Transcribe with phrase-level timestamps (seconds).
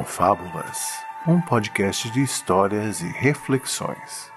[0.00, 4.32] Confábulas, um podcast de histórias e reflexões.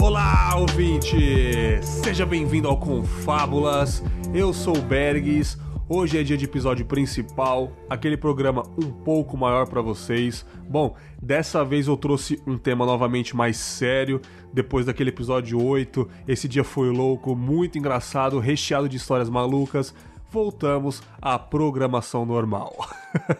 [0.00, 1.78] Olá, ouvinte!
[1.82, 4.02] Seja bem-vindo ao Confábulas.
[4.32, 5.58] Eu sou o Bergs.
[5.86, 10.46] Hoje é dia de episódio principal, aquele programa um pouco maior para vocês.
[10.66, 14.22] Bom, dessa vez eu trouxe um tema novamente mais sério,
[14.54, 16.08] depois daquele episódio 8.
[16.26, 19.94] Esse dia foi louco, muito engraçado, recheado de histórias malucas
[20.30, 22.74] voltamos à programação normal.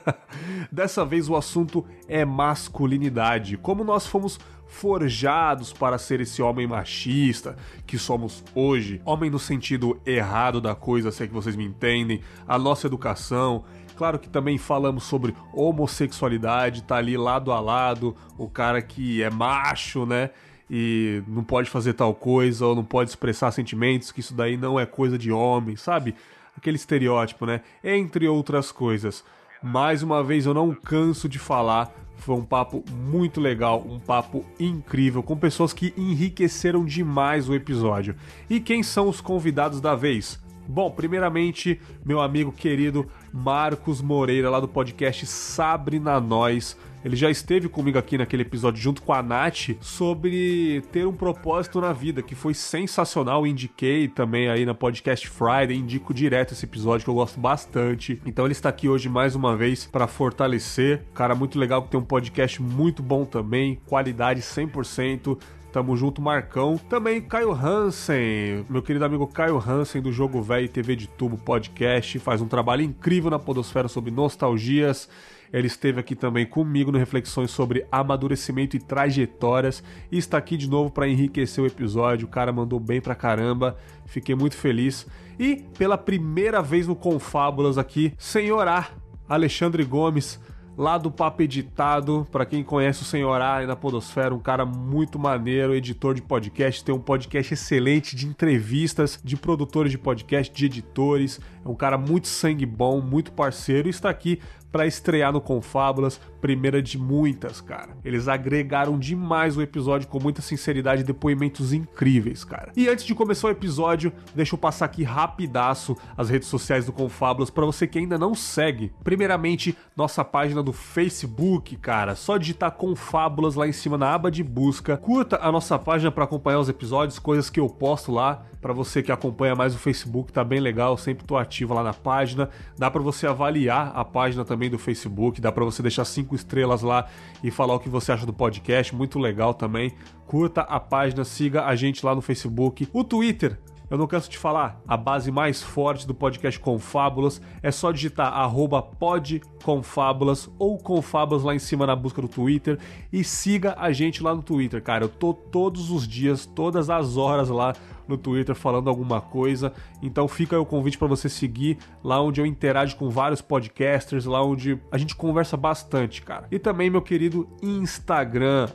[0.70, 7.56] Dessa vez o assunto é masculinidade, como nós fomos forjados para ser esse homem machista
[7.86, 12.20] que somos hoje, homem no sentido errado da coisa, se é que vocês me entendem,
[12.46, 13.64] a nossa educação,
[13.96, 19.30] Claro que também falamos sobre homossexualidade, tá ali lado a lado, o cara que é
[19.30, 20.30] macho, né?
[20.68, 24.79] E não pode fazer tal coisa, ou não pode expressar sentimentos, que isso daí não
[24.79, 26.14] é coisa de homem, sabe?
[26.57, 27.60] Aquele estereótipo, né?
[27.82, 29.24] Entre outras coisas.
[29.62, 34.45] Mais uma vez eu não canso de falar, foi um papo muito legal, um papo
[34.59, 38.16] incrível, com pessoas que enriqueceram demais o episódio.
[38.48, 40.40] E quem são os convidados da vez?
[40.68, 46.76] Bom, primeiramente, meu amigo querido Marcos Moreira, lá do podcast Sabre na Nós.
[47.07, 51.80] Ele já esteve comigo aqui naquele episódio junto com a Nath sobre ter um propósito
[51.80, 53.46] na vida, que foi sensacional.
[53.46, 58.21] Indiquei também aí na Podcast Friday, indico direto esse episódio que eu gosto bastante.
[58.26, 61.04] Então ele está aqui hoje mais uma vez para fortalecer.
[61.15, 65.38] Cara muito legal que tem um podcast muito bom também, qualidade 100%.
[65.72, 66.76] Tamo junto, Marcão.
[66.76, 72.19] Também Caio Hansen, meu querido amigo Caio Hansen do Jogo Velho TV de Tubo Podcast,
[72.19, 75.09] faz um trabalho incrível na Podosfera sobre nostalgias.
[75.56, 79.82] Ele esteve aqui também comigo no Reflexões sobre amadurecimento e trajetórias
[80.12, 82.26] e está aqui de novo para enriquecer o episódio.
[82.26, 85.06] O cara mandou bem pra caramba, fiquei muito feliz.
[85.38, 88.91] E pela primeira vez no Confábulas aqui, senhorá
[89.26, 90.38] Alexandre Gomes
[90.76, 92.26] lá do Papo Editado.
[92.30, 96.84] Para quem conhece o Senhor A na Podosfera, um cara muito maneiro, editor de podcast,
[96.84, 101.41] tem um podcast excelente de entrevistas de produtores de podcast, de editores.
[101.64, 104.38] É um cara muito sangue bom, muito parceiro e está aqui
[104.76, 107.97] para estrear no Confábulas, primeira de muitas, cara.
[108.04, 112.72] Eles agregaram demais o episódio com muita sinceridade e depoimentos incríveis, cara.
[112.76, 116.92] E antes de começar o episódio, deixa eu passar aqui rapidaço as redes sociais do
[116.92, 118.92] Confábulas para você que ainda não segue.
[119.03, 122.15] Primeiramente, nossa página do Facebook, cara.
[122.15, 124.98] Só digitar Confábulas lá em cima na aba de busca.
[124.98, 128.44] Curta a nossa página para acompanhar os episódios, coisas que eu posto lá.
[128.66, 131.94] Para você que acompanha mais o Facebook, tá bem legal, sempre tô ativo lá na
[131.94, 132.50] página.
[132.77, 136.82] Dá para você avaliar a página também do Facebook, dá para você deixar cinco estrelas
[136.82, 137.06] lá
[137.44, 139.93] e falar o que você acha do podcast, muito legal também.
[140.27, 142.88] Curta a página, siga a gente lá no Facebook.
[142.93, 143.56] O Twitter,
[143.88, 148.33] eu não canso de falar, a base mais forte do podcast Confábulas é só digitar
[148.33, 152.81] arroba podconfábulas ou confábulas lá em cima na busca do Twitter
[153.12, 155.04] e siga a gente lá no Twitter, cara.
[155.04, 157.75] Eu tô todos os dias, todas as horas lá
[158.08, 159.72] no Twitter falando alguma coisa.
[160.02, 164.42] Então fica o convite para você seguir lá onde eu interajo com vários podcasters, lá
[164.42, 166.46] onde a gente conversa bastante, cara.
[166.50, 168.68] E também meu querido Instagram,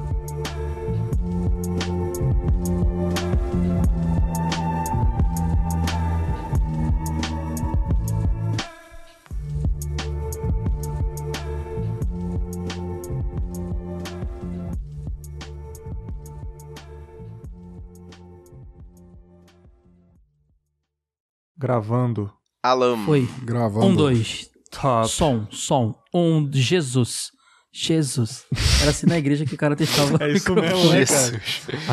[21.65, 22.31] Gravando.
[22.62, 23.03] Alan.
[23.06, 23.27] Foi.
[23.41, 23.88] Gravando.
[23.88, 24.47] Um, dois.
[24.69, 25.09] Top.
[25.09, 25.95] Som, som.
[26.13, 27.31] Um, Jesus.
[27.73, 28.45] Jesus.
[28.81, 31.41] Era assim na igreja que o cara testava É isso mesmo, né, Jesus.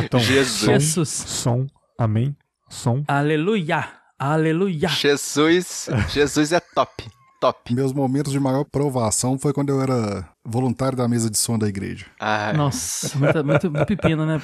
[0.05, 0.59] Então, Jesus.
[0.59, 1.09] Som, Jesus.
[1.09, 1.67] som,
[1.99, 2.37] amém,
[2.69, 3.03] som.
[3.09, 3.89] Aleluia.
[4.19, 4.89] Aleluia.
[4.91, 5.89] Jesus.
[6.11, 7.11] Jesus é top.
[7.43, 7.75] Top.
[7.75, 11.67] Meus momentos de maior provação foi quando eu era voluntário da mesa de som da
[11.67, 12.07] igreja.
[12.21, 14.41] Ah, Nossa, muito, muito, muito pepino, né?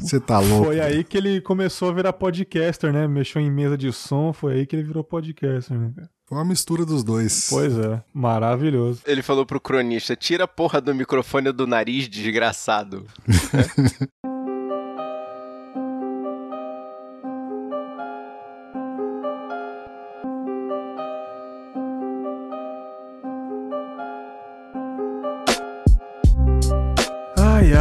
[0.00, 0.64] Você tá louco.
[0.64, 3.06] Foi aí que ele começou a virar podcaster, né?
[3.06, 5.92] Mexeu em mesa de som, foi aí que ele virou podcaster, né?
[5.94, 6.10] cara?
[6.26, 7.46] Foi uma mistura dos dois.
[7.48, 9.02] Pois é, maravilhoso.
[9.06, 13.06] Ele falou pro cronista: tira a porra do microfone do nariz, desgraçado.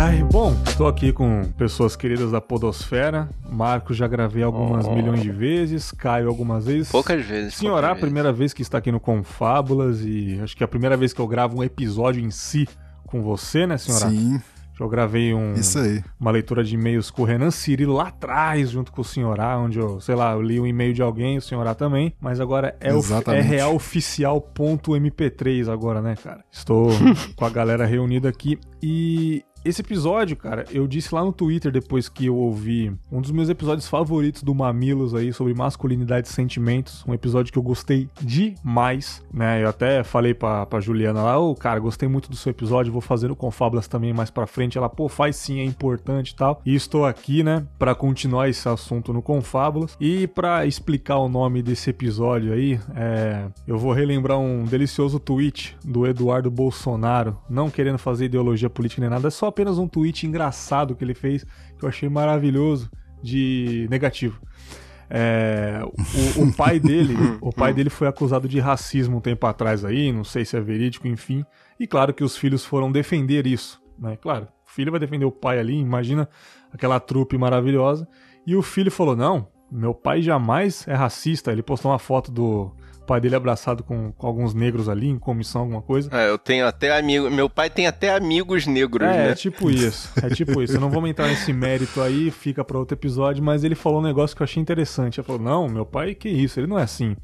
[0.04, 0.24] Ai.
[0.32, 3.30] Bom, estou aqui com pessoas queridas da Podosfera.
[3.48, 4.96] Marco já gravei algumas Oh.
[4.96, 6.90] milhões de vezes, Caio algumas vezes.
[6.92, 7.54] Poucas vezes.
[7.54, 10.68] Senhora, a poucas primeira vez que está aqui no Confábulas e acho que é a
[10.68, 12.68] primeira vez que eu gravo um episódio em si
[13.06, 14.10] com você, né, senhora?
[14.10, 14.42] Sim,
[14.80, 16.04] Eu gravei um, isso aí.
[16.20, 19.78] uma leitura de e-mails com o Renan Cirilo lá atrás, junto com o senhorá, onde
[19.78, 22.92] eu, sei lá, eu li um e-mail de alguém, o senhorá também, mas agora é,
[22.92, 23.48] o, é Exatamente.
[23.48, 26.44] realoficial.mp3 agora, né, cara?
[26.52, 26.88] Estou
[27.36, 32.10] com a galera reunida aqui e esse episódio, cara, eu disse lá no Twitter depois
[32.10, 37.04] que eu ouvi um dos meus episódios favoritos do Mamilos aí sobre masculinidade e sentimentos,
[37.08, 39.64] um episódio que eu gostei demais, né?
[39.64, 43.02] Eu até falei pra, pra Juliana lá, ô, cara, gostei muito do seu episódio, vou
[43.02, 44.78] fazer o Confábulas também mais pra frente.
[44.78, 46.60] Ela, pô, faz sim, é importante e tal.
[46.66, 51.62] E estou aqui, né, pra continuar esse assunto no Confábulas e pra explicar o nome
[51.62, 58.00] desse episódio aí, é, eu vou relembrar um delicioso tweet do Eduardo Bolsonaro, não querendo
[58.00, 61.46] fazer ideologia política nem nada, é só apenas um tweet engraçado que ele fez,
[61.78, 62.90] que eu achei maravilhoso,
[63.22, 64.42] de negativo.
[65.14, 65.82] É,
[66.38, 70.12] o, o pai dele, o pai dele foi acusado de racismo um tempo atrás aí,
[70.12, 71.46] não sei se é verídico, enfim.
[71.80, 74.16] E claro que os filhos foram defender isso, né?
[74.16, 76.30] Claro, o filho vai defender o pai ali, imagina
[76.74, 78.08] aquela trupe maravilhosa.
[78.48, 81.52] E o filho falou: "Não, meu pai jamais é racista".
[81.52, 82.74] Ele postou uma foto do
[83.06, 86.10] pai dele abraçado com, com alguns negros ali em comissão alguma coisa.
[86.14, 87.30] É, eu tenho até amigo.
[87.30, 89.36] Meu pai tem até amigos negros, É, é né?
[89.36, 90.10] tipo isso.
[90.22, 90.76] É tipo isso.
[90.76, 94.04] Eu não vou entrar nesse mérito aí, fica pra outro episódio, mas ele falou um
[94.04, 95.20] negócio que eu achei interessante.
[95.20, 97.16] Ele falou: não, meu pai, que isso, ele não é assim.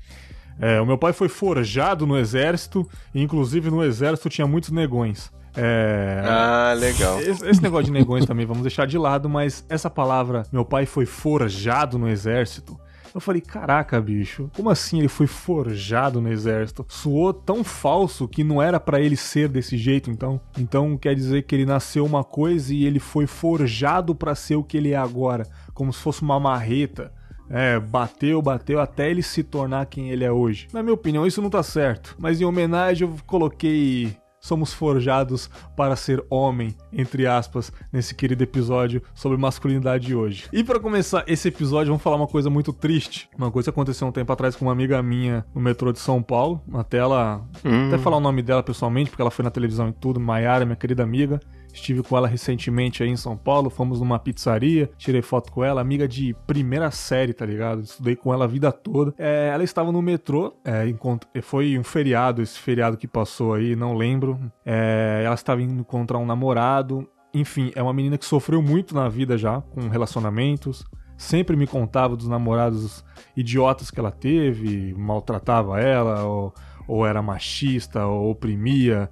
[0.59, 5.31] É, o meu pai foi forjado no exército, e inclusive no exército tinha muitos negões.
[5.55, 6.21] É.
[6.25, 7.19] Ah, legal.
[7.19, 10.85] Esse, esse negócio de negões também vamos deixar de lado, mas essa palavra, meu pai
[10.85, 12.79] foi forjado no exército.
[13.13, 16.85] Eu falei, caraca, bicho, como assim ele foi forjado no exército?
[16.87, 20.39] Soou tão falso que não era pra ele ser desse jeito, então.
[20.57, 24.63] Então quer dizer que ele nasceu uma coisa e ele foi forjado pra ser o
[24.63, 27.11] que ele é agora, como se fosse uma marreta.
[27.49, 30.67] É, bateu, bateu até ele se tornar quem ele é hoje.
[30.73, 32.15] Na minha opinião, isso não tá certo.
[32.19, 39.01] Mas em homenagem eu coloquei somos forjados para ser homem, entre aspas, nesse querido episódio
[39.13, 40.47] sobre masculinidade de hoje.
[40.51, 43.29] E para começar esse episódio, vamos falar uma coisa muito triste.
[43.37, 46.21] Uma coisa que aconteceu um tempo atrás com uma amiga minha no metrô de São
[46.21, 46.61] Paulo.
[46.73, 47.45] Até ela.
[47.63, 47.87] Hum.
[47.87, 50.19] Até falar o nome dela pessoalmente, porque ela foi na televisão e tudo.
[50.19, 51.39] Maiara, minha querida amiga.
[51.77, 55.79] Estive com ela recentemente aí em São Paulo, fomos numa pizzaria, tirei foto com ela,
[55.79, 57.81] amiga de primeira série, tá ligado?
[57.83, 59.13] Estudei com ela a vida toda.
[59.17, 63.75] É, ela estava no metrô, é, encont- foi um feriado, esse feriado que passou aí,
[63.75, 64.39] não lembro.
[64.65, 67.07] É, ela estava indo encontrar um namorado.
[67.33, 70.83] Enfim, é uma menina que sofreu muito na vida já, com relacionamentos.
[71.15, 73.05] Sempre me contava dos namorados
[73.35, 76.53] idiotas que ela teve, maltratava ela, ou,
[76.87, 79.09] ou era machista, ou oprimia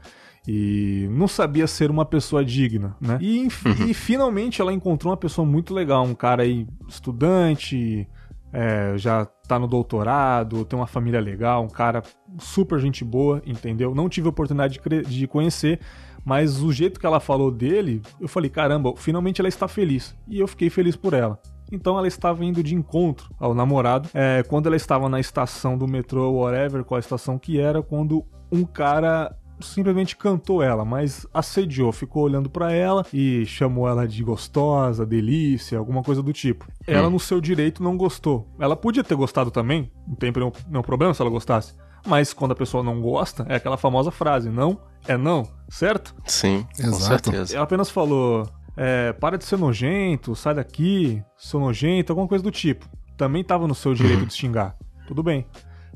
[0.48, 3.18] e não sabia ser uma pessoa digna, né?
[3.22, 8.08] E, enf- e finalmente ela encontrou uma pessoa muito legal, um cara aí estudante,
[8.54, 12.02] é, já tá no doutorado, tem uma família legal, um cara
[12.40, 13.94] super gente boa, entendeu?
[13.94, 15.80] Não tive a oportunidade de, de conhecer,
[16.24, 20.16] mas o jeito que ela falou dele, eu falei, caramba, finalmente ela está feliz.
[20.28, 21.40] E eu fiquei feliz por ela.
[21.72, 24.10] Então ela estava indo de encontro ao namorado.
[24.14, 28.24] É, quando ela estava na estação do metrô, whatever, qual a estação que era, quando
[28.52, 34.24] um cara simplesmente cantou ela, mas assediou, ficou olhando pra ela e chamou ela de
[34.24, 36.68] gostosa, delícia, alguma coisa do tipo.
[36.86, 38.48] Ela, no seu direito, não gostou.
[38.60, 41.74] Ela podia ter gostado também, não tem nenhum, problema se ela gostasse.
[42.06, 46.16] Mas quando a pessoa não gosta, é aquela famosa frase: não é não, certo?
[46.26, 47.04] Sim, com Exato.
[47.04, 47.56] certeza.
[47.56, 48.48] Ela apenas falou:
[48.78, 52.88] é, para de ser nojento, sai daqui, seu nojento, alguma coisa do tipo.
[53.18, 54.76] Também tava no seu direito de xingar.
[55.08, 55.46] Tudo bem.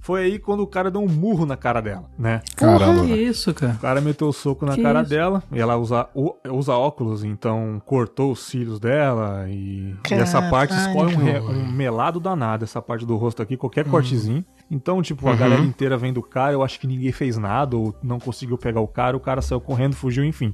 [0.02, 2.42] Foi aí quando o cara deu um murro na cara dela, né?
[2.56, 3.06] Caramba.
[3.06, 3.74] Que isso, cara?
[3.74, 5.10] O cara meteu o soco na Que cara isso?
[5.10, 6.08] dela e ela usa,
[6.50, 12.20] usa óculos, então cortou os cílios dela e, e essa parte escolhe um, um melado
[12.20, 14.44] danado, essa parte do rosto aqui, qualquer cortezinho.
[14.72, 17.94] Então, tipo, a galera inteira vendo o cara, eu acho que ninguém fez nada ou
[18.02, 20.54] não conseguiu pegar o cara, o cara saiu correndo, fugiu, enfim.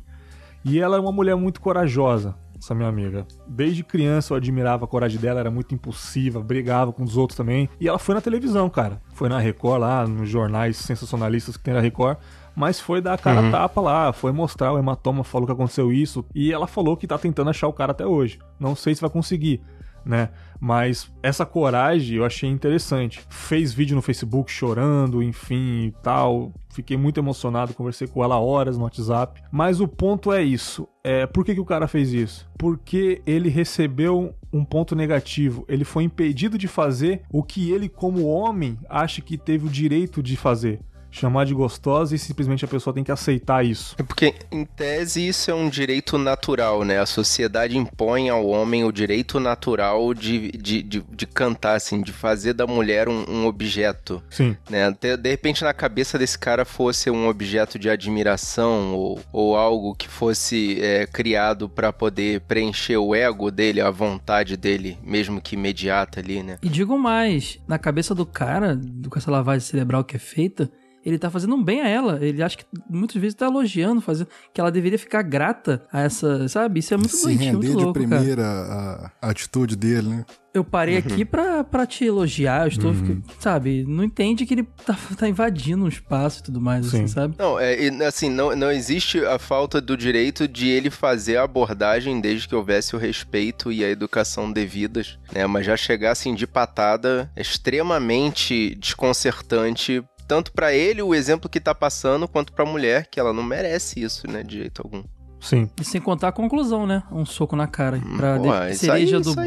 [0.63, 2.33] E ela é uma mulher muito corajosa,
[2.65, 3.25] essa minha amiga.
[3.47, 7.69] Desde criança eu admirava a coragem dela, era muito impulsiva, brigava com os outros também.
[7.79, 8.99] E ela foi na televisão, cara.
[9.13, 12.17] Foi na Record lá, nos jornais sensacionalistas que tem na Record.
[12.55, 15.91] Mas foi dar a cara a tapa lá, foi mostrar o hematoma, falou que aconteceu
[15.91, 16.25] isso.
[16.33, 18.39] E ela falou que tá tentando achar o cara até hoje.
[18.59, 19.61] Não sei se vai conseguir,
[20.05, 20.29] né?
[20.59, 23.21] Mas essa coragem eu achei interessante.
[23.29, 26.51] Fez vídeo no Facebook chorando, enfim e tal.
[26.73, 29.41] Fiquei muito emocionado, conversei com ela horas no WhatsApp.
[29.51, 30.87] Mas o ponto é isso.
[31.03, 32.49] É, por que, que o cara fez isso?
[32.57, 35.65] Porque ele recebeu um ponto negativo.
[35.69, 40.21] Ele foi impedido de fazer o que ele, como homem, acha que teve o direito
[40.21, 40.81] de fazer.
[41.17, 43.95] Chamar de gostosa e simplesmente a pessoa tem que aceitar isso.
[43.97, 46.99] É porque, em tese, isso é um direito natural, né?
[46.99, 52.11] A sociedade impõe ao homem o direito natural de, de, de, de cantar, assim, de
[52.11, 54.57] fazer da mulher um, um objeto, Sim.
[54.69, 54.91] né?
[54.99, 59.95] De, de repente, na cabeça desse cara fosse um objeto de admiração ou, ou algo
[59.95, 65.55] que fosse é, criado pra poder preencher o ego dele, a vontade dele, mesmo que
[65.55, 66.57] imediata ali, né?
[66.61, 70.69] E digo mais, na cabeça do cara, do- com essa lavagem cerebral que é feita,
[71.05, 72.17] ele tá fazendo um bem a ela.
[72.21, 76.47] Ele acha que muitas vezes tá elogiando, fazendo que ela deveria ficar grata a essa,
[76.47, 76.79] sabe?
[76.79, 78.07] Isso é muito Se render muito de louco, cara.
[78.21, 80.25] primeira a, a atitude dele, né?
[80.53, 83.83] Eu parei aqui pra, pra te elogiar, eu estou, fica- sabe?
[83.85, 87.07] Não entende que ele tá, tá invadindo um espaço e tudo mais, assim, Sim.
[87.07, 87.35] sabe?
[87.37, 87.75] Não, é,
[88.07, 92.55] assim, não, não existe a falta do direito de ele fazer a abordagem desde que
[92.55, 95.45] houvesse o respeito e a educação devidas, né?
[95.45, 100.03] Mas já chegar assim de patada é extremamente desconcertante.
[100.27, 104.01] Tanto pra ele, o exemplo que tá passando, quanto pra mulher, que ela não merece
[104.01, 105.03] isso, né, de jeito algum.
[105.39, 105.69] Sim.
[105.79, 107.03] E sem contar a conclusão, né?
[107.11, 108.01] Um soco na cara.
[108.17, 109.45] Pra Pô, de- isso cereja aí, do isso aí.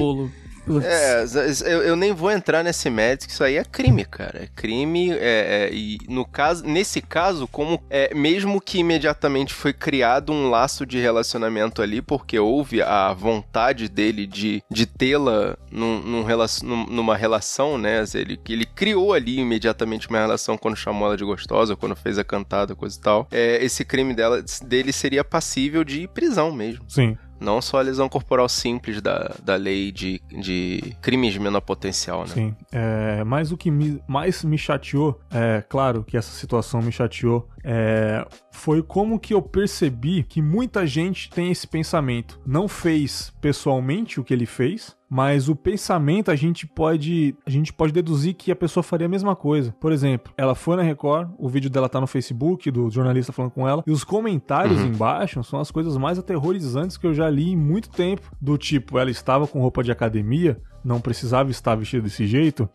[0.85, 1.25] É,
[1.67, 4.43] eu, eu nem vou entrar nesse mérito, que isso aí é crime, cara.
[4.45, 9.73] É crime, é, é, e no caso, nesse caso, como é, mesmo que imediatamente foi
[9.73, 16.01] criado um laço de relacionamento ali, porque houve a vontade dele de, de tê-la num,
[16.01, 18.05] num relac- num- numa relação, né?
[18.15, 22.25] Ele, ele criou ali imediatamente uma relação quando chamou ela de gostosa, quando fez a
[22.25, 23.29] cantada, coisa e tal.
[23.31, 26.85] É, esse crime dela, dele seria passível de prisão mesmo.
[26.89, 27.17] Sim.
[27.41, 32.21] Não só a lesão corporal simples da, da lei de, de crimes de menor potencial,
[32.23, 32.35] né?
[32.35, 32.57] Sim.
[32.73, 37.49] É, mas o que me- mais me chateou, é claro que essa situação me chateou,
[37.65, 42.41] é, foi como que eu percebi que muita gente tem esse pensamento.
[42.47, 47.73] Não fez pessoalmente o que ele fez, mas o pensamento a gente pode a gente
[47.73, 49.75] pode deduzir que a pessoa faria a mesma coisa.
[49.81, 53.53] Por exemplo, ela foi na Record, o vídeo dela tá no Facebook do jornalista falando
[53.53, 57.51] com ela, e os comentários embaixo são as coisas mais aterrorizantes que eu já li
[57.53, 62.03] em muito tempo, do tipo, ela estava com roupa de academia, não precisava estar vestida
[62.03, 62.69] desse jeito.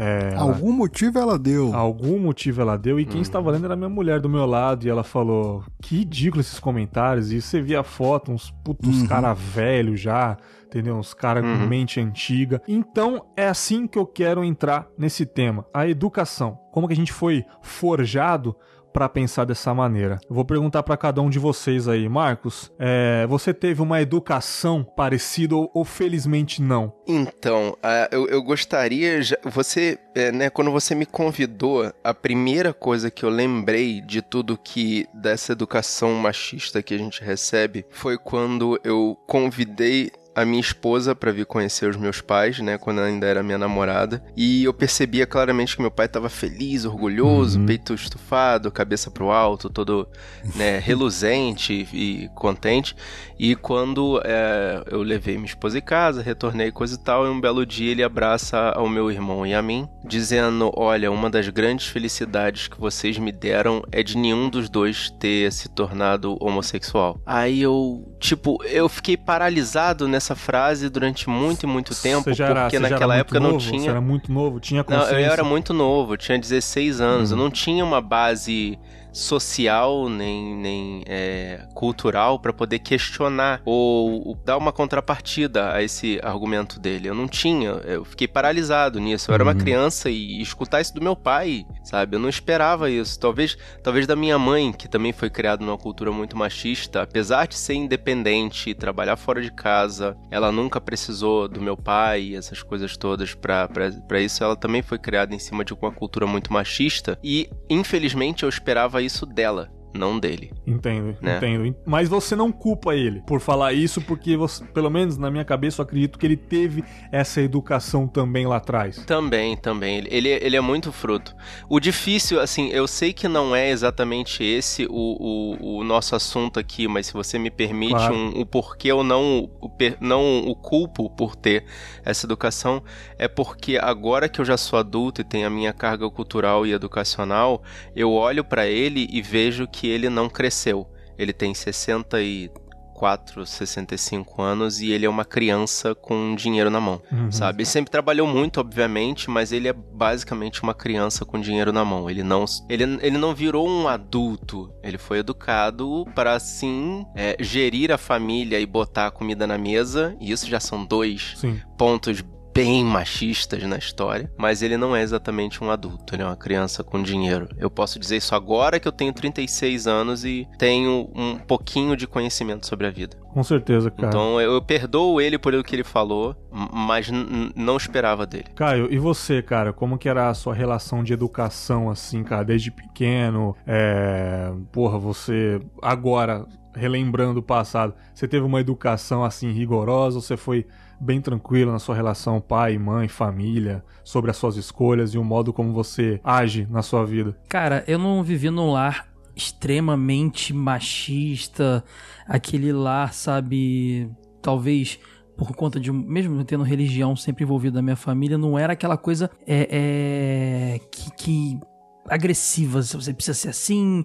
[0.00, 1.74] É, ela- Algum motivo ela deu.
[1.74, 4.88] Algum motivo ela deu, e quem estava lendo era minha mulher do meu lado, e
[4.88, 7.32] ela falou: Que ridículo esses comentários.
[7.32, 10.36] E você via a foto, uns putos cara velho já,
[10.66, 10.96] entendeu?
[10.96, 12.62] Uns cara com mente antiga.
[12.68, 16.58] Então é assim que eu quero entrar nesse tema: a educação.
[16.70, 18.54] Como que a gente foi forjado
[18.92, 20.18] para pensar dessa maneira.
[20.28, 22.70] Eu vou perguntar para cada um de vocês aí, Marcos.
[22.78, 26.92] é, você teve uma educação parecida ou, ou felizmente não?
[27.06, 29.20] Então, ah, eu, eu gostaria.
[29.22, 34.22] já- você, é, né, quando você me convidou, a primeira coisa que eu lembrei de
[34.22, 35.06] tudo que.
[35.14, 40.10] dessa educação machista que a gente recebe foi quando eu convidei.
[40.38, 42.78] A minha esposa para vir conhecer os meus pais, né?
[42.78, 44.22] Quando ela ainda era minha namorada.
[44.36, 49.68] E eu percebia claramente que meu pai estava feliz, orgulhoso, peito estufado, cabeça pro alto,
[49.68, 50.08] todo
[50.54, 52.94] né, reluzente e contente.
[53.38, 57.40] E quando é, eu levei minha esposa em casa, retornei coisa e tal, e um
[57.40, 61.86] belo dia ele abraça ao meu irmão e a mim, dizendo: Olha, uma das grandes
[61.86, 67.20] felicidades que vocês me deram é de nenhum dos dois ter se tornado homossexual.
[67.24, 72.42] Aí eu, tipo, eu fiquei paralisado nessa frase durante muito e muito tempo, Você porque
[72.70, 73.52] você era naquela época novo?
[73.54, 73.90] não Você tinha.
[73.90, 75.26] era muito novo, tinha Não, consciência.
[75.26, 78.78] eu era muito novo, tinha 16 anos, eu não tinha uma base
[79.12, 86.20] social, nem, nem é, cultural para poder questionar ou, ou, dar uma contrapartida a esse
[86.22, 87.08] argumento dele.
[87.08, 89.30] Eu não tinha, eu fiquei paralisado nisso.
[89.30, 89.58] Eu era uma uhum.
[89.58, 92.16] criança e escutar isso do meu pai, sabe?
[92.16, 93.18] Eu não esperava isso.
[93.18, 97.56] Talvez, talvez da minha mãe, que também foi criada numa cultura muito machista, apesar de
[97.56, 102.96] ser independente, trabalhar fora de casa, ela nunca precisou do meu pai e essas coisas
[102.96, 104.42] todas para isso.
[104.42, 108.97] Ela também foi criada em cima de uma cultura muito machista e, infelizmente, eu esperava
[109.00, 110.52] isso dela não dele.
[110.66, 111.36] Entendo, né?
[111.36, 111.76] entendo.
[111.84, 115.82] Mas você não culpa ele por falar isso, porque você, pelo menos na minha cabeça,
[115.82, 119.04] eu acredito que ele teve essa educação também lá atrás.
[119.04, 120.04] Também, também.
[120.08, 121.34] Ele, ele é muito fruto.
[121.68, 126.58] O difícil, assim, eu sei que não é exatamente esse o, o, o nosso assunto
[126.58, 128.14] aqui, mas se você me permite claro.
[128.14, 131.64] um, o porquê eu não o, não o culpo por ter
[132.04, 132.82] essa educação,
[133.18, 136.72] é porque agora que eu já sou adulto e tenho a minha carga cultural e
[136.72, 137.62] educacional,
[137.94, 140.86] eu olho para ele e vejo que que ele não cresceu.
[141.16, 147.32] Ele tem 64, 65 anos e ele é uma criança com dinheiro na mão, uhum.
[147.32, 147.62] sabe?
[147.62, 152.08] Ele sempre trabalhou muito, obviamente, mas ele é basicamente uma criança com dinheiro na mão.
[152.08, 154.70] Ele não, ele, ele não virou um adulto.
[154.82, 160.14] Ele foi educado para, assim, é, gerir a família e botar a comida na mesa.
[160.20, 161.58] E isso já são dois Sim.
[161.76, 162.22] pontos
[162.58, 166.82] bem machistas na história, mas ele não é exatamente um adulto, ele é uma criança
[166.82, 167.48] com dinheiro.
[167.56, 172.04] Eu posso dizer isso agora que eu tenho 36 anos e tenho um pouquinho de
[172.04, 173.16] conhecimento sobre a vida.
[173.32, 174.08] Com certeza, cara.
[174.08, 177.08] Então eu, eu perdoo ele por o que ele falou, mas
[177.54, 178.46] não esperava dele.
[178.56, 179.72] Caio, e você, cara?
[179.72, 183.54] Como que era a sua relação de educação, assim, cara, desde pequeno?
[183.64, 184.50] É...
[184.72, 190.66] Porra, você agora, relembrando o passado, você teve uma educação, assim, rigorosa ou você foi
[191.00, 195.52] bem tranquilo na sua relação pai, mãe, família, sobre as suas escolhas e o modo
[195.52, 197.36] como você age na sua vida?
[197.48, 201.84] Cara, eu não vivi num lar extremamente machista,
[202.26, 204.10] aquele lar, sabe,
[204.42, 204.98] talvez
[205.36, 209.30] por conta de mesmo tendo religião sempre envolvida na minha família, não era aquela coisa
[209.46, 211.60] é, é que, que
[212.08, 214.04] agressivas, você precisa ser assim,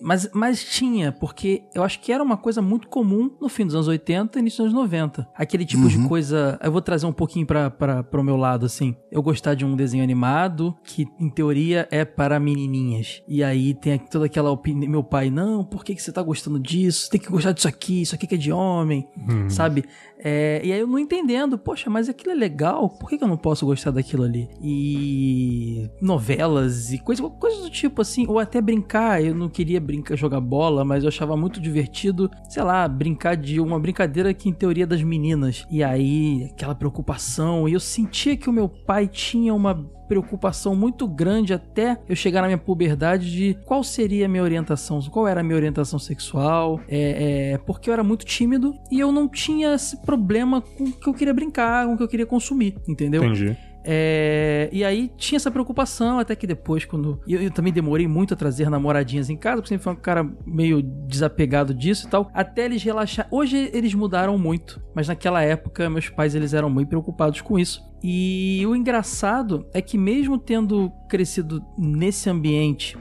[0.00, 3.74] mas, mas tinha, porque eu acho que era uma coisa muito comum no fim dos
[3.74, 5.28] anos 80 e início dos anos 90.
[5.34, 5.88] Aquele tipo uhum.
[5.88, 8.94] de coisa, eu vou trazer um pouquinho para o meu lado, assim.
[9.10, 13.22] Eu gostar de um desenho animado que, em teoria, é para menininhas.
[13.26, 16.58] E aí tem toda aquela opinião, meu pai, não, por que, que você tá gostando
[16.58, 17.10] disso?
[17.10, 19.48] Tem que gostar disso aqui, isso aqui que é de homem, uhum.
[19.48, 19.84] sabe?
[20.22, 23.28] É, e aí eu não entendendo, poxa, mas aquilo é legal, por que, que eu
[23.28, 24.48] não posso gostar daquilo ali?
[24.62, 30.16] E novelas e coisas, coisas do tipo assim, ou até brincar, eu não queria brincar,
[30.16, 34.52] jogar bola, mas eu achava muito divertido, sei lá, brincar de uma brincadeira que em
[34.52, 35.66] teoria é das meninas.
[35.70, 39.74] E aí, aquela preocupação, e eu sentia que o meu pai tinha uma
[40.10, 45.00] preocupação muito grande até eu chegar na minha puberdade de qual seria a minha orientação,
[45.02, 49.12] qual era a minha orientação sexual, é, é, porque eu era muito tímido e eu
[49.12, 52.26] não tinha esse problema com o que eu queria brincar, com o que eu queria
[52.26, 53.22] consumir, entendeu?
[53.22, 53.56] Entendi.
[53.84, 57.20] É, e aí tinha essa preocupação, até que depois, quando.
[57.26, 60.28] Eu, eu, também demorei muito a trazer namoradinhas em casa, porque sempre foi um cara
[60.46, 62.30] meio desapegado disso e tal.
[62.34, 63.26] Até eles relaxar.
[63.30, 67.82] Hoje eles mudaram muito, mas naquela época meus pais eles eram muito preocupados com isso.
[68.02, 72.96] E o engraçado é que, mesmo tendo crescido nesse ambiente,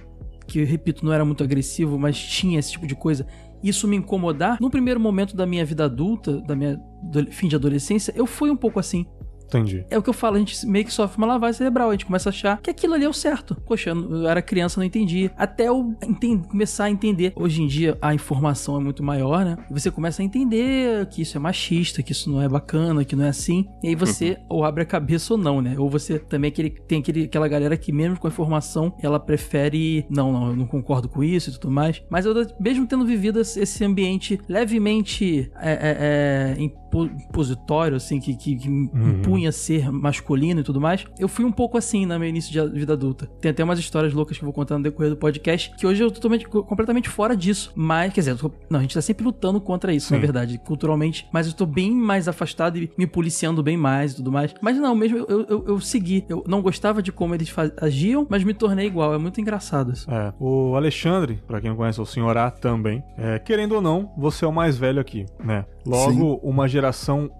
[0.46, 3.26] que eu repito, não era muito agressivo, mas tinha esse tipo de coisa,
[3.64, 6.80] isso me incomodar, no primeiro momento da minha vida adulta, da minha
[7.32, 9.06] fim de adolescência, eu fui um pouco assim.
[9.50, 9.86] Entendi.
[9.90, 11.90] É o que eu falo, a gente meio que sofre uma lavagem cerebral.
[11.90, 13.56] A gente começa a achar que aquilo ali é o certo.
[13.66, 15.30] Poxa, eu era criança, não entendi.
[15.38, 15.96] Até eu
[16.48, 17.34] começar a entender.
[17.36, 19.58] Hoje em dia, a informação é muito maior, né?
[19.70, 23.16] E você começa a entender que isso é machista, que isso não é bacana, que
[23.16, 23.66] não é assim.
[23.84, 24.58] E aí você uhum.
[24.58, 25.76] ou abre a cabeça ou não, né?
[25.78, 30.06] Ou você também aquele, tem aquele, aquela galera que, mesmo com a informação, ela prefere.
[30.10, 32.02] Não, não, eu não concordo com isso e tudo mais.
[32.10, 38.56] Mas eu, mesmo tendo vivido esse ambiente levemente é, é, é, impositório, assim, que, que,
[38.56, 38.90] que uhum.
[39.20, 42.80] impunha ser masculino e tudo mais, eu fui um pouco assim no meu início de
[42.80, 43.28] vida adulta.
[43.40, 46.04] Tem até umas histórias loucas que eu vou contar no decorrer do podcast, que hoje
[46.04, 47.72] eu tô totalmente, completamente fora disso.
[47.76, 50.16] Mas, quer dizer, tô, não, a gente tá sempre lutando contra isso, Sim.
[50.16, 51.28] na verdade, culturalmente.
[51.32, 54.54] Mas eu tô bem mais afastado e me policiando bem mais e tudo mais.
[54.62, 56.26] Mas não, mesmo eu, eu, eu segui.
[56.30, 59.14] Eu não gostava de como eles agiam, mas me tornei igual.
[59.14, 60.10] É muito engraçado isso.
[60.10, 60.34] É.
[60.40, 64.46] O Alexandre, para quem não conhece, o senhor A também, é, querendo ou não, você
[64.46, 65.66] é o mais velho aqui, né?
[65.86, 66.40] Logo, Sim.
[66.44, 66.79] uma geração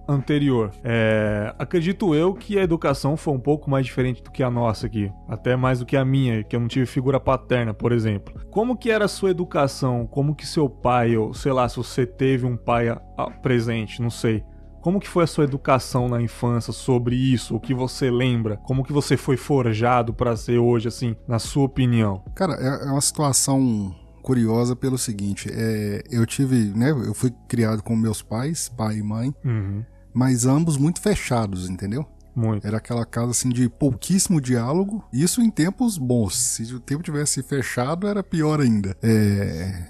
[0.08, 0.72] anterior.
[0.84, 4.88] É, acredito eu que a educação foi um pouco mais diferente do que a nossa
[4.88, 5.12] aqui.
[5.28, 8.34] Até mais do que a minha, que eu não tive figura paterna, por exemplo.
[8.50, 10.08] Como que era a sua educação?
[10.08, 12.96] Como que seu pai, ou sei lá, se você teve um pai
[13.42, 14.44] presente, não sei.
[14.82, 17.56] Como que foi a sua educação na infância sobre isso?
[17.56, 18.58] O que você lembra?
[18.58, 22.24] Como que você foi forjado para ser hoje, assim, na sua opinião?
[22.34, 23.94] Cara, é, é uma situação
[24.30, 29.02] curiosa pelo seguinte, é, eu tive, né, eu fui criado com meus pais, pai e
[29.02, 29.84] mãe, Uhum.
[30.14, 32.06] mas ambos muito fechados, entendeu?
[32.36, 32.66] Muito.
[32.66, 36.36] Era aquela casa assim de pouquíssimo diálogo, isso em tempos bons.
[36.38, 38.96] Se o tempo tivesse fechado, era pior ainda.
[39.02, 39.84] É,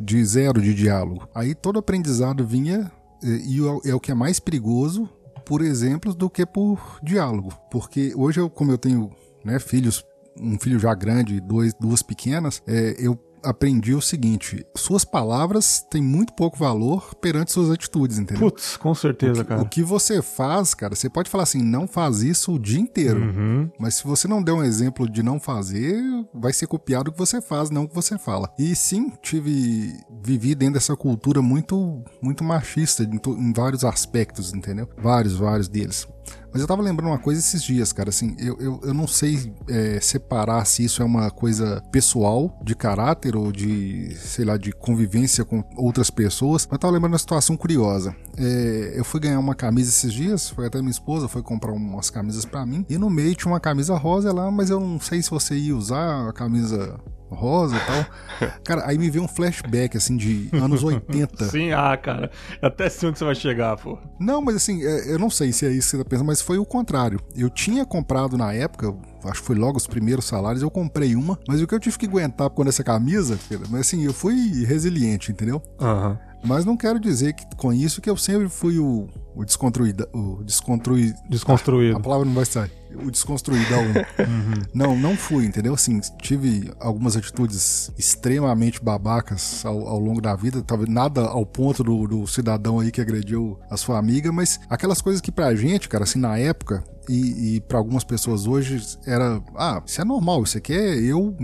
[0.00, 1.28] de zero de diálogo.
[1.34, 2.90] Aí todo aprendizado vinha,
[3.22, 5.06] é, e é, é o que é mais perigoso,
[5.44, 7.52] por exemplos, do que por diálogo.
[7.70, 9.10] Porque hoje, eu, como eu tenho
[9.44, 10.02] né, filhos,
[10.40, 15.84] um filho já grande e dois, duas pequenas, é, eu aprendi o seguinte: suas palavras
[15.90, 18.50] têm muito pouco valor perante suas atitudes, entendeu?
[18.50, 19.62] Putz, com certeza, o que, cara.
[19.62, 23.20] O que você faz, cara, você pode falar assim, não faz isso o dia inteiro.
[23.20, 23.70] Uhum.
[23.78, 26.02] Mas se você não der um exemplo de não fazer,
[26.34, 28.52] vai ser copiado o que você faz, não o que você fala.
[28.58, 34.88] E sim, tive vivi dentro dessa cultura muito muito machista em, em vários aspectos, entendeu?
[34.96, 36.06] Vários, vários deles.
[36.52, 39.54] Mas eu tava lembrando uma coisa esses dias, cara, assim, eu, eu, eu não sei
[39.68, 44.70] é, separar se isso é uma coisa pessoal, de caráter ou de, sei lá, de
[44.70, 48.14] convivência com outras pessoas, mas eu tava lembrando uma situação curiosa.
[48.36, 52.10] É, eu fui ganhar uma camisa esses dias, foi até minha esposa, foi comprar umas
[52.10, 55.22] camisas pra mim, e no meio tinha uma camisa rosa lá, mas eu não sei
[55.22, 57.00] se você ia usar a camisa
[57.34, 58.50] rosa e tal.
[58.64, 61.46] Cara, aí me veio um flashback, assim, de anos 80.
[61.46, 62.30] Sim, ah, cara.
[62.60, 63.98] Até sei onde você vai chegar, pô.
[64.18, 66.40] Não, mas assim, é, eu não sei se é isso que você tá pensando, mas
[66.40, 67.20] foi o contrário.
[67.36, 71.38] Eu tinha comprado na época, acho que foi logo os primeiros salários, eu comprei uma,
[71.48, 74.64] mas o que eu tive que aguentar com essa camisa, filha, mas assim, eu fui
[74.64, 75.62] resiliente, entendeu?
[75.80, 76.18] Aham.
[76.44, 80.42] Mas não quero dizer que com isso que eu sempre fui o, o desconstruído, o
[80.42, 82.00] desconstruído, a Desconstruído.
[82.00, 82.72] palavra não vai sair.
[82.96, 84.62] O desconstruído um.
[84.74, 85.72] Não, não fui, entendeu?
[85.72, 91.84] Assim, tive algumas atitudes extremamente babacas ao, ao longo da vida, talvez nada ao ponto
[91.84, 95.88] do, do cidadão aí que agrediu a sua amiga, mas aquelas coisas que pra gente,
[95.88, 100.42] cara, assim, na época, e, e para algumas pessoas hoje era, ah, isso é normal,
[100.42, 101.34] isso aqui é eu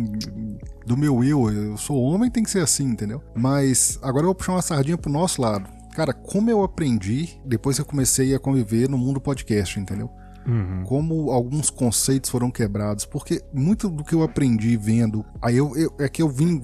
[0.87, 3.23] do meu eu, eu sou homem, tem que ser assim, entendeu?
[3.35, 5.69] Mas agora eu vou puxar uma sardinha pro nosso lado.
[5.95, 10.11] Cara, como eu aprendi depois que eu comecei a conviver no mundo podcast, entendeu?
[10.47, 10.83] Uhum.
[10.85, 15.93] como alguns conceitos foram quebrados, porque muito do que eu aprendi vendo, aí eu, eu-
[15.99, 16.63] é que eu vim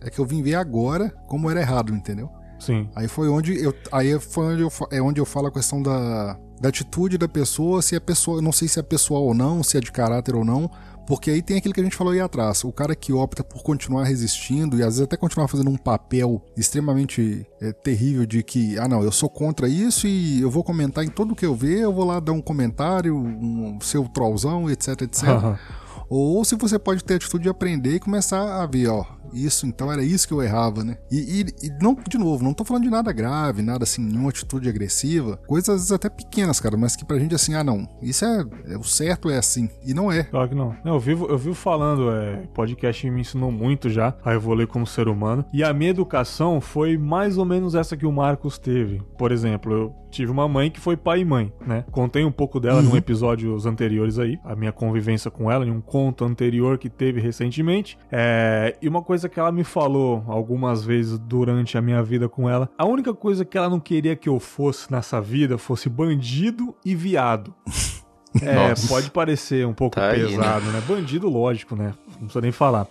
[0.00, 2.30] é que eu vim ver agora como era errado, entendeu?
[2.58, 2.88] Sim.
[2.96, 6.38] Aí foi onde eu aí foi onde eu, é onde eu falo a questão da,
[6.60, 9.62] da atitude da pessoa, se é pessoa, eu não sei se é pessoal ou não,
[9.62, 10.70] se é de caráter ou não,
[11.06, 13.62] porque aí tem aquilo que a gente falou aí atrás, o cara que opta por
[13.62, 18.78] continuar resistindo e às vezes até continuar fazendo um papel extremamente é, terrível de que,
[18.78, 21.78] ah não, eu sou contra isso e eu vou comentar em tudo que eu ver,
[21.78, 25.28] eu vou lá dar um comentário, um seu trollzão, etc, etc.
[25.28, 25.58] Aham.
[26.10, 29.66] Ou se você pode ter a atitude de aprender e começar a ver, ó, isso,
[29.66, 30.96] então era isso que eu errava, né?
[31.10, 34.30] E, e- e não, de novo, não tô falando de nada grave, nada assim, nenhuma
[34.30, 37.86] atitude agressiva, coisas às vezes até pequenas, cara, mas que pra gente assim, ah não,
[38.02, 40.24] isso é, é o certo é assim, e não é.
[40.24, 40.74] Claro que não.
[40.84, 44.86] Não, Eu vivo, eu vivo falando, é, podcast me ensinou muito já a evoluir como
[44.86, 45.44] ser humano.
[45.52, 49.00] E a minha educação foi mais ou menos essa que o Marcos teve.
[49.16, 51.84] Por exemplo, eu tive uma mãe que foi pai e mãe, né?
[51.90, 52.90] Contei um pouco dela Uhum.
[52.90, 57.20] num episódios anteriores aí, a minha convivência com ela, em um conto anterior que teve
[57.20, 57.98] recentemente.
[58.10, 62.50] É, e uma coisa que ela me falou algumas vezes durante a minha vida com
[62.50, 66.74] ela, a única coisa que ela não queria que eu fosse nessa vida fosse bandido
[66.84, 67.54] e viado.
[68.42, 68.86] É, Nossa.
[68.88, 70.82] pode parecer um pouco Tá aí, pesado, né?
[70.86, 71.94] Bandido, lógico, né?
[72.12, 72.86] Não precisa nem falar.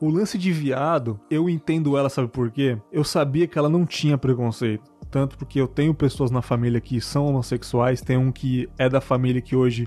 [0.00, 2.78] O lance de viado, eu entendo ela, sabe por quê?
[2.92, 4.84] Eu sabia que ela não tinha preconceito.
[5.10, 9.00] Tanto porque eu tenho pessoas na família que são homossexuais, tem um que é da
[9.00, 9.86] família que hoje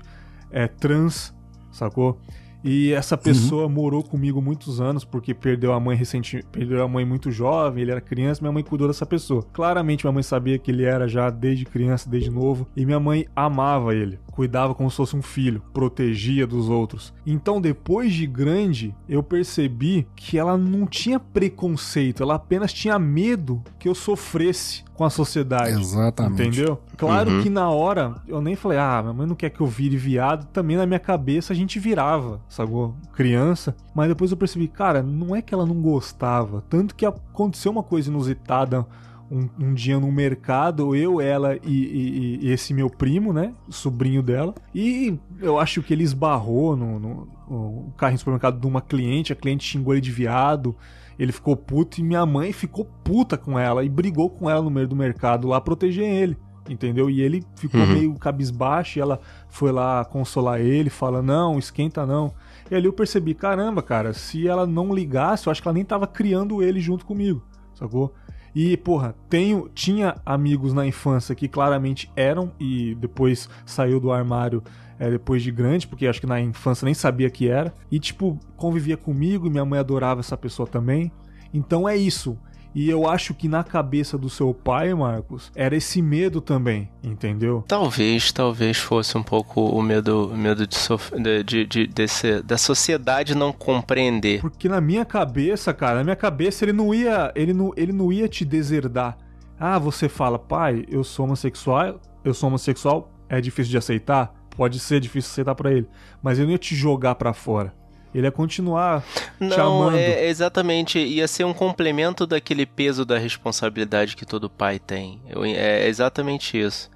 [0.50, 1.34] é trans,
[1.70, 2.20] sacou?
[2.64, 7.04] E essa pessoa morou comigo muitos anos porque perdeu a mãe recente, perdeu a mãe
[7.04, 9.44] muito jovem, ele era criança, minha mãe cuidou dessa pessoa.
[9.52, 13.26] Claramente minha mãe sabia que ele era já desde criança, desde novo, e minha mãe
[13.34, 17.12] amava ele, cuidava como se fosse um filho, protegia dos outros.
[17.24, 23.62] Então depois de grande, eu percebi que ela não tinha preconceito, ela apenas tinha medo
[23.78, 25.80] que eu sofresse com a sociedade.
[25.80, 26.42] Exatamente.
[26.42, 26.80] Entendeu?
[26.96, 27.42] Claro Uhum.
[27.42, 30.46] que na hora eu nem falei, ah, minha mãe não quer que eu vire viado.
[30.52, 32.94] Também na minha cabeça a gente virava, sacou?
[33.14, 33.74] Criança.
[33.94, 36.62] Mas depois eu percebi, cara, não é que ela não gostava.
[36.68, 38.86] Tanto que aconteceu uma coisa inusitada
[39.32, 43.54] um, um dia no mercado, eu, ela e, e- e esse meu primo, né?
[43.70, 44.54] Sobrinho dela.
[44.74, 49.32] E eu acho que ele esbarrou no, no, no carro em supermercado de uma cliente,
[49.32, 50.76] a cliente xingou ele de viado.
[51.18, 54.70] Ele ficou puto e minha mãe ficou puta com ela e brigou com ela no
[54.70, 56.36] meio do mercado lá proteger ele.
[56.68, 57.10] Entendeu?
[57.10, 57.86] E ele ficou Uhum.
[57.86, 59.18] meio cabisbaixo e ela
[59.48, 62.32] foi lá consolar ele, fala: Não, esquenta não.
[62.70, 65.84] E ali eu percebi: caramba, cara, se ela não ligasse, eu acho que ela nem
[65.84, 67.42] tava criando ele junto comigo,
[67.74, 68.14] sacou?
[68.54, 74.62] E, porra, tenho, tinha amigos na infância que claramente eram e depois saiu do armário
[74.98, 77.72] é, depois de grande, porque acho que na infância nem sabia que era.
[77.90, 81.10] E, tipo, convivia comigo e minha mãe adorava essa pessoa também.
[81.52, 82.38] Então é isso.
[82.74, 87.62] E eu acho que na cabeça do seu pai, Marcos, era esse medo também, entendeu?
[87.68, 92.56] Talvez, talvez fosse um pouco o medo, o medo de, sofrer, de, de, desse, da
[92.56, 94.40] sociedade não compreender.
[94.40, 98.10] Porque na minha cabeça, cara, na minha cabeça ele não ia, ele não, ele não
[98.10, 99.18] ia te deserdar.
[99.58, 104.34] Ah, você fala, pai, eu sou homossexual, eu sou homossexual, é difícil de aceitar?
[104.56, 105.88] Pode ser difícil de aceitar para ele,
[106.22, 107.74] mas ele não ia te jogar para fora.
[108.14, 109.02] Ele ia continuar
[109.40, 109.96] Não, chamando.
[109.96, 110.98] é exatamente.
[110.98, 115.20] Ia ser um complemento daquele peso da responsabilidade que todo pai tem.
[115.28, 116.90] Eu, é exatamente isso.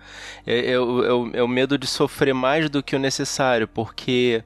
[0.46, 4.44] É, é, é, é o medo de sofrer mais do que o necessário, porque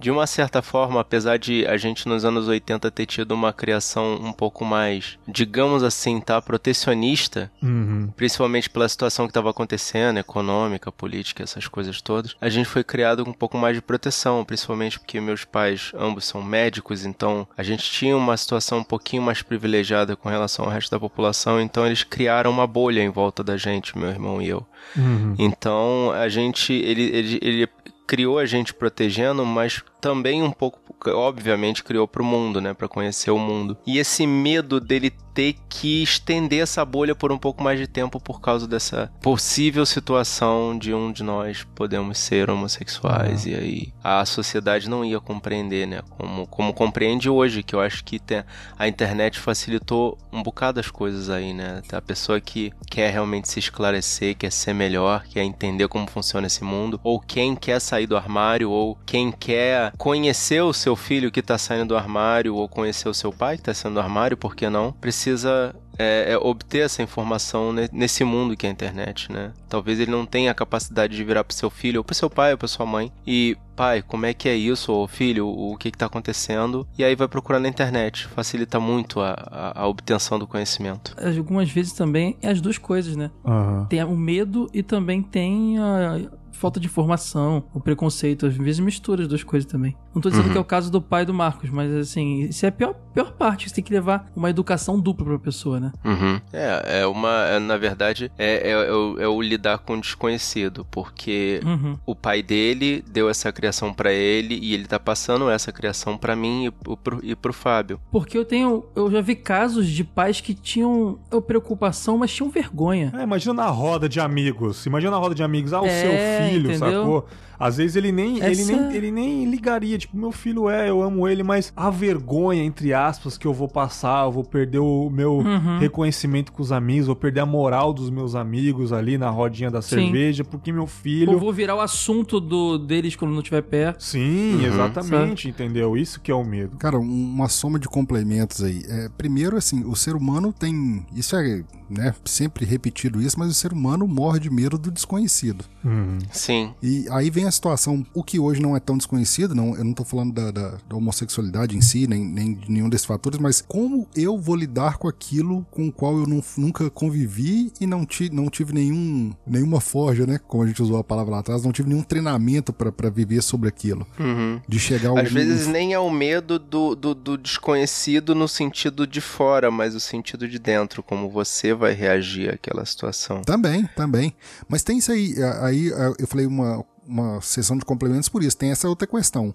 [0.00, 4.14] de uma certa forma, apesar de a gente nos anos 80 ter tido uma criação
[4.14, 8.10] um pouco mais, digamos assim, tá, protecionista, uhum.
[8.16, 13.24] principalmente pela situação que estava acontecendo, econômica, política, essas coisas todas, a gente foi criado
[13.24, 17.62] com um pouco mais de proteção, principalmente porque meus pais ambos são médicos, então a
[17.62, 21.86] gente tinha uma situação um pouquinho mais privilegiada com relação ao resto da população, então
[21.86, 24.66] eles criaram uma bolha em volta da gente, meu irmão e eu.
[24.96, 25.34] Uhum.
[25.38, 27.68] Então a gente, ele, ele, ele
[28.10, 32.88] criou a gente protegendo, mas também um pouco, obviamente, criou para o mundo, né, para
[32.88, 33.76] conhecer o mundo.
[33.86, 38.20] E esse medo dele ter que estender essa bolha por um pouco mais de tempo
[38.20, 43.52] por causa dessa possível situação de um de nós podemos ser homossexuais uhum.
[43.52, 48.04] e aí a sociedade não ia compreender, né, como, como compreende hoje, que eu acho
[48.04, 48.42] que tem,
[48.78, 53.58] a internet facilitou um bocado as coisas aí, né, a pessoa que quer realmente se
[53.58, 58.16] esclarecer, quer ser melhor, quer entender como funciona esse mundo, ou quem quer sair do
[58.16, 63.08] armário, ou quem quer conhecer o seu filho que está saindo do armário ou conhecer
[63.08, 64.92] o seu pai que está saindo do armário, por que não?
[64.92, 69.52] Precisa é, é, obter essa informação nesse mundo que é a internet, né?
[69.68, 72.52] Talvez ele não tenha a capacidade de virar para seu filho, ou para seu pai,
[72.52, 75.88] ou para sua mãe, e pai, como é que é isso, ou filho, o que
[75.88, 76.86] está acontecendo?
[76.96, 81.14] E aí vai procurar na internet, facilita muito a, a, a, obtenção do conhecimento.
[81.22, 83.30] Algumas vezes também é as duas coisas, né?
[83.44, 83.84] Uhum.
[83.86, 86.18] Tem o medo e também tem a
[86.60, 89.96] falta de informação, o preconceito, às vezes mistura as duas coisas também.
[90.14, 90.52] Não tô dizendo uhum.
[90.52, 93.32] que é o caso do pai do Marcos, mas assim, isso é a pior, pior
[93.32, 95.92] parte, você tem que levar uma educação dupla pra pessoa, né?
[96.04, 96.40] Uhum.
[96.52, 100.00] É, é uma, é, na verdade, é, é, é, o, é, o, lidar com o
[100.00, 101.96] desconhecido, porque uhum.
[102.04, 106.36] o pai dele deu essa criação para ele e ele tá passando essa criação para
[106.36, 108.00] mim e pro, e pro Fábio.
[108.10, 113.12] Porque eu tenho, eu já vi casos de pais que tinham preocupação, mas tinham vergonha.
[113.16, 116.50] É, imagina na roda de amigos, imagina na roda de amigos, ah, o seu filho
[116.50, 117.02] filho, entendeu?
[117.02, 117.26] sacou?
[117.58, 118.50] Às vezes ele nem, Essa...
[118.50, 122.62] ele, nem, ele nem ligaria, tipo, meu filho é, eu amo ele, mas a vergonha,
[122.62, 125.78] entre aspas, que eu vou passar, eu vou perder o meu uhum.
[125.78, 129.82] reconhecimento com os amigos, vou perder a moral dos meus amigos ali na rodinha da
[129.82, 129.96] Sim.
[129.96, 131.32] cerveja, porque meu filho.
[131.32, 134.02] Eu vou virar o assunto do, deles quando não estiver perto.
[134.02, 134.66] Sim, uhum.
[134.66, 135.96] exatamente, entendeu?
[135.96, 136.76] Isso que é o medo.
[136.76, 138.82] Cara, uma soma de complementos aí.
[138.88, 141.04] É, primeiro, assim, o ser humano tem.
[141.14, 145.64] Isso é né, sempre repetido isso, mas o ser humano morre de medo do desconhecido.
[145.84, 146.18] Uhum.
[146.32, 146.74] Sim.
[146.82, 149.92] E aí vem a situação, o que hoje não é tão desconhecido, não, eu não
[149.92, 153.60] tô falando da, da, da homossexualidade em si, nem, nem de nenhum desses fatores, mas
[153.60, 158.06] como eu vou lidar com aquilo com o qual eu não, nunca convivi e não,
[158.06, 161.62] ti, não tive nenhum, nenhuma forja, né, como a gente usou a palavra lá atrás,
[161.62, 164.06] não tive nenhum treinamento para viver sobre aquilo.
[164.18, 164.60] Uhum.
[164.68, 165.18] De chegar ao...
[165.18, 169.94] Às vezes nem é o medo do, do, do desconhecido no sentido de fora, mas
[169.94, 173.42] o sentido de dentro, como você vai reagir àquela situação.
[173.42, 174.34] Também, também.
[174.68, 175.34] Mas tem isso aí.
[175.62, 175.88] Aí
[176.18, 178.56] eu falei uma, uma sessão de complementos por isso.
[178.56, 179.52] Tem essa outra questão.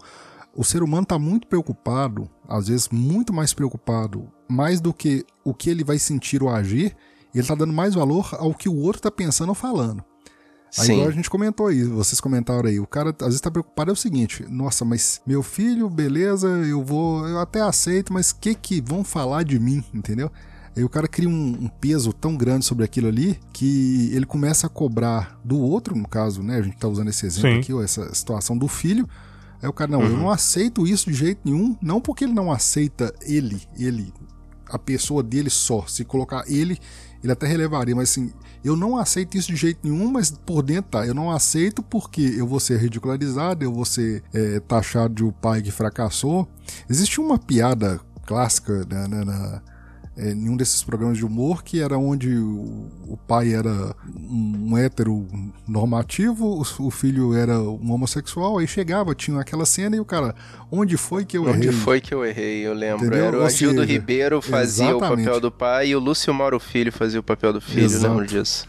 [0.53, 5.53] O ser humano está muito preocupado, às vezes muito mais preocupado, mais do que o
[5.53, 6.95] que ele vai sentir ou agir,
[7.33, 10.03] ele está dando mais valor ao que o outro está pensando ou falando.
[10.77, 13.91] Aí igual a gente comentou aí, vocês comentaram aí, o cara às vezes tá preocupado
[13.91, 18.37] é o seguinte, nossa, mas meu filho, beleza, eu vou, eu até aceito, mas o
[18.37, 20.29] que que vão falar de mim, entendeu?
[20.75, 24.67] Aí o cara cria um, um, peso tão grande sobre aquilo ali que ele começa
[24.67, 26.57] a cobrar do outro, no caso, né?
[26.57, 27.59] A gente tá usando esse exemplo Sim.
[27.59, 29.07] aqui, ó, essa situação do filho.
[29.61, 30.05] Aí o cara, não, uhum.
[30.07, 34.13] eu não aceito isso de jeito nenhum, não porque ele não aceita ele, ele,
[34.69, 35.85] a pessoa dele só.
[35.87, 36.77] Se colocar ele,
[37.23, 40.91] ele até relevaria, mas assim, eu não aceito isso de jeito nenhum, mas por dentro
[40.91, 45.23] tá, eu não aceito porque eu vou ser ridicularizado, eu vou ser é, taxado de
[45.23, 46.45] o um pai que fracassou.
[46.89, 49.61] Existe uma piada clássica na, na
[50.17, 54.77] é, em um desses programas de humor que era onde o, o pai era um,
[54.77, 55.27] hétero
[55.67, 60.33] normativo, o, o filho era um homossexual, aí chegava, tinha aquela cena e o cara,
[60.71, 61.79] onde foi que eu Onde errei?
[61.79, 63.05] foi que eu errei, eu lembro.
[63.05, 63.25] Entendeu?
[63.25, 65.25] Era o Agildo Ribeiro fazia o exatamente.
[65.25, 68.07] papel do pai e o Lúcio Mauro Filho fazia o papel do filho, Exato.
[68.07, 68.67] lembro disso.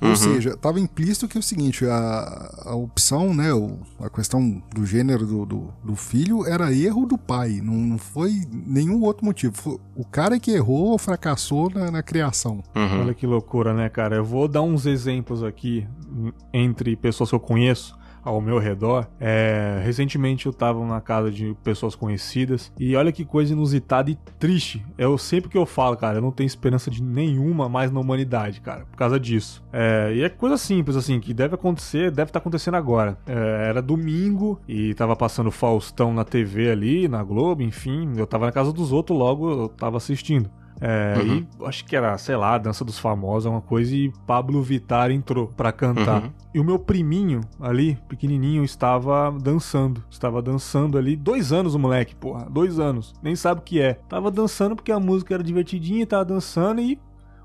[0.00, 0.16] Ou Uhum.
[0.16, 4.86] seja, estava implícito que é o seguinte, a, a opção, né, o- a questão do
[4.86, 9.54] gênero do, do, do filho era erro do pai, não, não foi nenhum outro motivo.
[9.56, 12.62] Foi o cara que errou ou fracassou na, na criação.
[12.76, 13.00] Uhum.
[13.00, 14.14] Olha que loucura, né, cara?
[14.16, 17.97] Eu vou dar uns exemplos aqui hum, entre pessoas que eu conheço
[18.28, 19.06] ao meu redor.
[19.18, 24.18] É, recentemente eu tava na casa de pessoas conhecidas e olha que coisa inusitada e
[24.38, 24.84] triste.
[24.96, 28.60] Eu sempre que eu falo, cara, eu não tenho esperança de nenhuma mais na humanidade,
[28.60, 29.64] cara, por causa disso.
[29.72, 33.18] É, e é coisa simples, assim, que deve acontecer, deve estar acontecendo agora.
[33.26, 38.12] É, era domingo e tava passando Faustão na TV ali, na Globo, enfim.
[38.16, 40.50] Eu tava na casa dos outros, logo eu tava assistindo.
[40.80, 41.46] É, Uhum.
[41.60, 45.48] E acho que era, sei lá, Dança dos Famosos, uma coisa, e Pablo Vittar entrou
[45.48, 46.22] pra cantar.
[46.22, 46.30] Uhum.
[46.54, 50.02] E o meu priminho ali, pequenininho, estava dançando.
[50.10, 53.14] Estava dançando ali, dois anos o moleque, porra, dois anos.
[53.22, 53.94] Nem sabe o que é.
[54.08, 56.98] Tava dançando porque a música era divertidinha, tava dançando e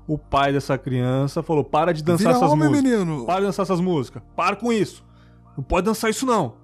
[0.06, 2.90] o pai dessa criança falou: para de dançar Vira essas homem, músicas.
[2.92, 3.26] menino!
[3.26, 4.22] Para de dançar essas músicas.
[4.36, 5.04] Para com isso.
[5.56, 6.54] Não pode dançar isso, não.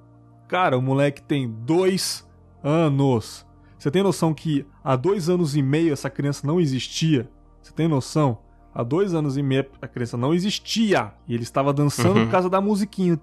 [0.46, 2.26] Cara, o moleque tem dois
[2.62, 3.46] anos.
[3.80, 7.26] Você tem noção que há dois anos e meio essa criança não existia?
[7.62, 8.36] Você tem noção?
[8.74, 11.12] Há dois anos e meio a criança não existia.
[11.26, 12.26] E ele estava dançando Uhum.
[12.26, 13.18] por causa da musiquinha.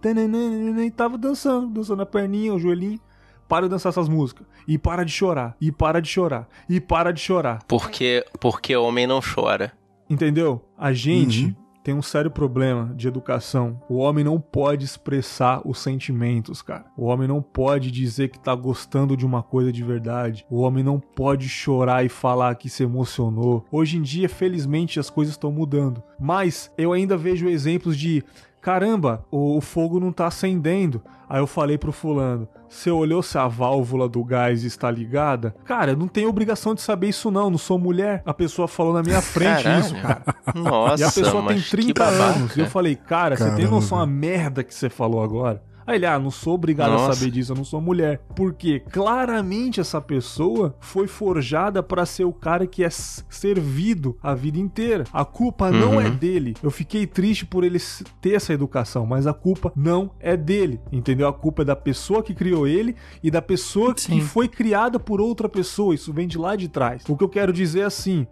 [0.83, 2.99] E tava dançando, dançando a perninha, o joelhinho.
[3.47, 4.47] Para de dançar essas músicas.
[4.67, 5.55] E para de chorar.
[5.61, 6.49] E para de chorar.
[6.67, 7.59] E para de chorar.
[7.67, 9.71] Porque, porque homem não chora.
[10.09, 10.65] Entendeu?
[10.75, 11.55] A gente Uhum.
[11.87, 13.81] Tem um sério problema de educação.
[13.87, 16.83] O homem não pode expressar os sentimentos, cara.
[16.97, 20.45] O homem não pode dizer que tá gostando de uma coisa de verdade.
[20.49, 23.65] O homem não pode chorar e falar que se emocionou.
[23.71, 26.03] Hoje em dia, felizmente, as coisas estão mudando.
[26.19, 28.21] Mas eu ainda vejo exemplos de.
[28.61, 31.01] Caramba, o, o fogo não tá acendendo.
[31.29, 35.55] Aí eu falei pro fulano: Você olhou se a válvula do gás está ligada?
[35.65, 37.49] Cara, eu não tenho obrigação de saber isso, não.
[37.49, 38.21] Não sou mulher.
[38.25, 39.81] A pessoa falou na minha frente Caralho.
[39.85, 40.21] isso, cara.
[40.55, 42.23] Nossa, E a pessoa tem mas que 30 babaca.
[42.39, 42.55] anos.
[42.57, 43.71] E eu falei, cara, você tem Caramba.
[43.75, 45.61] noção da merda que você falou agora?
[45.87, 47.13] Aí ele, ah, não sou obrigado a Nossa.
[47.13, 48.19] saber disso, eu não sou mulher.
[48.35, 54.57] Porque claramente essa pessoa foi forjada pra ser o cara que é servido a vida
[54.59, 55.05] inteira.
[55.13, 56.01] A culpa não Uhum.
[56.01, 56.55] é dele.
[56.61, 57.79] Eu fiquei triste por ele
[58.19, 60.79] ter essa educação, mas a culpa não é dele.
[60.91, 61.27] Entendeu?
[61.27, 64.19] A culpa é da pessoa que criou ele e da pessoa que Sim.
[64.19, 65.95] foi criada por outra pessoa.
[65.95, 67.03] Isso vem de lá de trás.
[67.07, 68.27] O que eu quero dizer é assim: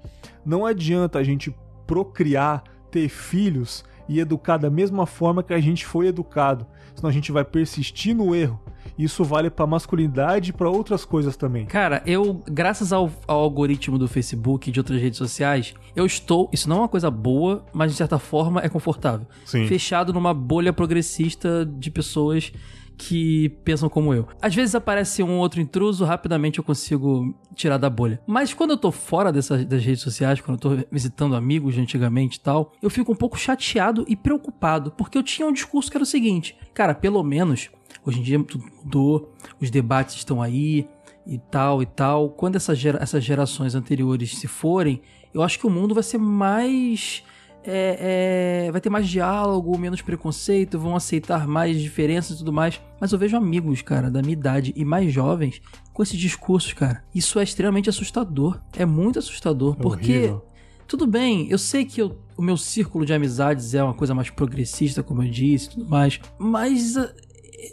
[0.46, 1.56] não adianta a gente
[1.88, 6.68] procriar, ter filhos e educar da mesma forma que a gente foi educado.
[6.96, 8.60] Senão a gente vai persistir no erro.
[8.98, 11.66] Isso vale pra masculinidade e pra outras coisas também.
[11.66, 16.50] Cara, eu, graças ao, ao algoritmo do Facebook e de outras redes sociais, eu estou.
[16.54, 19.28] Isso não é uma coisa boa, mas de certa forma é confortável.
[19.46, 19.68] Sim.
[19.68, 22.54] Fechado numa bolha progressista de pessoas
[22.98, 24.28] que pensam como eu.
[24.42, 28.20] Às vezes aparece um outro intruso, rapidamente eu consigo tirar da bolha.
[28.26, 31.82] Mas quando eu tô fora dessas, das redes sociais, quando eu tô visitando amigos de
[31.82, 35.90] antigamente e tal, eu fico um pouco chateado e preocupado, porque eu tinha um discurso
[35.92, 37.70] que era o seguinte: cara, pelo menos
[38.06, 40.88] hoje em dia tudo mudou, os debates estão aí
[41.28, 42.30] e tal e tal.
[42.30, 45.02] Quando essa gera- essas gerações anteriores se forem,
[45.34, 47.24] eu acho que o mundo vai ser mais
[47.66, 52.82] é, é, vai ter mais diálogo, menos preconceito, vão aceitar mais diferenças e tudo mais.
[53.00, 55.62] Mas eu vejo amigos, cara, da minha idade e mais jovens
[55.94, 57.04] com esses discursos, cara.
[57.14, 58.60] Isso é extremamente assustador.
[58.78, 60.46] É muito assustador, É porque horrível.
[60.88, 64.30] tudo bem, eu sei que eu- o meu círculo de amizades é uma coisa mais
[64.30, 67.14] progressista, como eu disse, e tudo mais, mas ah,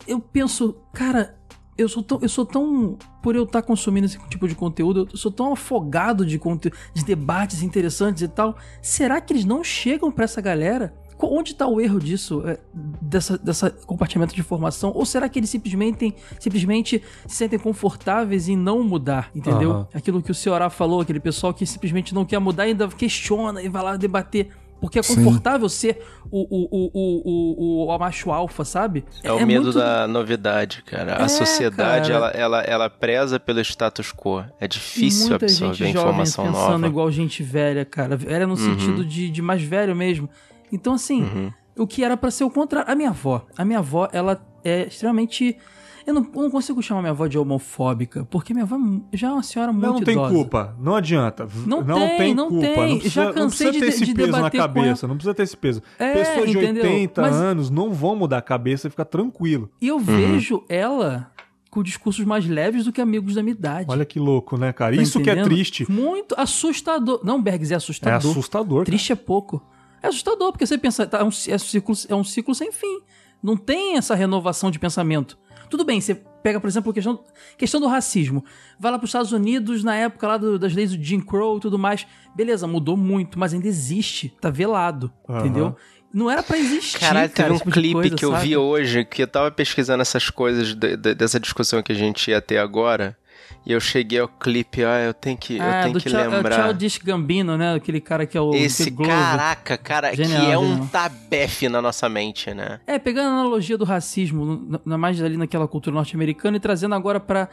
[0.07, 1.35] eu penso, cara,
[1.77, 5.17] eu sou tão, eu sou tão por eu estar consumindo esse tipo de conteúdo, eu
[5.17, 8.57] sou tão afogado de conte- de debates interessantes e tal.
[8.81, 10.95] Será que eles não chegam pra essa galera?
[11.25, 12.59] Onde está o erro disso, é,
[13.01, 14.91] dessa, dessa compartilhamento de informação?
[14.93, 19.71] Ou será que eles simplesmente, simplesmente se sentem confortáveis em não mudar, entendeu?
[19.71, 19.89] Aham.
[19.95, 23.63] Aquilo que o Ceará falou, aquele pessoal que simplesmente não quer mudar e ainda questiona
[23.63, 24.49] e vai lá debater.
[24.83, 25.15] Porque é Sim.
[25.25, 29.05] confortável ser o, o, o, o, o, macho alfa, sabe?
[29.23, 31.13] É, o medo muito- da novidade, cara.
[31.13, 32.27] É, a sociedade, cara.
[32.27, 34.45] ela, ela, ela preza pelo status quo.
[34.61, 36.87] É difícil muita absorver gente jovem informação pensando nova.
[36.89, 38.17] igual gente velha, cara.
[38.17, 40.29] Velha no sentido de, de mais velho mesmo.
[40.73, 41.53] Então, assim, Uhum.
[41.79, 42.91] o que era pra ser o contrário.
[42.91, 45.57] A minha avó, a minha avó, ela é extremamente.
[46.07, 48.77] Eu não, eu não consigo chamar minha avó de homofóbica, porque minha avó
[49.13, 50.35] já é uma senhora muito Não, não tem idosa.
[50.35, 50.77] culpa.
[50.81, 51.47] Não adianta.
[51.67, 52.67] Não tem, não culpa.
[52.67, 52.77] tem.
[52.77, 55.07] Não precisa, Já não cansei precisa de ter de- esse de peso na cabeça.
[55.07, 55.83] Não precisa ter esse peso.
[55.99, 56.85] É, Pessoas de entendeu?
[56.85, 59.71] 80 Mas- anos não vão mudar a cabeça e ficar tranquilo.
[59.81, 61.31] E eu vejo ela
[61.71, 63.87] com discursos mais leves do que amigos da minha idade.
[63.89, 64.95] Olha que louco, né, cara?
[64.95, 65.53] Tá Isso que é entendendo?
[65.55, 65.91] triste.
[65.91, 67.21] Muito assustador.
[67.25, 68.31] Não, Bergs, é É assustador.
[68.31, 68.79] assustador.
[68.79, 68.85] cara.
[68.87, 69.63] Triste é pouco.
[70.03, 72.73] É assustador, porque você pensa, tá, é, um, é, um ciclo, é um ciclo sem
[72.73, 73.01] fim.
[73.43, 75.39] Não tem essa renovação de pensamento.
[75.73, 77.25] Tudo bem, você pega, por exemplo, a questão,
[77.57, 78.45] questão do racismo.
[78.79, 81.57] Vai lá para os Estados Unidos, na época lá do, das leis do Jim Crow
[81.57, 82.07] e tudo mais.
[82.37, 84.29] Beleza, mudou muito, mas ainda existe.
[84.39, 85.39] Tá velado, uhum.
[85.39, 85.77] entendeu?
[86.13, 87.01] Não era para existir.
[87.01, 88.49] Caralho, cara, teve um tipo clipe coisa, que eu sabe?
[88.49, 92.31] vi hoje que eu tava pesquisando essas coisas de, de, dessa discussão que a gente
[92.31, 93.17] ia ter agora.
[93.65, 96.65] E eu cheguei ao clipe, ah, eu tenho que, eu Ah, tenho que lembrar.
[96.65, 97.75] Childish Gambino, né?
[97.75, 102.09] Aquele cara que é o Esse caraca, cara, Genial, que é um tabefe na nossa
[102.09, 102.81] mente, né?
[102.87, 107.21] É, pegando a analogia do racismo, na- mais ali naquela cultura norte-americana e trazendo agora
[107.21, 107.49] pra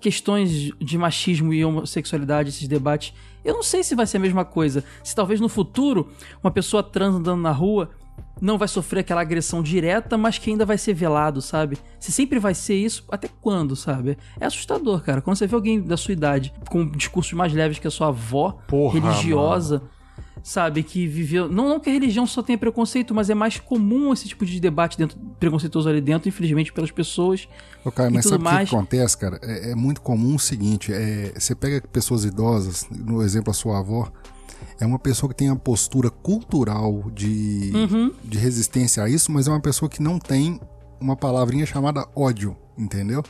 [0.00, 3.12] questões de machismo e homossexualidade, esses debates.
[3.44, 4.84] Eu não sei se vai ser a mesma coisa.
[5.02, 6.10] Se talvez no futuro
[6.42, 7.90] uma pessoa trans andando na rua
[8.40, 11.78] não vai sofrer aquela agressão direta, mas que ainda vai ser velado, sabe?
[11.98, 14.18] Se sempre vai ser isso, até quando, sabe?
[14.40, 15.20] É assustador, cara.
[15.20, 18.58] Quando você vê alguém da sua idade com discursos mais leves que a sua avó,
[18.66, 19.82] Porra, religiosa,
[20.42, 21.48] sabe, que viveu.
[21.48, 24.58] Não, não que a religião só tenha preconceito, mas é mais comum esse tipo de
[24.60, 27.48] debate dentro, preconceituoso ali dentro, infelizmente, pelas pessoas.
[27.84, 29.38] Ô, cara, mas sabe o que que acontece, cara?
[29.42, 33.78] É, é muito comum o seguinte: é, você pega pessoas idosas, no exemplo a sua
[33.78, 34.10] avó,
[34.80, 38.12] é uma pessoa que tem uma postura cultural de, Uhum.
[38.24, 40.60] de resistência a isso, mas é uma pessoa que não tem
[41.00, 43.22] uma palavrinha chamada ódio, entendeu?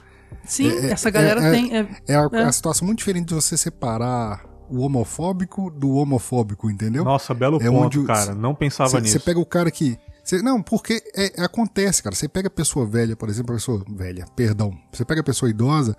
[0.45, 1.77] Sim, É, é, essa galera é, é, tem.
[1.77, 2.43] é- É a, É.
[2.45, 7.05] a situação muito diferente de você separar o homofóbico do homofóbico, entendeu?
[7.05, 8.35] Nossa, belo É ponto, onde o- cara.
[8.35, 9.21] Não pensava Você nisso.
[9.21, 9.99] pega o cara que.
[10.25, 12.15] cê- não, porque é- acontece, cara.
[12.17, 14.73] Você pega a pessoa velha, por exemplo, a pessoa velha, perdão.
[14.93, 15.95] Você pega a pessoa idosa,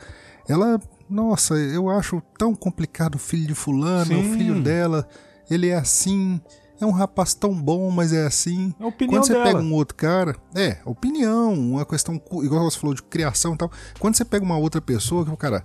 [0.48, 0.80] ela.
[1.14, 4.20] Nossa, eu acho tão complicado o filho de fulano, Sim.
[4.34, 5.08] o filho dela,
[5.50, 6.42] ele é assim.
[6.82, 8.74] É um rapaz tão bom, mas é assim.
[8.80, 9.46] É a opinião Quando você dela.
[9.46, 13.72] pega um outro cara, é, opinião, uma questão, igual você falou, de criação e tal.
[14.00, 15.64] Quando você pega uma outra pessoa, que o cara,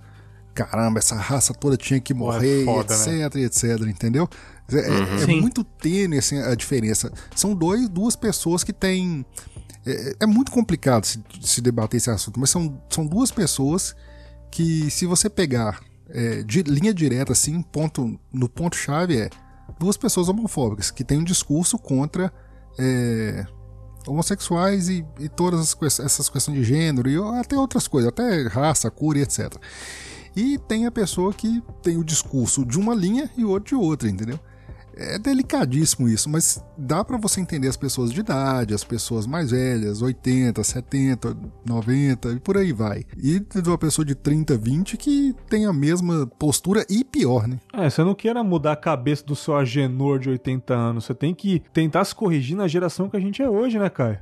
[0.53, 4.29] caramba, essa raça toda tinha que Pô, é morrer, foda, etc, etc, entendeu?
[4.71, 5.41] É, é- é Sim.
[5.41, 7.11] muito tênue assim, a diferença.
[7.35, 9.25] São dois, duas pessoas que têm.
[9.85, 13.95] É, é muito complicado se, se debater esse assunto, mas são, são duas pessoas
[14.51, 15.79] que, se você pegar
[16.09, 19.29] é, de linha direta, assim, ponto, no ponto-chave é
[19.79, 22.33] duas pessoas homofóbicas que têm um discurso contra
[22.77, 23.45] é,
[24.07, 29.15] homossexuais e, e todas essas questões de gênero e até outras coisas, até raça, cor
[29.17, 29.55] e etc.
[30.35, 34.09] E tem a pessoa que tem o discurso de uma linha e outro de outra,
[34.09, 34.39] entendeu?
[34.99, 39.51] É delicadíssimo isso, mas dá pra você entender as pessoas de idade, as pessoas mais
[39.51, 43.05] velhas, 80, 70, 90 e por aí vai.
[43.17, 47.59] E de uma pessoa de 30, 20 que tem a mesma postura e pior, né?
[47.71, 51.05] É, você não queira mudar a cabeça do seu agenor de 80 anos.
[51.05, 54.19] Você tem que tentar se corrigir na geração que a gente é hoje, né, Caio?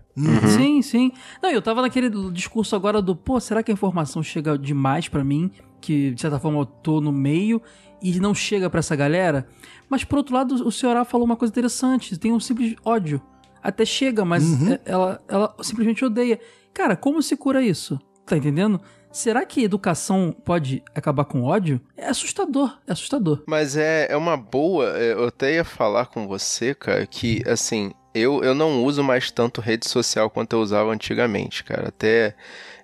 [0.57, 1.11] Sim, sim.
[1.41, 5.23] Não, eu tava naquele discurso agora do, pô, será que a informação chega demais pra
[5.23, 5.51] mim?
[5.81, 7.61] Que de certa forma eu tô no meio
[8.01, 9.47] e não chega pra essa galera?
[9.89, 13.21] Mas por outro lado, o senhor falou uma coisa interessante: tem um simples ódio.
[13.61, 16.39] Até chega, mas é- ela, ela simplesmente odeia.
[16.73, 17.99] Cara, como se cura isso?
[18.25, 18.79] Tá entendendo?
[19.11, 21.81] Será que educação pode acabar com ódio?
[21.95, 23.43] É assustador, é assustador.
[23.47, 24.97] Mas é, é uma boa.
[24.97, 29.31] é, Eu até ia falar com você, cara, que assim, eu, eu não uso mais
[29.31, 31.87] tanto rede social quanto eu usava antigamente, cara.
[31.87, 32.35] Até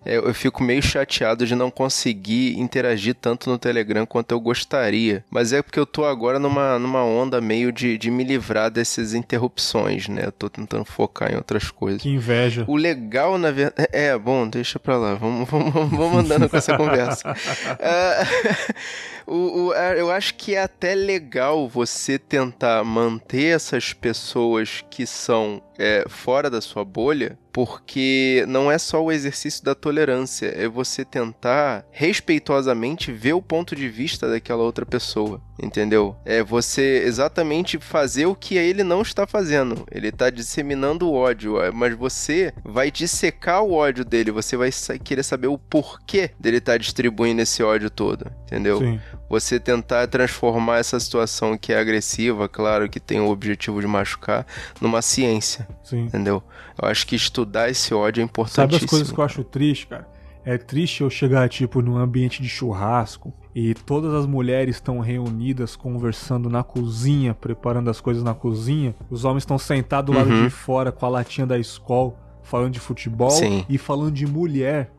[0.06, 5.24] eu fico meio chateado de não conseguir interagir tanto no Telegram quanto eu gostaria.
[5.30, 9.14] Mas é porque eu tô agora numa, numa onda meio de, de me livrar dessas
[9.14, 10.24] interrupções, né?
[10.26, 12.02] Eu tô tentando focar em outras coisas.
[12.02, 12.66] Que inveja.
[12.68, 13.88] O legal, na verdade.
[13.92, 15.14] É, bom, deixa pra lá.
[15.24, 17.34] Vamos, vamos, vamos andando com essa conversa.
[17.80, 18.24] Ah,
[19.28, 25.62] o, o- eu acho que é até legal você tentar manter essas pessoas que são
[25.78, 31.06] é, fora da sua bolha, porque não é só o exercício da tolerância, é você
[31.06, 36.16] tentar respeitosamente ver o ponto de vista daquela outra pessoa, entendeu?
[36.26, 39.86] É você exatamente fazer o que ele não está fazendo.
[39.92, 44.70] Ele está disseminando o ódio, é, mas você vai dissecar o ódio dele, você vai
[45.04, 48.80] querer saber o porquê dele estar distribuindo esse ódio todo, entendeu?
[48.80, 49.00] Sim.
[49.30, 54.46] você tentar transformar essa situação que é agressiva, claro, que tem o objetivo de machucar,
[54.80, 56.06] numa ciência, Sim.
[56.06, 56.44] entendeu?
[56.82, 58.86] Eu acho que estudar esse ódio é Sabe importantíssimo.
[58.86, 60.08] as coisas que eu acho triste, cara?
[60.46, 65.76] É triste eu chegar, tipo, num ambiente de churrasco e todas as mulheres estão reunidas
[65.76, 68.96] conversando na cozinha, preparando as coisas na cozinha.
[69.10, 70.44] Os homens estão sentados do lado Uhum.
[70.46, 73.64] de fora com a latinha da escola, falando de futebol Sim.
[73.70, 74.92] e falando de mulher.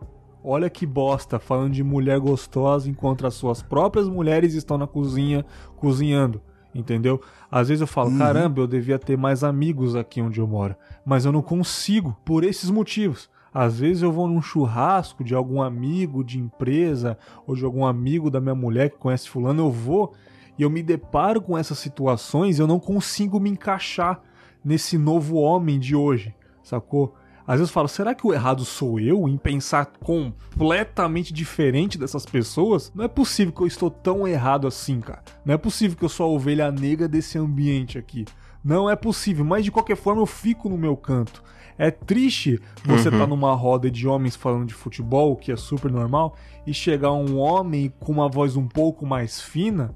[0.42, 5.44] Olha que bosta, falando de mulher gostosa enquanto as suas próprias mulheres estão na cozinha
[5.76, 6.40] cozinhando.
[6.74, 7.20] Entendeu?
[7.50, 8.18] Às vezes eu falo, Uhum.
[8.18, 10.74] caramba, eu devia ter mais amigos aqui onde eu moro.
[11.07, 13.30] Mas eu não consigo, por esses motivos.
[13.55, 18.28] Às vezes eu vou num churrasco de algum amigo de empresa ou de algum amigo
[18.28, 20.12] da minha mulher que conhece fulano, eu vou
[20.59, 24.20] e eu me deparo com essas situações e eu não consigo me encaixar.
[24.64, 27.14] nesse novo homem de hoje, sacou?
[27.46, 32.24] Às vezes eu falo, será que o errado sou eu em pensar completamente diferente dessas
[32.24, 32.90] pessoas?
[32.94, 35.22] Não é possível que eu estou tão errado assim, cara.
[35.44, 38.24] Não é possível que eu sou a ovelha negra desse ambiente aqui.
[38.64, 41.44] Não é possível, mas de qualquer forma eu fico no meu canto.
[41.79, 43.18] É triste você estar Uhum.
[43.20, 46.35] tá numa roda de homens falando de futebol, que é super normal,
[46.66, 49.95] e chegar um homem com uma voz um pouco mais fina,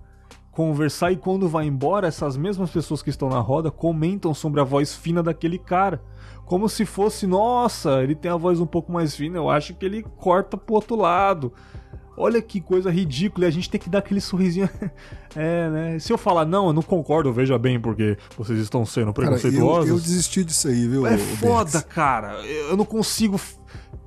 [0.50, 4.64] conversar e quando vai embora, essas mesmas pessoas que estão na roda comentam sobre a
[4.64, 6.02] voz fina daquele cara.
[6.44, 9.84] Como se fosse, nossa, ele tem a voz um pouco mais fina, eu acho que
[9.86, 11.52] ele corta pro outro lado.
[12.20, 14.68] Olha que coisa ridícula, e a gente tem que dar aquele sorrisinho.
[15.36, 15.98] é, né?
[15.98, 19.32] Se eu falar, não, eu não concordo, veja bem, porque vocês estão sendo Cara, eu,
[19.32, 19.88] preconceituosos.
[19.90, 21.06] eu desisti disso aí, viu?
[21.06, 22.40] É foda, cara.
[22.44, 23.40] Eu não consigo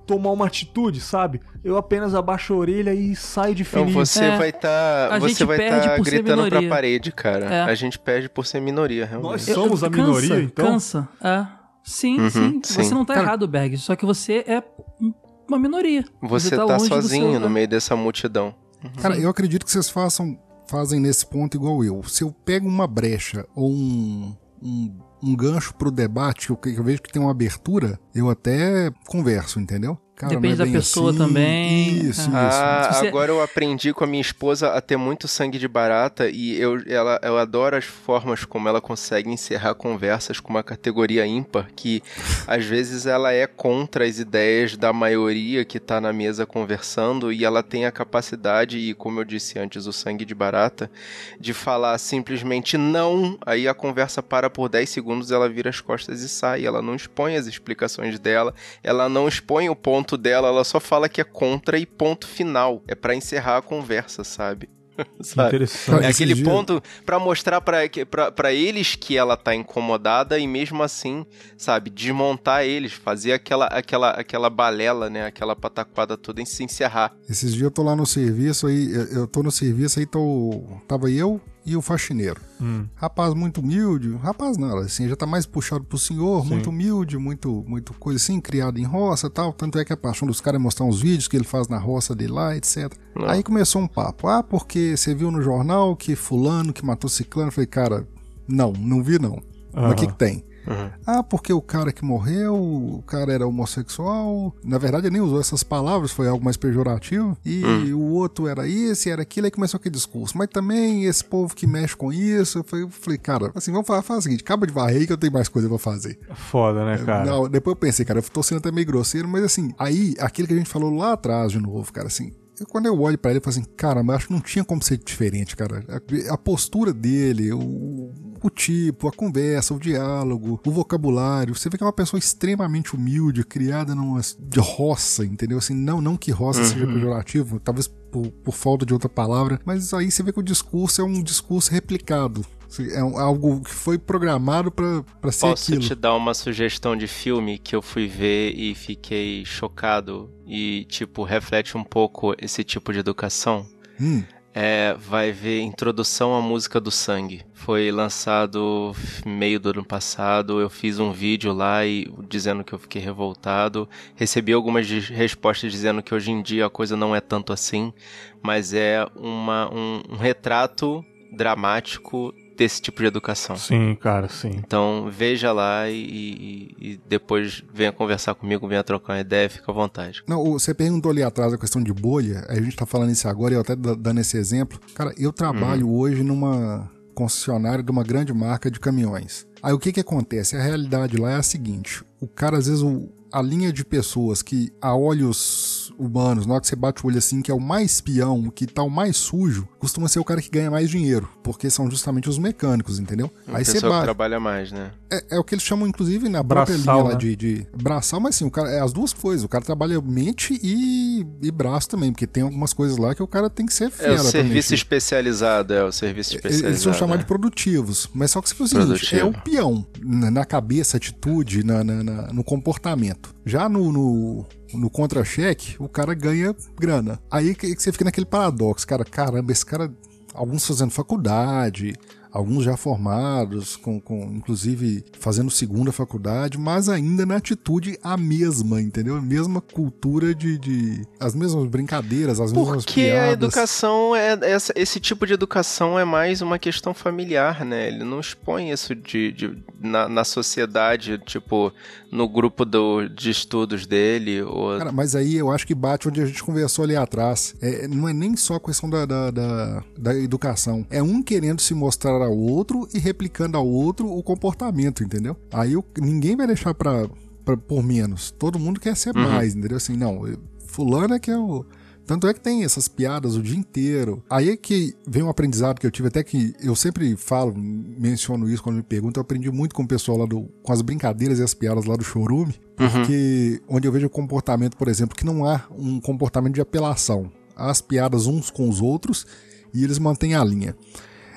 [0.05, 1.39] tomar uma atitude, sabe?
[1.63, 4.05] Eu apenas abaixo a orelha e saio de Então fininho.
[4.05, 7.45] você É, vai estar a você vai perde tá gritando pra parede, cara.
[7.45, 7.61] É.
[7.63, 9.31] A gente perde por ser minoria, realmente.
[9.31, 10.65] Nós somos a cansa, minoria, então?
[10.65, 11.45] Cansa, é.
[11.83, 12.61] Sim, Uhum, sim.
[12.63, 12.83] sim.
[12.83, 13.77] Você não tá Cara- errado, Berg.
[13.77, 14.61] Só que você é
[15.01, 15.13] um-
[15.51, 16.05] uma minoria.
[16.21, 18.53] Você tá, longe do sozinho seu- no meio dessa multidão.
[19.01, 20.37] Cara, eu acredito que vocês façam,
[20.67, 22.01] fazem nesse ponto igual eu.
[22.03, 26.75] Se eu pego uma brecha ou um, um, um gancho pro debate, que eu, que
[26.79, 29.97] eu vejo que tem uma abertura, eu até converso, entendeu?
[30.21, 31.17] Cara, Depende não é da bem pessoa assim.
[31.17, 31.89] também.
[31.97, 32.23] Isso, É.
[32.25, 32.29] isso.
[32.33, 35.67] Ah, Se você- agora eu aprendi com a minha esposa a ter muito sangue de
[35.67, 40.61] barata e eu, ela, eu adoro as formas como ela consegue encerrar conversas com uma
[40.61, 42.03] categoria ímpar que
[42.45, 47.43] às vezes ela é contra as ideias da maioria que tá na mesa conversando e
[47.43, 50.91] ela tem a capacidade, e como eu disse antes, o sangue de barata,
[51.39, 56.21] de falar simplesmente não, aí a conversa para por 10 segundos, ela vira as costas
[56.21, 58.53] e sai, ela não expõe as explicações dela,
[58.83, 62.81] ela não expõe o ponto dela, ela só fala que é contra e ponto final.
[62.87, 64.69] É pra encerrar a conversa, sabe?
[65.21, 65.47] sabe?
[65.47, 66.03] Interessante.
[66.03, 71.25] É aquele dias- ponto pra mostrar pra eles que ela tá incomodada e mesmo assim,
[71.57, 77.13] sabe, desmontar eles, fazer aquela aquela aquela balela, né, aquela pataquada toda e se encerrar.
[77.27, 80.61] Esses dias eu tô lá no serviço aí, eu- eu tô no serviço aí, tô,
[80.87, 82.41] tava eu e o faxineiro.
[82.59, 82.85] Hum.
[82.95, 86.49] Rapaz muito humilde, rapaz não, assim, já tá mais puxado pro senhor, Sim.
[86.49, 89.53] muito humilde, muito, muito coisa assim, criado em roça e tal.
[89.53, 91.77] Tanto é que a paixão dos caras é mostrar uns vídeos que ele faz na
[91.77, 92.91] roça dele lá, etc.
[93.15, 93.27] Não.
[93.27, 97.49] Aí começou um papo, ah, porque você viu no jornal que fulano que matou ciclano?
[97.49, 98.07] Eu falei, cara,
[98.47, 99.41] não, não vi não.
[99.73, 100.43] Mas o que que tem?
[100.67, 100.89] Uhum.
[101.05, 104.53] Ah, porque o cara que morreu, o cara era homossexual.
[104.63, 107.37] Na verdade, ele nem usou essas palavras, foi algo mais pejorativo.
[107.45, 107.95] E Hum.
[107.95, 110.37] o outro era isso, e era aquilo, aí começou aquele discurso.
[110.37, 112.59] Mas também esse povo que mexe com isso.
[112.59, 115.17] Eu falei, eu falei, cara, assim, vamos fazer o seguinte: acaba de varrer que eu
[115.17, 116.19] tenho mais coisa pra fazer.
[116.35, 117.25] Foda, né, cara?
[117.25, 120.47] Não, depois eu pensei, cara, eu tô sendo até meio grosseiro, mas assim, aí, aquilo
[120.47, 122.31] que a gente falou lá atrás de novo, cara, assim.
[122.61, 124.63] Eu- Quando eu olho pra ele, eu falo assim, cara, mas acho que não tinha
[124.63, 125.83] como ser diferente, cara.
[125.89, 131.53] A, a postura dele, o, o tipo, a conversa, o diálogo, o vocabulário.
[131.55, 135.57] Você vê que é uma pessoa extremamente humilde, criada numa de roça, entendeu?
[135.57, 139.93] Assim, não, não que roça seja pejorativo, talvez por, por falta de outra palavra, mas
[139.93, 142.45] aí você vê que o discurso é um discurso replicado.
[142.79, 145.81] É algo que foi programado pra pra ser Posso aquilo.
[145.87, 151.23] te dar uma sugestão de filme que eu fui ver e fiquei chocado e, tipo,
[151.23, 153.65] reflete um pouco esse tipo de educação?
[153.99, 157.41] Hum, É, vai ver Introdução à Música do Sangue.
[157.53, 158.93] Foi lançado
[159.25, 160.59] meio do ano passado.
[160.59, 163.87] Eu fiz um vídeo lá e dizendo que eu fiquei revoltado.
[164.13, 167.93] Recebi algumas respostas dizendo que hoje em dia a coisa não é tanto assim,
[168.41, 171.01] mas é uma, um, um retrato
[171.33, 173.55] dramático desse tipo de educação.
[173.55, 174.51] Sim, cara, sim.
[174.55, 179.71] Então veja lá e, e- e depois venha conversar comigo, venha trocar uma ideia, fica
[179.71, 180.21] à vontade.
[180.27, 183.53] Não, você perguntou ali atrás a questão de bolha, a gente tá falando isso agora
[183.53, 184.79] e eu até da- dando esse exemplo.
[184.93, 189.45] Cara, eu trabalho hoje numa concessionária de uma grande marca de caminhões.
[189.63, 190.55] Aí o que que acontece?
[190.55, 194.41] A realidade lá é a seguinte: o cara, às vezes, o- a linha de pessoas
[194.41, 197.59] que a olhos humanos, na hora que você bate o olho assim, que é o
[197.59, 200.89] mais peão, o que tá o mais sujo, costuma ser o cara que ganha mais
[200.89, 203.31] dinheiro, porque são justamente os mecânicos, entendeu?
[203.47, 204.03] Uma Aí você bate.
[204.03, 204.91] trabalha mais, né?
[205.11, 207.19] É, é o que eles chamam, inclusive, na própria Braçal, linha lá né?
[207.19, 209.43] de, de braçal, mas sim, o cara, é as duas coisas.
[209.43, 213.27] O cara trabalha mente e, e braço também, porque tem algumas coisas lá que o
[213.27, 214.75] cara tem que ser É fera o pra serviço mexer.
[214.75, 216.69] especializado, é o serviço especializado.
[216.71, 217.23] Eles são chamados é.
[217.23, 219.21] de produtivos, mas só que se for o seguinte, Produtivo.
[219.21, 223.20] é o peão na, na cabeça, atitude, na, na- na- no comportamento.
[223.45, 227.19] Já no, no, no contra-cheque, o cara ganha grana.
[227.29, 229.91] Aí que, que você fica naquele paradoxo, cara, caramba, esse cara,
[230.33, 231.93] alguns fazendo faculdade,
[232.31, 238.81] alguns já formados, com, com inclusive fazendo segunda faculdade, mas ainda na atitude a mesma,
[238.81, 239.15] entendeu?
[239.15, 243.29] A mesma cultura de, de as mesmas brincadeiras, as mesmas Porque piadas.
[243.29, 247.87] a educação é essa, esse tipo de educação é mais uma questão familiar, né?
[247.87, 251.73] Ele não expõe isso de, de na, na sociedade, tipo
[252.11, 254.41] no grupo do, de estudos dele.
[254.43, 254.77] Ou...
[254.77, 257.55] Cara, mas aí eu acho que bate onde a gente conversou ali atrás.
[257.61, 260.85] É, não é nem só a questão da, da, da, da educação.
[260.89, 265.35] É um querendo se mostrar ao outro e replicando ao outro o comportamento, entendeu?
[265.51, 267.07] Aí eu, ninguém vai deixar pra,
[267.45, 268.31] pra, por menos.
[268.31, 269.23] Todo mundo quer ser Uhum.
[269.23, 269.77] mais, entendeu?
[269.77, 270.21] Assim, não,
[270.67, 271.65] fulano é que é o.
[272.03, 274.21] Tanto é que tem essas piadas o dia inteiro.
[274.29, 278.49] Aí é que vem um aprendizado que eu tive, até que eu sempre falo, menciono
[278.49, 280.49] isso quando me perguntam, eu aprendi muito com o pessoal lá do.
[280.63, 282.55] com as brincadeiras e as piadas lá do chorume.
[282.75, 287.31] Porque onde eu vejo o comportamento, por exemplo, que não há um comportamento de apelação.
[287.55, 289.25] Há as piadas uns com os outros
[289.73, 290.75] e eles mantêm a linha.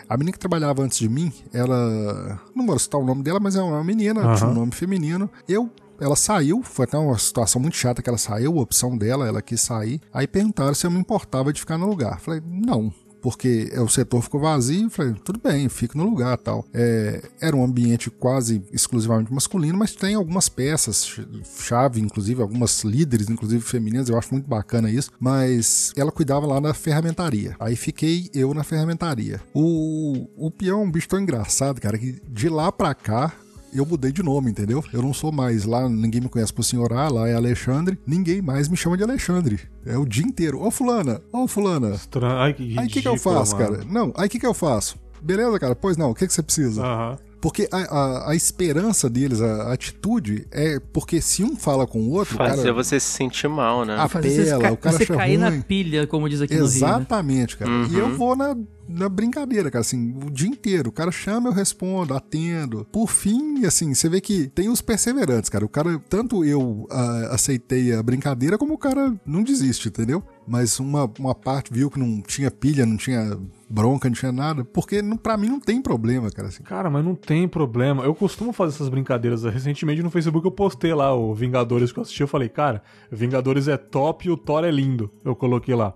[0.08, 2.40] A menina que trabalhava antes de mim, ela.
[2.54, 4.34] Não vou citar o nome dela, mas é uma menina, Aham.
[4.34, 5.30] tinha um nome feminino.
[5.48, 5.70] Eu.
[6.00, 9.40] Ela saiu, foi até uma situação muito chata que ela saiu, a opção dela, ela
[9.40, 10.00] quis sair.
[10.12, 12.18] Aí perguntaram se eu me importava de ficar no lugar.
[12.18, 12.92] Falei, não,
[13.24, 14.90] porque o setor ficou vazio.
[14.90, 16.62] Falei, tudo bem, fico no lugar tal.
[16.74, 21.26] É, era um ambiente quase exclusivamente masculino, mas tem algumas peças ch-
[21.58, 24.10] chave, inclusive algumas líderes, inclusive femininas.
[24.10, 25.10] Eu acho muito bacana isso.
[25.18, 27.56] Mas ela cuidava lá na ferramentaria.
[27.58, 29.40] Aí fiquei eu na ferramentaria.
[29.54, 33.32] O, o peão é um bicho tão engraçado, cara, que de lá pra cá
[33.78, 34.82] eu mudei de nome, entendeu?
[34.92, 38.68] Eu não sou mais lá, ninguém me conhece por senhorar, lá é Alexandre, ninguém mais
[38.68, 39.60] me chama de Alexandre.
[39.84, 40.60] É o dia inteiro.
[40.62, 41.90] Ô fulana, ô fulana.
[41.90, 42.36] Estranho.
[42.36, 43.76] Ai, que ridículo, Aí o que, que eu faço, mano.
[43.76, 43.84] cara?
[43.90, 44.96] Não, aí o que, que eu faço?
[45.22, 45.74] Beleza, cara?
[45.74, 46.82] Pois não, o que, que você precisa?
[46.82, 47.18] Aham.
[47.40, 51.98] Porque a, a, a esperança deles, a, a atitude, é porque se um fala com
[52.00, 52.72] o outro, Fazer cara.
[52.72, 53.96] você se sentir mal, né?
[53.98, 55.50] Ah, Fazer você, Apela, o cara você cair ruim.
[55.58, 56.70] na pilha, como diz aqui no Rio.
[56.70, 56.74] né?
[56.76, 57.70] Exatamente, cara.
[57.90, 58.16] E eu Uhum.
[58.16, 58.56] vou na,
[58.88, 60.90] na brincadeira, cara, assim, o dia inteiro.
[60.90, 62.86] O cara chama, eu respondo, atendo.
[62.90, 65.64] Por fim, assim, você vê que tem os perseverantes, cara.
[65.64, 70.22] O cara, tanto eu ah, aceitei a brincadeira, como o cara não desiste, entendeu?
[70.46, 74.64] Mas uma, uma parte viu que não tinha pilha, não tinha bronca, não tinha nada.
[74.64, 76.48] Porque pra mim não tem problema, cara.
[76.48, 76.62] Assim.
[76.62, 78.04] Cara, mas não tem problema.
[78.04, 79.44] Eu costumo fazer essas brincadeiras.
[79.44, 82.20] Recentemente no Facebook eu postei lá o Vingadores que eu assisti.
[82.20, 85.10] Eu falei, cara, Vingadores é top e o Thor é lindo.
[85.24, 85.94] Eu coloquei lá.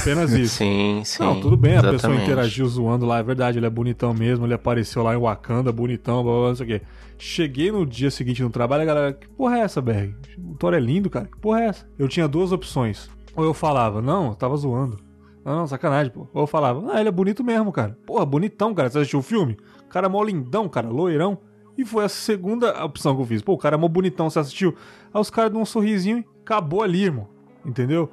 [0.00, 0.56] Apenas isso.
[0.56, 1.22] Sim, sim.
[1.22, 2.22] Não, tudo bem, a pessoa exatamente.
[2.24, 6.22] interagiu zoando lá, é verdade, ele é bonitão mesmo, ele apareceu lá em Wakanda, bonitão,
[6.22, 6.82] blá blá, blá não sei o quê.
[7.18, 10.14] Cheguei no dia seguinte no trabalho, a galera, que porra é essa, Berg?
[10.38, 11.86] O Thor é lindo, cara, que porra é essa?
[11.98, 13.10] Eu tinha duas opções.
[13.36, 14.98] Ou eu falava, não, eu tava zoando.
[15.44, 16.28] Não, não, sacanagem, pô.
[16.34, 17.96] Ou eu falava, ah, ele é bonito mesmo, cara.
[18.06, 18.90] Porra, bonitão, cara.
[18.90, 19.56] Você assistiu o filme?
[19.88, 21.38] Cara mó lindão, cara, loirão.
[21.78, 23.42] E foi a segunda opção que eu fiz.
[23.42, 24.74] Pô, o cara é mó bonitão, você assistiu?
[25.12, 27.28] Aí os caras dão um sorrisinho e acabou ali, irmão.
[27.64, 28.10] Entendeu?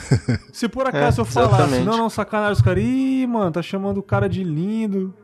[0.52, 1.84] Se por acaso É, eu falasse, exatamente.
[1.86, 5.14] não, não, sacanagem, os caras, ih, mano, tá chamando o cara de lindo.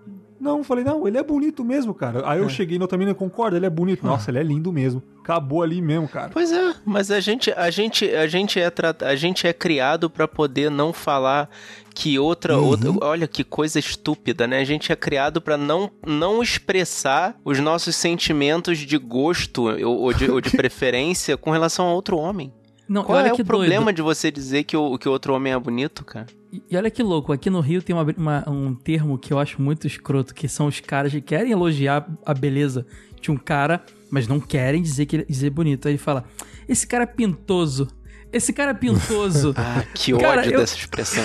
[0.41, 2.23] Não, falei, não, ele é bonito mesmo, cara.
[2.29, 4.05] Aí eu cheguei no outra menina, concorda, ele é bonito.
[4.05, 5.03] Nossa, ele é lindo mesmo.
[5.21, 6.29] Acabou ali mesmo, cara.
[6.33, 9.03] Pois é, mas a gente, a gente, a gente é trat...
[9.03, 11.49] a gente é criado pra poder não falar
[11.95, 12.67] que outra, Uhum.
[12.67, 14.59] outra, olha que coisa estúpida, né?
[14.61, 20.13] A gente é criado pra não, não expressar os nossos sentimentos de gosto ou, ou
[20.13, 22.53] de, ou de preferência com relação a outro homem.
[22.89, 23.97] Não, Qual é o problema doido.
[23.97, 26.27] de você dizer que o, que o outro homem é bonito, cara?
[26.53, 29.39] E e olha que louco, aqui no Rio tem uma, uma- um termo que eu
[29.39, 32.87] acho muito escroto, que são os caras que querem elogiar a beleza
[33.21, 35.87] de um cara, mas não querem dizer que ele dizer bonito.
[35.89, 36.25] Aí ele fala:
[36.69, 37.89] Esse cara é pintoso.
[38.33, 39.55] Esse cara é pintoso.
[39.59, 41.25] Ah, que Cara, ódio eu- dessa expressão.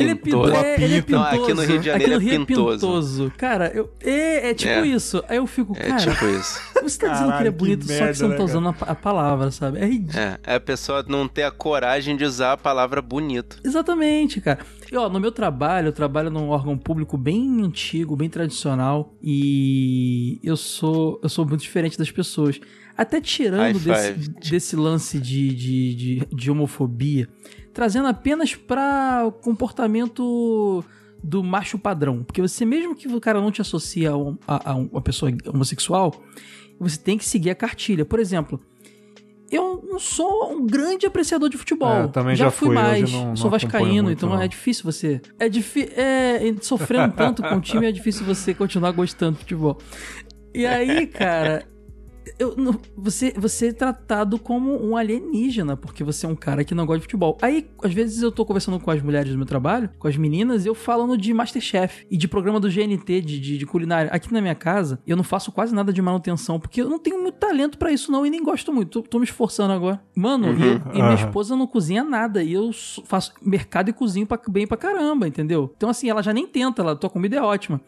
[0.00, 0.52] Ele é, pinto, Pintoso.
[0.54, 0.96] é, ele é.
[0.96, 1.42] Não, pintoso.
[1.42, 2.86] aqui no Rio de Janeiro Aqui no é Rio é pintoso.
[2.86, 3.32] pintoso.
[3.36, 4.86] Cara, eu, é, é tipo É.
[4.86, 5.24] isso.
[5.28, 6.60] Aí eu fico, É cara, tipo isso.
[6.82, 8.36] você tá dizendo que ele Caralho, é que bonito, só que merda, você não né,
[8.36, 9.78] tá usando a, a palavra, sabe?
[9.78, 10.18] É ridículo.
[10.18, 13.58] É, é a pessoa não ter a coragem de usar a palavra bonito.
[13.64, 14.58] Exatamente, cara.
[14.90, 20.38] E ó, no meu trabalho, eu trabalho num órgão público bem antigo, bem tradicional, e
[20.42, 22.60] eu sou eu sou muito diferente das pessoas.
[22.96, 27.28] Até tirando desse, desse lance de, de, de, de homofobia,
[27.74, 30.82] trazendo apenas pra comportamento
[31.22, 32.22] do macho padrão.
[32.22, 35.32] Porque você, mesmo que o cara não te associe a, um- a- a uma pessoa
[35.52, 36.14] homossexual,
[36.78, 38.04] você tem que seguir a cartilha.
[38.04, 38.60] Por exemplo,
[39.50, 41.92] eu não sou um grande apreciador de futebol.
[41.92, 43.12] É, eu também já fui fui, hoje mais.
[43.12, 44.40] não- não sou vascaíno, então não.
[44.40, 45.20] é difícil você.
[45.38, 45.92] É difícil.
[45.96, 49.78] É, sofrendo tanto com o time, é difícil você continuar gostando de futebol.
[50.54, 51.66] E aí, cara,
[52.38, 56.74] eu, não- você, você é tratado como um alienígena, porque você é um cara que
[56.74, 57.36] não gosta de futebol.
[57.42, 60.64] Aí, às vezes, eu tô conversando com as mulheres do meu trabalho, com as meninas,
[60.64, 64.10] e eu falando de Masterchef e de programa do GNT, de, de, de culinária.
[64.12, 67.20] Aqui na minha casa, eu não faço quase nada de manutenção, porque eu não tenho
[67.20, 69.02] muito talento pra isso, não, e nem gosto muito.
[69.02, 70.00] Tô, tô me esforçando agora.
[70.16, 72.70] Mano, e, eu- e minha esposa não cozinha nada, e eu
[73.04, 75.72] faço mercado e cozinho pra- bem pra caramba, entendeu?
[75.76, 77.80] Então, assim, ela já nem tenta, ela, tua comida é ótima.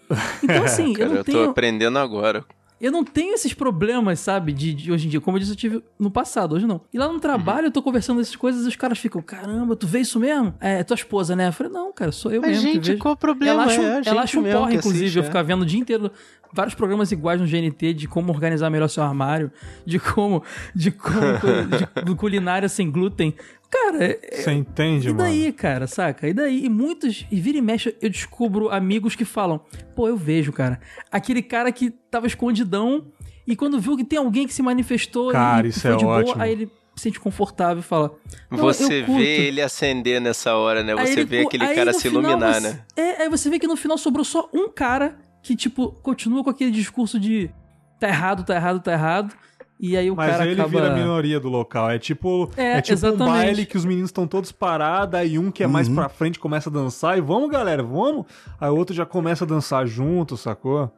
[0.42, 1.50] Então, assim, eu Cara, não eu tô tenho.
[1.50, 2.44] aprendendo agora.
[2.80, 5.20] Eu não tenho esses problemas, sabe, de, de hoje em dia.
[5.20, 6.80] Como eu disse, eu tive no passado, hoje não.
[6.92, 9.86] E lá no trabalho eu tô conversando essas coisas e os caras ficam, caramba, tu
[9.86, 10.52] vê isso mesmo?
[10.60, 11.48] É, tua esposa, né?
[11.48, 13.62] Eu falei, não, cara, sou eu Mas, mesmo que gente, qual o problema?
[13.62, 15.26] Ela acha, um- É a ela acha um porra, inclusive, assiste, eu é.
[15.26, 16.10] ficar vendo o dia inteiro
[16.52, 19.50] vários programas iguais no GNT de como organizar melhor seu armário,
[19.84, 20.42] de como,
[20.74, 23.34] de como, de, de culinária sem glúten.
[23.70, 25.52] Cara, é- Você entende, e daí, mano?
[25.54, 26.28] cara, saca?
[26.28, 26.64] E daí?
[26.64, 29.60] E muitos, e vira e mexe, eu descubro amigos que falam:
[29.94, 30.80] pô, eu vejo, cara.
[31.10, 33.06] Aquele cara que tava escondidão
[33.46, 36.04] e quando viu que tem alguém que se manifestou Cara, e isso foi é de
[36.04, 36.42] boa, ótimo.
[36.42, 38.12] aí ele se sente confortável e fala:
[38.50, 40.94] "Não, Você eu curto." vê ele acender nessa hora, né?
[40.94, 42.80] Você ele vê aquele cara se final iluminar, você- né?
[42.96, 46.50] É, aí você vê que no final sobrou só um cara que, tipo, continua com
[46.50, 47.50] aquele discurso de
[48.00, 49.34] tá errado, tá errado, tá errado.
[49.78, 50.68] E aí o Mas cara ele acaba...
[50.68, 51.90] vira a minoria do local.
[51.90, 53.28] É tipo, É, é, tipo um exatamente.
[53.30, 56.70] baile que os meninos estão todos parados, aí um que é mais pra frente começa
[56.70, 58.24] a dançar e vamos, galera, vamos.
[58.60, 60.90] Aí o outro já começa a dançar junto, sacou?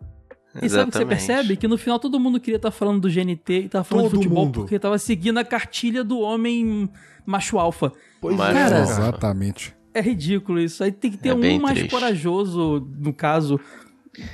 [0.62, 1.08] E sabe o que você Exatamente.
[1.08, 1.56] percebe?
[1.56, 4.16] Que no final todo mundo queria estar falando do GNT e tava falando Todo de
[4.24, 4.60] futebol mundo.
[4.60, 6.88] porque tava seguindo a cartilha do homem
[7.26, 7.92] macho alfa.
[8.20, 9.74] Pois Mas, Cara, porra, Exatamente.
[9.92, 10.82] É ridículo isso.
[10.84, 11.90] Aí tem que ter É um mais triste.
[11.90, 13.60] corajoso, no caso,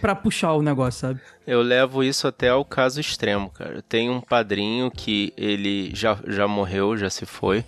[0.01, 1.21] pra puxar o negócio, sabe?
[1.47, 3.83] Eu levo isso até ao caso extremo, cara.
[3.83, 7.65] Tenho um padrinho que ele já, já morreu, já se foi,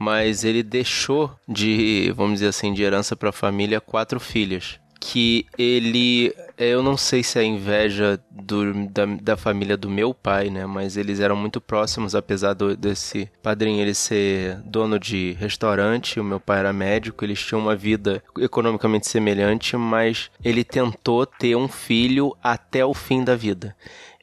[0.00, 4.78] mas ele deixou de, vamos dizer assim, de herança pra família quatro filhas.
[5.00, 10.50] Que ele, eu não sei se é inveja do, da, da família do meu pai,
[10.50, 10.66] né?
[10.66, 16.24] Mas eles eram muito próximos, apesar do, desse padrinho ele ser dono de restaurante, o
[16.24, 21.68] meu pai era médico, eles tinham uma vida economicamente semelhante, mas ele tentou ter um
[21.68, 23.74] filho até o fim da vida.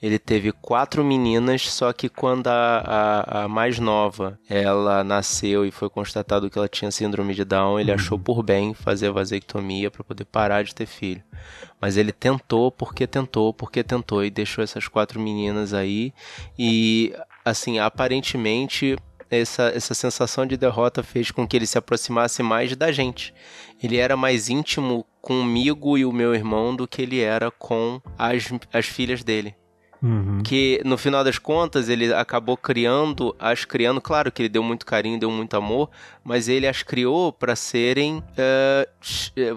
[0.01, 5.71] Ele teve quatro meninas, só que quando a, a, a mais nova ela nasceu e
[5.71, 9.91] foi constatado que ela tinha síndrome de Down, ele achou por bem fazer a vasectomia
[9.91, 11.21] para poder parar de ter filho.
[11.81, 16.13] Mas ele tentou porque tentou, porque tentou e deixou essas quatro meninas aí.
[16.57, 17.13] E
[17.45, 18.97] assim, aparentemente
[19.29, 23.33] essa, essa sensação de derrota fez com que ele se aproximasse mais da gente.
[23.81, 28.51] Ele era mais íntimo comigo e o meu irmão do que ele era com as,
[28.73, 29.55] as filhas dele.
[30.01, 30.41] Uhum.
[30.43, 34.85] Que no final das contas ele acabou criando, as criando, claro que ele deu muito
[34.85, 35.89] carinho, deu muito amor,
[36.23, 38.87] mas ele as criou para serem, eh,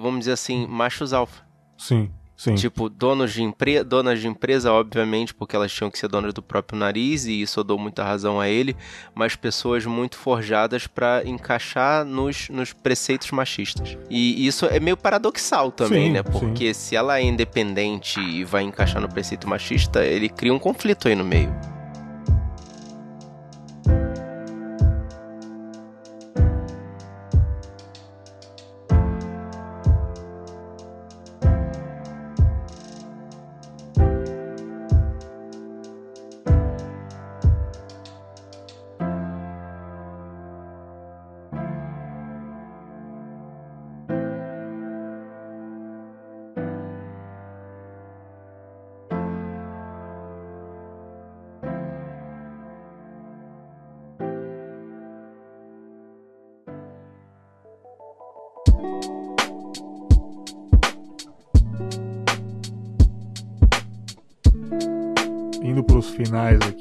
[0.01, 1.43] vamos dizer assim, machos alfa.
[1.83, 2.55] Sim, sim.
[2.55, 6.41] Tipo, donos de, empre donas de empresa, obviamente, porque elas tinham que ser donas do
[6.41, 8.76] próprio nariz, e isso eu dou muita razão a ele,
[9.14, 13.99] mas pessoas muito forjadas para encaixar nos, nos preceitos machistas.
[14.09, 16.22] E isso é meio paradoxal também, Sim, né?
[16.24, 16.39] sim.
[16.39, 21.09] Porque se ela é independente e vai encaixar no preceito machista, ele cria um conflito
[21.09, 21.53] aí no meio.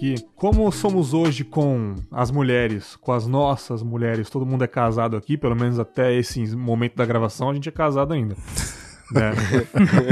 [0.01, 5.15] Aqui, como somos hoje com as mulheres, com as nossas mulheres, todo mundo é casado
[5.15, 8.35] aqui, pelo menos até esse momento da gravação a gente é casado ainda.
[9.13, 9.31] né?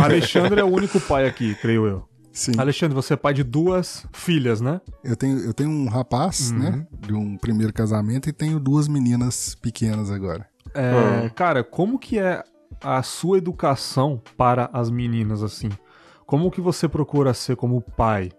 [0.04, 2.10] Alexandre é o único pai aqui, creio eu.
[2.32, 2.52] Sim.
[2.58, 4.80] Alexandre, você é pai de duas filhas, né?
[5.04, 6.86] Eu tenho, eu tenho um rapaz, né?
[7.00, 10.48] De um primeiro casamento e tenho duas meninas pequenas agora.
[10.74, 12.44] É, Cara, como que é
[12.82, 15.70] a sua educação para as meninas, assim?
[16.26, 18.32] Como que você procura ser como pai?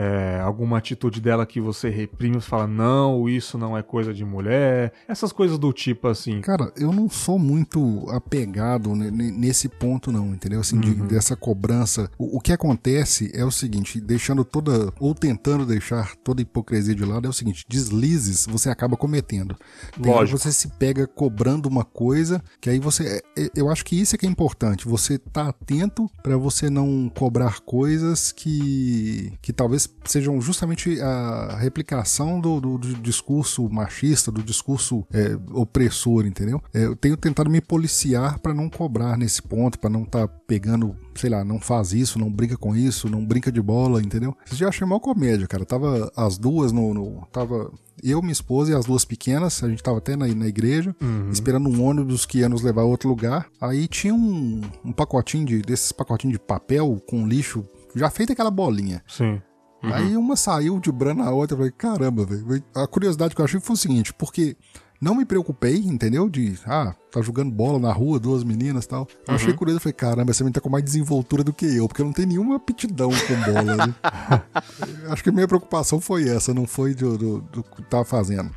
[0.00, 4.24] É, alguma atitude dela que você reprime e fala, não, isso não é coisa de
[4.24, 4.92] mulher.
[5.08, 6.40] Essas coisas do tipo, assim.
[6.40, 10.60] Cara, eu não sou muito apegado ne- ne- nesse ponto, não, entendeu?
[10.60, 12.08] Assim, de- dessa cobrança.
[12.16, 16.94] O, o que acontece é o seguinte, deixando toda, ou tentando deixar toda a hipocrisia
[16.94, 19.56] de lado, é o seguinte, deslizes você acaba cometendo.
[20.00, 20.38] Tem Lógico.
[20.38, 23.20] você se pega cobrando uma coisa, que aí você.
[23.36, 24.86] é- é- Eu acho que isso é que é importante.
[24.86, 31.56] Você tá atento pra você não cobrar coisas que, que talvez elas sejam justamente a
[31.58, 36.62] replicação do, do, do discurso machista, do discurso é, opressor, entendeu?
[36.72, 40.34] É, eu tenho tentado me policiar para não cobrar nesse ponto, para não estar tá
[40.46, 44.36] pegando, sei lá, não faz isso, não brinca com isso, não brinca de bola, entendeu?
[44.46, 45.64] Esse dia achei mal comédia, cara.
[45.64, 47.70] Tava as duas no, no tava
[48.02, 51.30] eu, minha esposa e as duas pequenas, a gente tava até na, na igreja, uhum.
[51.30, 53.46] esperando um ônibus que ia nos levar a outro lugar.
[53.60, 58.50] Aí tinha um, um pacotinho de, desses pacotinhos de papel com lixo, já feito aquela
[58.50, 59.02] bolinha.
[59.06, 59.40] Sim.
[59.82, 59.94] Uhum.
[59.94, 62.62] Aí uma saiu de brana a outra, eu falei, caramba, velho.
[62.74, 64.56] A curiosidade que eu achei foi o seguinte, porque
[65.00, 66.28] não me preocupei, entendeu?
[66.28, 69.06] De, ah, tá jogando bola na rua, duas meninas e tal.
[69.26, 69.34] Eu uhum.
[69.36, 72.02] achei curioso, eu falei, caramba, essa menina tá com mais desenvoltura do que eu, porque
[72.02, 73.94] eu não tenho nenhuma aptidão com bola, né?
[75.08, 78.50] Acho que a minha preocupação foi essa, não foi do, do, do que tava fazendo.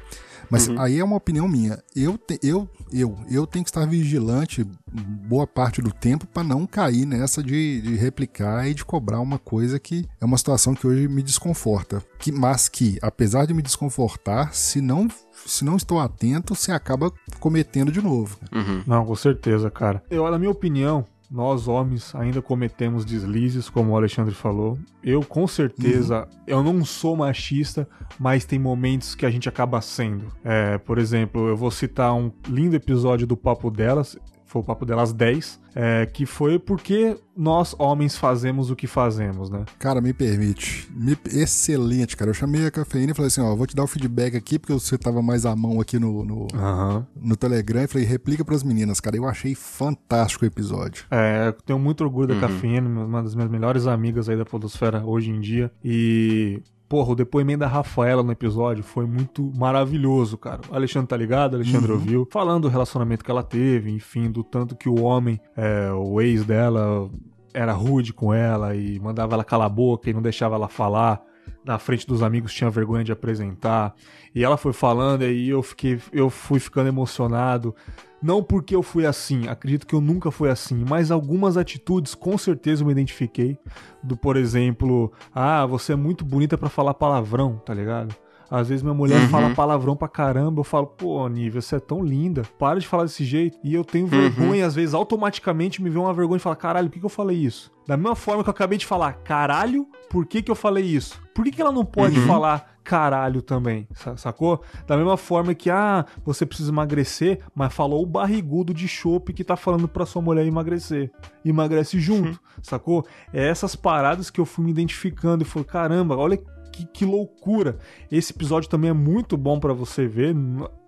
[0.52, 0.80] Mas uhum.
[0.80, 1.82] aí é uma opinião minha.
[1.96, 6.68] Eu, te, eu, eu, eu tenho que estar vigilante boa parte do tempo para não
[6.68, 10.86] cair nessa de, de replicar e de cobrar uma coisa que é uma situação que
[10.86, 12.04] hoje me desconforta.
[12.20, 15.08] Que, mas que, apesar de me desconfortar, se não
[15.46, 18.38] se não estou atento, você acaba cometendo de novo.
[18.54, 18.84] Uhum.
[18.86, 20.04] Não, com certeza, cara.
[20.08, 24.78] Eu, na minha opinião, nós homens ainda cometemos deslizes, como o Alexandre falou.
[25.02, 26.40] Eu com certeza, uhum.
[26.46, 27.88] eu não sou machista,
[28.20, 30.26] mas tem momentos que a gente acaba sendo.
[30.44, 34.18] É, por exemplo, eu vou citar um lindo episódio do Papo Delas
[34.52, 39.50] foi o papo delas 10, é, que foi porque nós, homens, fazemos o que fazemos,
[39.50, 39.66] né?
[39.80, 40.88] Cara, me permite.
[40.94, 41.18] Me...
[41.34, 42.30] Excelente, cara.
[42.30, 44.74] Eu chamei a cafeína e falei assim: ó, vou te dar o feedback aqui, porque
[44.74, 47.06] você tava mais à mão aqui no, no, uhum.
[47.16, 47.84] no Telegram.
[47.84, 49.16] E falei, replica pras meninas, cara.
[49.16, 51.06] Eu achei fantástico o episódio.
[51.10, 52.42] É, eu tenho muito orgulho da uhum.
[52.42, 55.72] cafeína, uma das minhas melhores amigas aí da Podosfera hoje em dia.
[55.84, 56.62] E
[56.92, 60.60] Porra, o depoimento da Rafaela no episódio foi muito maravilhoso, cara.
[60.70, 61.98] O Alexandre tá ligado, Alexandre uhum.
[61.98, 62.28] ouviu.
[62.30, 66.44] Falando do relacionamento que ela teve, enfim, do tanto que o homem, é, o ex
[66.44, 67.10] dela,
[67.54, 71.22] era rude com ela e mandava ela calar a boca e não deixava ela falar.
[71.64, 73.96] Na frente dos amigos tinha vergonha de apresentar.
[74.36, 77.74] E ela foi falando e eu fiquei, eu fui ficando emocionado.
[78.22, 82.38] Não porque eu fui assim, acredito que eu nunca fui assim, mas algumas atitudes com
[82.38, 83.58] certeza eu me identifiquei.
[84.04, 88.16] Do, por exemplo, ah, você é muito bonita para falar palavrão, tá ligado?
[88.52, 89.30] Às vezes minha mulher uhum.
[89.30, 93.04] fala palavrão pra caramba, eu falo, pô, Nívia, você é tão linda, para de falar
[93.04, 93.58] desse jeito.
[93.64, 94.10] E eu tenho uhum.
[94.10, 97.10] vergonha, às vezes automaticamente me vem uma vergonha de falar, caralho, por que, que eu
[97.10, 97.72] falei isso?
[97.88, 101.18] Da mesma forma que eu acabei de falar, caralho, por que, que eu falei isso?
[101.34, 102.28] Por que, que ela não pode uhum.
[102.28, 104.62] falar caralho também, sacou?
[104.88, 109.44] Da mesma forma que, ah, você precisa emagrecer, mas falou o barrigudo de chope que
[109.44, 111.12] tá falando pra sua mulher emagrecer.
[111.46, 113.06] Emagrece junto, sacou?
[113.34, 116.38] É essas paradas que eu fui me identificando e falei, caramba, olha
[116.72, 117.78] que, que, loucura.
[118.12, 120.36] Esse episódio também é muito bom para você ver.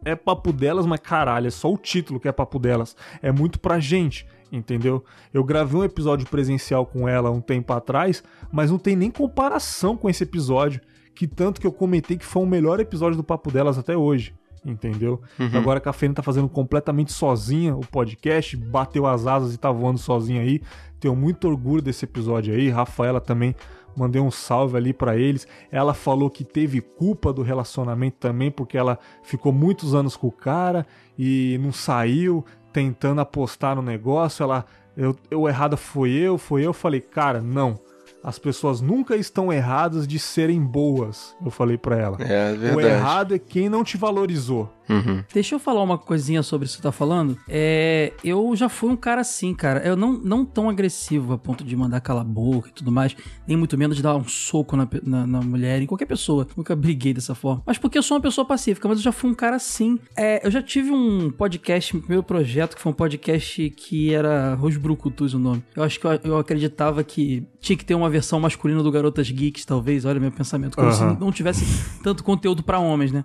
[0.05, 2.95] É papo delas, mas caralho, é só o título que é papo delas.
[3.21, 5.03] É muito pra gente, entendeu?
[5.33, 9.97] Eu gravei um episódio presencial com ela um tempo atrás, mas não tem nem comparação
[9.97, 10.81] com esse episódio
[11.13, 14.33] que tanto que eu comentei que foi o melhor episódio do Papo Delas até hoje.
[14.65, 15.21] Entendeu?
[15.37, 15.57] Uhum.
[15.57, 19.99] Agora a Cafeína tá fazendo completamente sozinha o podcast, bateu as asas e tá voando
[19.99, 20.61] sozinha aí.
[21.01, 22.69] Tenho muito orgulho desse episódio aí.
[22.69, 23.53] Rafaela também
[23.93, 25.45] mandei um salve ali para eles.
[25.69, 30.31] Ela falou que teve culpa do relacionamento também, porque ela ficou muitos anos com o
[30.31, 30.87] cara
[31.19, 34.43] e não saiu, tentando apostar no negócio.
[34.43, 36.71] Ela, eu, eu errada foi eu, foi eu.
[36.71, 37.77] Falei, cara, não
[38.23, 42.17] as pessoas nunca estão erradas de serem boas, eu falei para ela.
[42.21, 42.75] É, é verdade.
[42.75, 44.71] O errado é quem não te valorizou.
[44.89, 45.23] Uhum.
[45.33, 47.37] Deixa eu falar uma coisinha sobre isso que você tá falando.
[47.47, 49.79] É, eu já fui um cara assim, cara.
[49.85, 53.15] Eu não, não tão agressivo a ponto de mandar calar a boca e tudo mais,
[53.47, 56.47] nem muito menos de dar um soco na, na, na, mulher, em qualquer pessoa.
[56.55, 57.63] Nunca briguei dessa forma.
[57.65, 59.99] Mas porque eu sou uma pessoa pacífica, mas eu já fui um cara assim.
[60.15, 64.53] É, eu já tive um podcast, meu primeiro projeto, que foi um podcast que era
[64.55, 65.63] Rose Brucutus o nome.
[65.75, 69.29] Eu acho que eu, eu, acreditava que tinha que ter uma versão masculina do Garotas
[69.29, 70.05] Geeks, talvez.
[70.05, 70.75] Olha meu pensamento.
[70.75, 70.93] Como uhum.
[70.93, 71.63] se não tivesse
[72.03, 73.23] tanto conteúdo para homens, né?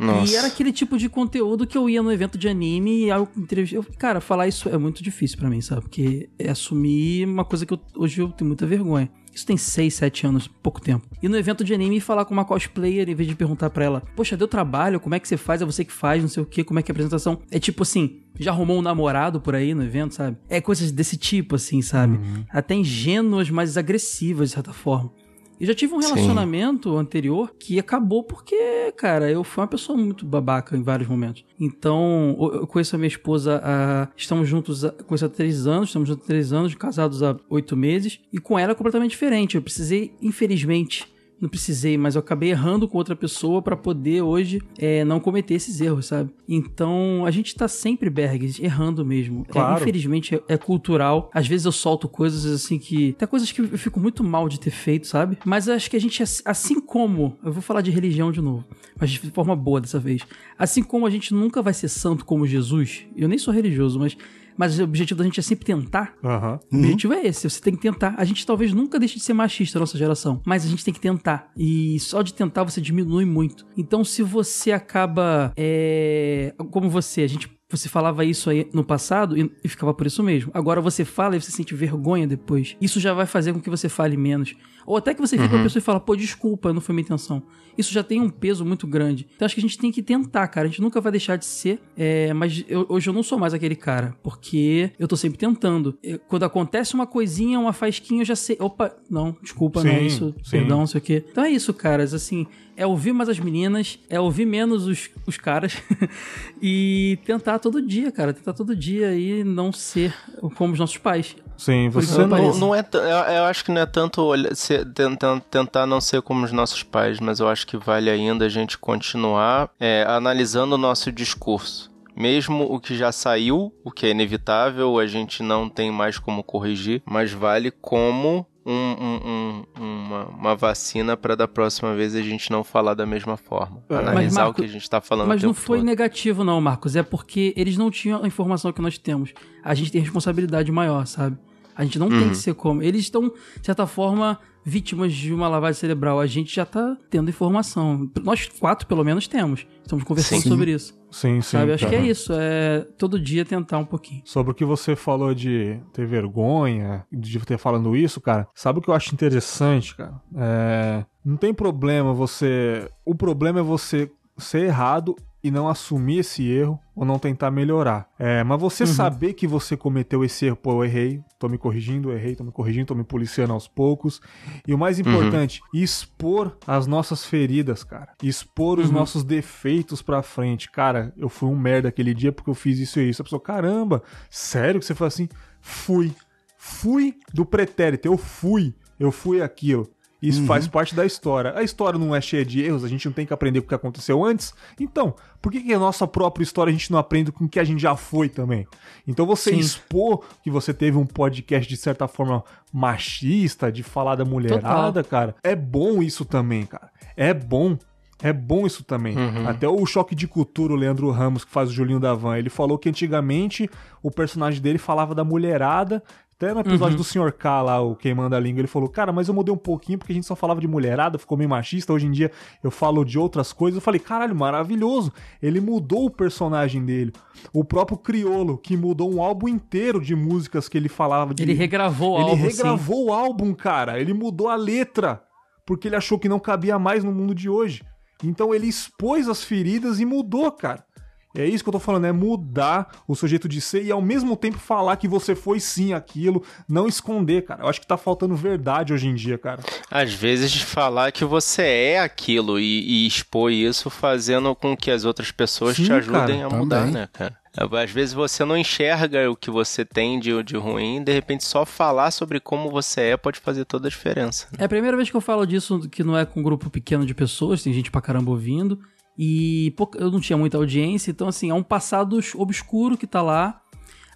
[0.00, 0.32] Nossa.
[0.32, 3.28] E era aquele tipo de conteúdo que eu ia no evento de anime e eu,
[3.70, 5.82] eu cara, falar isso é muito difícil para mim, sabe?
[5.82, 9.10] Porque é assumir uma coisa que eu, hoje eu tenho muita vergonha.
[9.32, 11.06] Isso tem 6, 7 anos, pouco tempo.
[11.22, 14.02] E no evento de anime falar com uma cosplayer em vez de perguntar para ela:
[14.16, 15.62] "Poxa, deu trabalho, como é que você faz?
[15.62, 17.40] É você que faz, não sei o que, como é que é a apresentação?".
[17.50, 20.36] É tipo assim, já arrumou um namorado por aí no evento, sabe?
[20.48, 22.16] É coisas desse tipo assim, sabe?
[22.16, 22.44] Uhum.
[22.50, 25.12] Até ingênuas, mas agressivas de certa forma.
[25.60, 26.98] Eu já tive um relacionamento Sim.
[26.98, 28.56] anterior que acabou porque,
[28.96, 31.44] cara, eu fui uma pessoa muito babaca em vários momentos.
[31.60, 36.24] Então, eu conheço a minha esposa, há, estamos juntos, conheço há três anos, estamos juntos
[36.24, 39.56] há três anos, casados há oito meses, e com ela é completamente diferente.
[39.56, 41.06] Eu precisei, infelizmente,
[41.40, 45.54] não precisei, mas eu acabei errando com outra pessoa para poder hoje é, não cometer
[45.54, 46.30] esses erros, sabe?
[46.48, 49.44] Então a gente tá sempre, Bergs, errando mesmo.
[49.48, 49.80] É, Claro.
[49.82, 51.30] infelizmente é, é cultural.
[51.32, 53.12] Às vezes eu solto coisas assim que.
[53.14, 55.38] Tem coisas que eu fico muito mal de ter feito, sabe?
[55.44, 57.36] Mas acho que a gente, assim como.
[57.42, 58.64] Eu vou falar de religião de novo,
[58.98, 60.22] mas de forma boa dessa vez.
[60.58, 64.16] Assim como a gente nunca vai ser santo como Jesus, eu nem sou religioso, mas.
[64.56, 66.14] Mas o objetivo da gente é sempre tentar.
[66.22, 66.58] Aham.
[66.72, 68.14] O objetivo é esse, você tem que tentar.
[68.16, 70.92] A gente talvez nunca deixe de ser machista, a nossa geração, mas a gente tem
[70.92, 71.50] que tentar.
[71.56, 73.66] E só de tentar você diminui muito.
[73.76, 75.52] Então, se você acaba.
[75.56, 76.54] É...
[76.70, 77.50] Como você, a gente.
[77.72, 80.50] Você falava isso aí no passado e, e ficava por isso mesmo.
[80.52, 82.76] Agora você fala e você sente vergonha depois.
[82.80, 84.56] Isso já vai fazer com que você fale menos.
[84.86, 87.02] Ou até que você fica com a pessoa e fala, pô, desculpa, não foi minha
[87.04, 87.42] intenção.
[87.78, 89.26] Isso já tem um peso muito grande.
[89.36, 90.66] Então acho que a gente tem que tentar, cara.
[90.66, 91.80] A gente nunca vai deixar de ser.
[91.96, 94.14] é, mas eu- hoje eu não sou mais aquele cara.
[94.22, 95.96] Porque eu tô sempre tentando.
[96.02, 98.56] Eu- quando acontece uma coisinha, uma faisquinha, eu já sei.
[98.58, 100.34] Opa, não, desculpa, não é Sim, isso.
[100.42, 100.50] sim.
[100.50, 101.24] Perdão, não sei o quê.
[101.30, 102.12] Então é isso, caras.
[102.12, 105.74] Assim, é ouvir mais as meninas, é ouvir menos os, os caras.
[106.60, 108.32] e tentar todo dia, cara.
[108.32, 110.14] Tentar todo dia e não ser
[110.56, 111.36] como os nossos pais.
[111.56, 112.28] Sim, você não.
[112.28, 116.00] Não, não é, eu, eu acho que não é tanto olha- ser- tentar, tentar não
[116.00, 120.04] ser como os nossos pais, mas eu acho que vale ainda a gente continuar é,
[120.08, 121.90] analisando o nosso discurso.
[122.16, 126.42] Mesmo o que já saiu, o que é inevitável, a gente não tem mais como
[126.42, 132.20] corrigir, mas vale como um- um- um- uma, uma vacina para da próxima vez a
[132.22, 133.82] gente não falar da mesma forma.
[133.88, 133.96] É.
[133.96, 135.86] Analisar Mas, o que a gente tá falando Mas não foi todo.
[135.86, 136.94] negativo, não, Marcos.
[136.94, 139.32] É porque eles não tinham a informação que nós temos.
[139.64, 141.38] A gente tem responsabilidade maior, sabe?
[141.74, 142.82] A gente não tem que ser como.
[142.82, 146.20] Eles estão, de certa forma, vítimas de uma lavagem cerebral.
[146.20, 148.10] A gente já tá tendo informação.
[148.22, 149.66] Nós quatro, pelo menos, temos.
[149.82, 150.48] Estamos conversando Sim.
[150.48, 150.98] sobre isso.
[151.10, 151.58] Sim, sim.
[151.58, 151.72] sabe?
[151.72, 152.32] Acho que é isso.
[152.32, 154.22] É todo dia tentar um pouquinho.
[154.24, 158.46] Sobre o que você falou de ter vergonha, de ter falando isso, cara.
[158.54, 160.20] Sabe o que eu acho interessante, cara?
[160.36, 162.88] É, Não tem problema você.
[163.04, 168.08] O problema é você ser errado e não assumir esse erro ou não tentar melhorar.
[168.18, 172.10] É, mas você saber que você cometeu esse erro, pô, eu errei, tô me corrigindo,
[172.10, 174.20] eu errei, tô me corrigindo, tô me policiando aos poucos.
[174.66, 178.12] E o mais importante, expor as nossas feridas, cara.
[178.22, 180.70] Expor os nossos defeitos pra frente.
[180.70, 183.22] Cara, eu fui um merda aquele dia porque eu fiz isso e isso.
[183.22, 185.28] A pessoa, caramba, sério que você foi assim?
[185.60, 186.12] Fui.
[186.58, 188.74] Fui do pretérito, eu fui.
[188.98, 189.88] Eu fui aquilo.
[190.22, 191.54] Isso faz parte da história.
[191.56, 193.68] A história não é cheia de erros, a gente não tem que aprender com o
[193.68, 194.54] que aconteceu antes.
[194.78, 197.58] Então, por que, que a nossa própria história a gente não aprende com o que
[197.58, 198.66] a gente já foi também?
[199.06, 199.58] Então você Sim.
[199.58, 205.34] expor que você teve um podcast de certa forma machista, de falar da mulherada, cara,
[205.42, 206.90] é bom isso também, cara.
[207.16, 207.78] É bom.
[208.22, 209.16] É bom isso também.
[209.48, 212.50] Até o Choque de Cultura, o Leandro Ramos, que faz o Julinho da Van, ele
[212.50, 213.68] falou que antigamente
[214.02, 216.02] o personagem dele falava da mulherada.
[216.40, 217.32] Até no episódio do Sr.
[217.32, 220.10] K lá, o Queimando a Língua, ele falou: Cara, mas eu mudei um pouquinho porque
[220.10, 221.92] a gente só falava de mulherada, ficou meio machista.
[221.92, 222.32] Hoje em dia
[222.64, 223.76] eu falo de outras coisas.
[223.76, 225.12] Eu falei: Caralho, maravilhoso.
[225.42, 227.12] Ele mudou o personagem dele.
[227.52, 231.42] O próprio Criolo, que mudou um álbum inteiro de músicas que ele falava de.
[231.42, 234.00] Ele regravou o Ele álbum, regravou o álbum, cara.
[234.00, 235.22] Ele mudou a letra.
[235.66, 237.82] Porque ele achou que não cabia mais no mundo de hoje.
[238.24, 240.86] Então ele expôs as feridas e mudou, cara.
[241.34, 244.02] É isso que eu tô falando, é mudar o seu jeito de ser e ao
[244.02, 247.62] mesmo tempo falar que você foi sim aquilo, não esconder, cara.
[247.62, 249.62] Eu acho que tá faltando verdade hoje em dia, cara.
[249.90, 255.04] Às vezes falar que você é aquilo e, e expor isso fazendo com que as
[255.04, 256.94] outras pessoas Sim, te ajudem cara, a mudar, também.
[256.94, 257.38] né, cara?
[257.56, 261.66] Às vezes você não enxerga o que você tem de, de ruim, de repente só
[261.66, 264.46] falar sobre como você é pode fazer toda a diferença.
[264.56, 267.04] É a primeira vez que eu falo disso, que não é com um grupo pequeno
[267.04, 268.80] de pessoas, tem gente pra caramba ouvindo.
[269.22, 273.60] E eu não tinha muita audiência, então assim, é um passado obscuro que tá lá.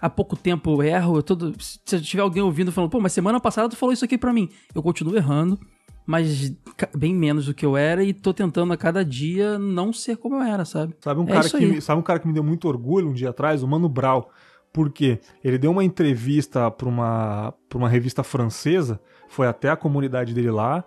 [0.01, 3.39] Há pouco tempo eu erro, eu todo, se tiver alguém ouvindo falando, pô, mas semana
[3.39, 4.49] passada tu falou isso aqui pra mim.
[4.75, 5.61] Eu continuo errando,
[6.07, 6.57] mas
[6.97, 10.37] bem menos do que eu era e tô tentando a cada dia não ser como
[10.37, 10.95] eu era, sabe?
[11.03, 13.13] Sabe um, É cara que me, sabe um cara que me deu muito orgulho um
[13.13, 13.63] dia atrás?
[13.63, 14.25] O Mano Brown.
[14.73, 15.21] Por quê?
[15.45, 18.99] Ele deu uma entrevista pra uma, pra uma revista francesa,
[19.29, 20.83] foi até a comunidade dele lá.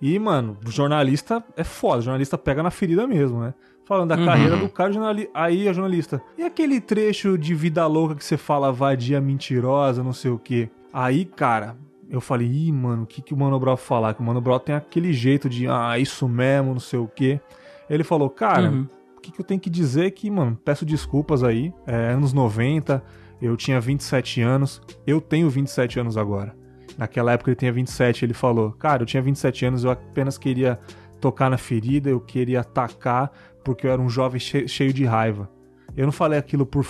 [0.00, 3.54] E, mano, jornalista é foda, jornalista pega na ferida mesmo, né?
[3.84, 4.24] Falando da Uhum.
[4.24, 5.28] carreira do cara, jornali...
[5.34, 6.22] aí a jornalista.
[6.38, 10.70] E aquele trecho de vida louca que você fala vadia mentirosa, não sei o quê?
[10.92, 11.76] Aí, cara,
[12.08, 14.14] eu falei, ih, mano, o que, que o Mano Brown falar?
[14.14, 17.40] Que o Mano Brown tem aquele jeito de, ah, isso mesmo, não sei o quê.
[17.88, 18.86] Ele falou, cara, Uhum.
[19.16, 21.72] o que, que eu tenho que dizer é que, mano, peço desculpas aí.
[21.86, 23.02] É, anos 90,
[23.42, 24.80] eu tinha 27 anos.
[25.06, 26.54] Eu tenho 27 anos agora.
[27.00, 30.78] Naquela época ele tinha 27, ele falou: Cara, eu tinha 27 anos, eu apenas queria
[31.18, 33.32] tocar na ferida, eu queria atacar,
[33.64, 35.48] porque eu era um jovem che- cheio de raiva.
[35.96, 36.84] Eu não falei aquilo por,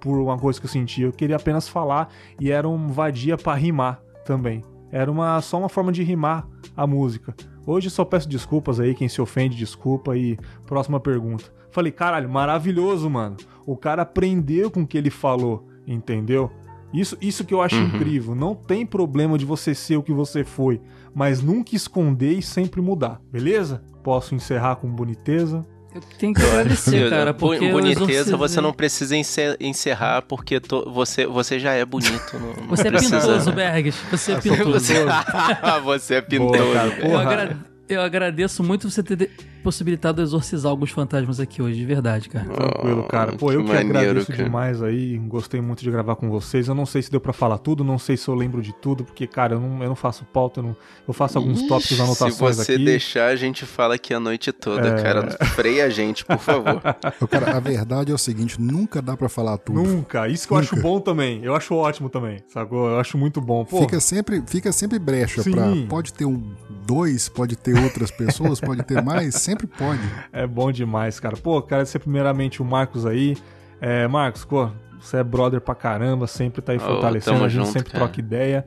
[0.00, 2.08] por uma coisa que eu sentia, eu queria apenas falar
[2.40, 4.62] e era um vadia pra rimar também.
[4.92, 6.46] Era uma, só uma forma de rimar
[6.76, 7.34] a música.
[7.66, 11.44] Hoje só peço desculpas aí, quem se ofende, desculpa e próxima pergunta.
[11.72, 13.36] Falei, caralho, maravilhoso, mano.
[13.66, 16.50] O cara aprendeu com o que ele falou, entendeu?
[16.92, 17.86] Isso, isso que eu acho Uhum.
[17.86, 18.34] incrível.
[18.34, 20.80] Não tem problema de você ser o que você foi,
[21.14, 23.82] mas nunca esconder e sempre mudar, beleza?
[24.02, 25.64] Posso encerrar com boniteza.
[25.94, 31.26] Eu tenho que agradecer, cara, porque boniteza você não precisa encer- encerrar porque to- você,
[31.26, 32.38] você já é bonito.
[32.38, 33.98] Não, não Você é precisa- pintoso, Bergs.
[34.10, 34.70] Você é pintoso.
[34.70, 34.94] Você,
[35.84, 36.62] você é pintoso.
[36.62, 36.96] Boa, cara.
[37.02, 37.56] Eu, agra-
[37.88, 39.30] eu agradeço muito você ter de-
[39.60, 42.46] possibilitado exorcizar alguns fantasmas aqui hoje, de verdade, cara.
[42.46, 43.32] Tranquilo, cara.
[43.32, 44.44] Pô, que eu que maneiro, agradeço cara.
[44.44, 45.18] demais aí.
[45.18, 46.68] Gostei muito de gravar com vocês.
[46.68, 49.04] Eu não sei se deu pra falar tudo, não sei se eu lembro de tudo,
[49.04, 52.56] porque, cara, eu não, eu não faço pauta, eu, não- eu faço alguns tópicos, anotações
[52.56, 52.84] Se você aqui.
[52.84, 55.02] deixar, a gente fala aqui a noite toda, É.
[55.02, 55.30] cara.
[55.54, 56.80] Freia a gente, por favor.
[57.30, 59.82] Cara, a verdade é o seguinte, nunca dá pra falar tudo.
[59.82, 60.28] Nunca.
[60.28, 61.40] Isso que eu acho bom também.
[61.44, 62.88] Eu acho ótimo também, sacou?
[62.88, 63.64] Eu acho muito bom.
[63.64, 65.52] Pô, Fica sempre, fica sempre brecha Sim.
[65.52, 65.64] pra.
[65.88, 66.42] Pode ter um
[66.86, 70.00] dois, pode ter outras pessoas, pode ter mais, sempre pode.
[70.32, 71.36] é bom demais, cara.
[71.36, 73.36] Pô, quero agradecer primeiramente o Marcos aí.
[73.80, 74.70] É, Marcos, pô,
[75.00, 78.04] você é brother pra caramba, sempre tá aí Ô, fortalecendo, a gente junto, sempre cara.
[78.04, 78.64] troca ideia.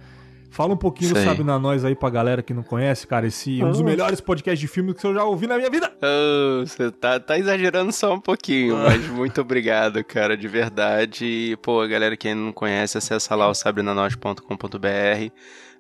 [0.50, 1.26] Fala um pouquinho aí.
[1.26, 3.26] Sabe Na Nós aí pra galera que não conhece, cara.
[3.26, 5.92] Esse é um dos melhores podcasts de filme que eu já ouvi na minha vida.
[6.00, 11.26] Oh, você tá, tá exagerando só um pouquinho, mas muito obrigado, cara, de verdade.
[11.26, 15.32] E, Pô, a galera que ainda não conhece, acessa lá o sabrinanote.com.br.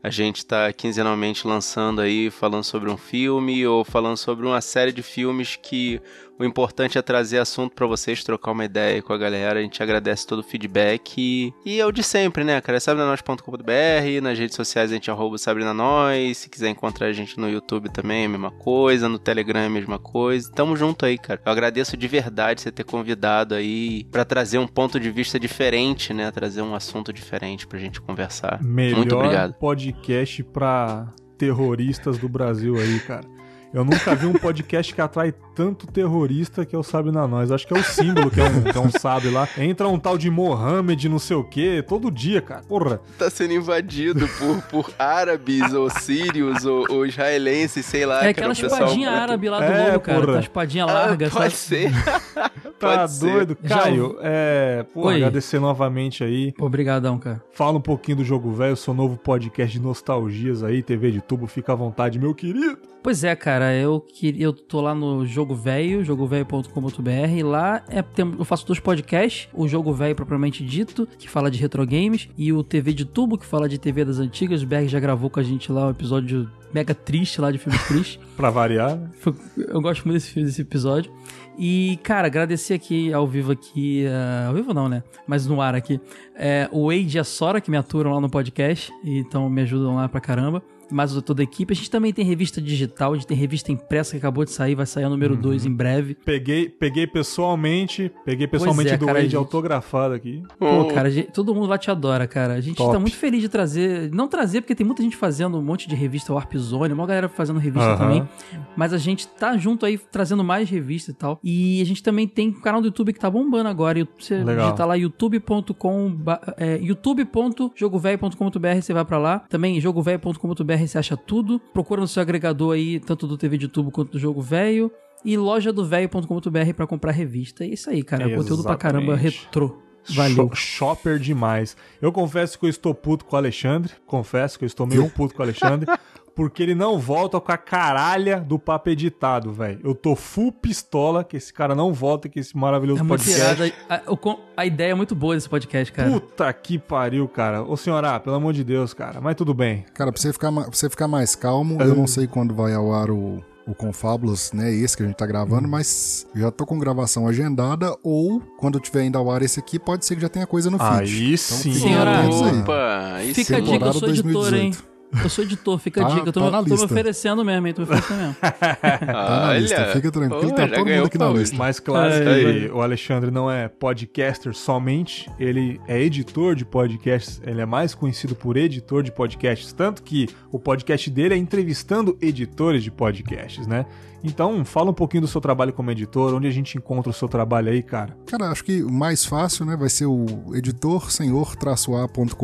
[0.03, 4.91] A gente tá quinzenalmente lançando aí, falando sobre um filme ou falando sobre uma série
[4.91, 6.01] de filmes que
[6.39, 9.59] o importante é trazer assunto pra vocês, trocar uma ideia com a galera.
[9.59, 11.15] A gente agradece todo o feedback.
[11.17, 12.77] E, e é o de sempre, né, cara?
[12.77, 14.21] É sabrinanote.com.br.
[14.21, 16.37] Nas redes sociais a gente arroba sabrinanois.
[16.37, 19.07] Se quiser encontrar a gente no YouTube também, é a mesma coisa.
[19.07, 20.51] No Telegram é a mesma coisa.
[20.51, 21.41] Tamo junto aí, cara.
[21.45, 26.13] Eu agradeço de verdade você ter convidado aí pra trazer um ponto de vista diferente,
[26.13, 26.31] né?
[26.31, 28.61] Trazer um assunto diferente pra gente conversar.
[28.63, 29.53] Melhor Muito obrigado.
[29.53, 31.07] podcast pra
[31.37, 33.32] terroristas do Brasil aí, cara.
[33.73, 37.51] Eu nunca vi um podcast que atrai tanto terrorista que é o Sabe na Nós.
[37.51, 39.47] Acho que é o símbolo que é um, que é um sabe lá.
[39.57, 42.61] Entra um tal de Mohammed, não sei o quê, todo dia, cara.
[42.67, 43.01] Porra.
[43.17, 48.23] Tá sendo invadido por, por árabes ou sírios ou, ou israelenses, sei lá.
[48.23, 50.19] É aquela espadinha muito- árabe lá do É, lobo, cara.
[50.21, 50.33] porra.
[50.33, 51.55] Tá espadinha Ah, larga, pode sabe?
[51.55, 51.91] ser.
[52.79, 53.31] Tá Pode ser.
[53.31, 53.57] doido.
[53.63, 54.85] Já Caio, é.
[54.93, 56.53] Pô, agradecer novamente aí.
[56.59, 57.41] Obrigadão, cara.
[57.53, 61.47] Fala um pouquinho do Jogo Velho, seu novo podcast de nostalgias aí, TV de tubo.
[61.47, 62.77] Fica à vontade, meu querido.
[63.03, 68.01] Pois é, cara, eu, que, eu tô lá no Jogo Velho, jogovelho.com.br, e lá é,
[68.01, 72.29] tem- eu faço dois podcasts, o Jogo Velho propriamente dito, que fala de retro games,
[72.37, 74.63] e o TV de tubo, que fala de TV das antigas.
[74.63, 77.77] O Berg já gravou com a gente lá um episódio mega triste lá de filme
[77.87, 78.19] triste.
[78.37, 79.09] Pra variar, né?
[79.57, 81.11] Eu gosto muito desse, desse episódio.
[81.57, 84.05] E, cara, agradecer aqui ao vivo aqui.
[84.05, 85.03] eh, ao vivo não, né?
[85.27, 85.99] Mas no ar aqui.
[86.35, 88.91] é, o Wade e a Sora que me aturam lá no podcast.
[89.03, 90.61] Então me ajudam lá pra caramba.
[90.91, 91.73] Mas toda a equipe.
[91.73, 94.75] A gente também tem revista digital, a gente tem revista impressa que acabou de sair,
[94.75, 96.13] vai sair o número 2 em breve.
[96.23, 99.35] Peguei, peguei pessoalmente, peguei pessoalmente é, do cara, Wade gente.
[99.37, 100.43] autografado aqui.
[100.59, 102.53] Pô, cara, a gente- todo mundo lá te adora, cara.
[102.53, 102.91] A gente Top.
[102.93, 104.11] tá muito feliz de trazer.
[104.13, 107.27] Não trazer, porque tem muita gente fazendo um monte de revista Warp Zone, uma galera
[107.27, 107.97] fazendo revista Aham.
[107.97, 108.29] também.
[108.75, 111.39] Mas a gente tá junto aí trazendo mais revistas e tal.
[111.43, 114.07] E a gente também tem um canal do YouTube que tá bombando agora.
[114.17, 114.65] Você Legal.
[114.67, 116.17] digita lá youtube.com,
[116.57, 119.39] é, youtube.jogovelho.com.br, você vai pra lá.
[119.49, 121.59] Também jogovelho.com.br você acha tudo.
[121.73, 124.91] Procura no seu agregador aí, tanto do TV de tubo quanto do Jogo Velho.
[125.25, 127.63] E loja do velho.com.br pra comprar revista.
[127.63, 128.29] É isso aí, cara.
[128.35, 129.45] Conteúdo pra caramba Exatamente.
[129.45, 129.77] retrô.
[130.09, 130.49] Valeu.
[130.49, 131.77] Sho- Shopper demais.
[132.01, 133.93] Eu confesso que eu estou puto com o Alexandre.
[134.05, 135.89] Confesso que eu estou meio puto com o Alexandre.
[136.35, 139.79] Porque ele não volta com a caralha do papo editado, velho.
[139.83, 143.73] Eu tô full pistola que esse cara não volta com esse maravilhoso É podcast.
[143.87, 146.09] A, con- a ideia é muito boa desse podcast, cara.
[146.09, 147.61] Puta que pariu, cara.
[147.63, 149.21] Ô senhora, pelo amor de Deus, cara.
[149.21, 149.85] Mas tudo bem.
[149.93, 152.91] Cara, pra você ficar, pra você ficar mais calmo, eu não sei quando vai ao
[152.93, 154.73] ar o, o Confábulas, né?
[154.73, 159.01] Esse que a gente tá gravando, mas já tô com gravação agendada, ou quando tiver
[159.01, 160.99] ainda ao ar esse aqui, pode ser que já tenha coisa no feed.
[160.99, 161.71] Aí sim.
[161.71, 162.27] fiquem Senhora.
[162.61, 163.71] Opa, aí Fica a sim.
[163.71, 164.71] dica, eu sou editor, hein?
[165.13, 165.23] 2018.
[165.23, 166.29] Eu sou editor, fica a Tá- dica.
[166.29, 167.73] Eu tô, tá na tô me oferecendo mesmo, hein?
[167.73, 168.35] Tô me oferecendo mesmo.
[168.41, 171.55] Tá na lista, fica tranquilo, Pô, tá todo mundo aqui na lista.
[171.55, 172.71] Mas claro É, que é.
[172.71, 178.35] o Alexandre não é podcaster somente, ele é editor de podcasts, ele é mais conhecido
[178.35, 183.85] por editor de podcasts, tanto que o podcast dele é entrevistando editores de podcasts, né?
[184.23, 187.27] Então, fala um pouquinho do seu trabalho como editor, onde a gente encontra o seu
[187.27, 188.15] trabalho aí, cara.
[188.25, 192.35] Cara, acho que o mais fácil, né, vai ser o editor senhor-a.com.br.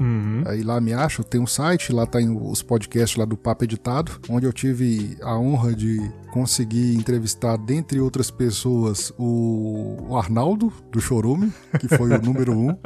[0.00, 0.42] Uhum.
[0.46, 4.12] Aí lá me acho, tem um site, lá tem os podcasts lá do Papo Editado,
[4.28, 5.98] onde eu tive a honra de
[6.32, 12.76] conseguir entrevistar, dentre outras pessoas, o, Arnaldo, do Chorume, que foi o número um.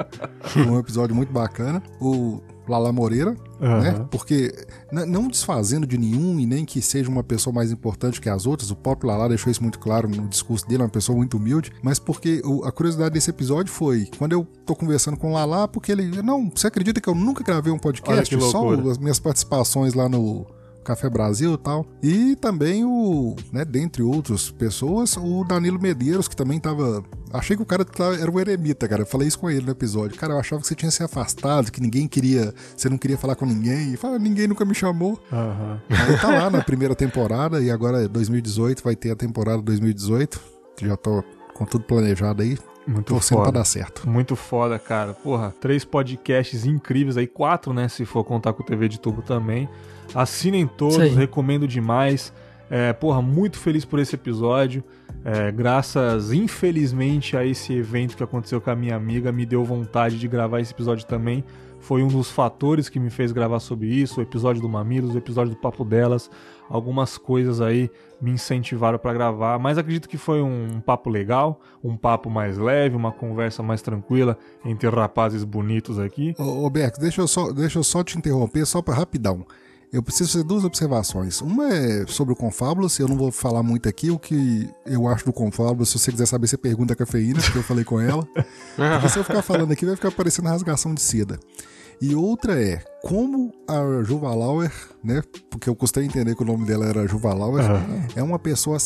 [0.69, 1.83] Um episódio muito bacana.
[2.01, 2.41] O
[2.73, 3.81] Lala Moreira, uhum.
[3.81, 4.07] né?
[4.11, 4.53] Porque
[4.91, 8.71] não desfazendo de nenhum e nem que seja uma pessoa mais importante que as outras,
[8.71, 11.73] o próprio Lala deixou isso muito claro no discurso dele, é uma pessoa muito humilde,
[11.83, 15.69] mas porque o, a curiosidade desse episódio foi quando eu tô conversando com o Lala,
[15.69, 19.95] porque ele, não, você acredita que eu nunca gravei um podcast, só as minhas participações
[19.95, 20.47] lá no
[20.89, 21.87] Café Brasil e tal.
[22.03, 27.05] E também o, né, dentre outras pessoas, o Danilo Medeiros, que também tava.
[27.31, 27.85] Achei que o cara
[28.19, 29.03] era um eremita, cara.
[29.03, 30.19] Eu falei isso com ele no episódio.
[30.19, 32.55] Cara, eu achava que você tinha se afastado, que ninguém queria.
[32.75, 33.93] Você não queria falar com ninguém.
[33.93, 35.21] E fala, ninguém nunca me chamou.
[35.31, 35.79] Uhum.
[35.91, 40.41] Aí tá lá na primeira temporada, e agora 2018 vai ter a temporada 2018.
[40.75, 42.57] Que já tô com tudo planejado aí.
[42.87, 43.51] Muito Torcendo foda.
[43.51, 44.09] pra dar certo.
[44.09, 45.13] Muito foda, cara.
[45.13, 47.89] Porra, três podcasts incríveis aí, quatro, né?
[47.89, 49.69] Se for contar com o TV de tubo também.
[50.15, 52.33] Assinem todos, recomendo demais.
[52.71, 54.85] É, porra, muito feliz por esse episódio.
[55.25, 60.19] É, graças, infelizmente, a esse evento que aconteceu com a minha amiga, me deu vontade
[60.19, 61.45] de gravar esse episódio também.
[61.81, 64.21] Foi um dos fatores que me fez gravar sobre isso.
[64.21, 66.31] O episódio do Mamilos, o episódio do Papo Delas.
[66.69, 67.91] Algumas coisas aí
[68.21, 72.59] me incentivaram para gravar, mas acredito que foi um, um papo legal, um papo mais
[72.59, 76.35] leve, uma conversa mais tranquila entre rapazes bonitos aqui.
[76.39, 79.47] Ô, ô Beck, deixa eu só, deixa eu só te interromper, só para rapidão.
[79.93, 81.41] Eu preciso fazer duas observações.
[81.41, 85.25] Uma é sobre o Confábulas, eu não vou falar muito aqui o que eu acho
[85.25, 85.89] do Confábulas.
[85.89, 88.27] Se você quiser saber, você pergunta a Cafeína, que eu falei com ela.
[88.77, 91.39] Porque se eu ficar falando aqui, vai ficar parecendo rasgação de seda.
[92.01, 95.23] E outra é como a Juva Lauer, né?
[95.51, 98.07] Porque eu custei entender que o nome dela era Juva Lauer, uhum.
[98.15, 98.77] é uma pessoa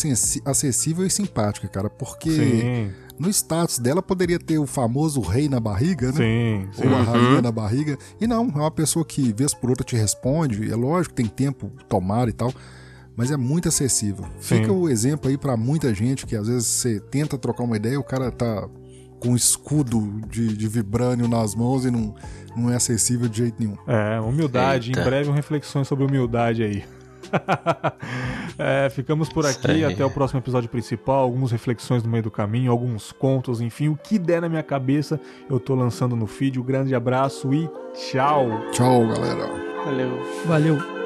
[0.44, 1.90] acessível e simpática, cara.
[1.90, 2.92] Porque Sim.
[3.18, 6.16] No status dela poderia ter o famoso rei na barriga, né?
[6.16, 6.88] Sim, sim.
[6.88, 7.42] Ou a rainha uhum.
[7.42, 7.98] na barriga.
[8.20, 10.70] E não, é uma pessoa que vez por outra te responde.
[10.70, 12.52] É lógico, tem tempo, tomar e tal
[13.16, 14.24] mas é muito acessível.
[14.40, 14.60] Sim.
[14.60, 18.00] Fica o exemplo aí para muita gente que às vezes você tenta trocar uma ideia,
[18.00, 18.68] o cara tá
[19.20, 22.14] com um escudo de, de vibrânio nas mãos e não,
[22.56, 23.76] não é acessível de jeito nenhum.
[23.86, 24.90] É, humildade.
[24.90, 25.00] Eita.
[25.00, 26.84] Em breve, reflexões sobre humildade aí.
[28.58, 29.84] é, ficamos por aqui.
[29.84, 31.22] Até o próximo episódio principal.
[31.22, 33.88] Algumas reflexões no meio do caminho, alguns contos, enfim.
[33.88, 36.60] O que der na minha cabeça, eu tô lançando no feed.
[36.60, 38.48] Um grande abraço e tchau.
[38.72, 39.48] Tchau, galera.
[39.84, 40.20] Valeu.
[40.46, 41.01] Valeu.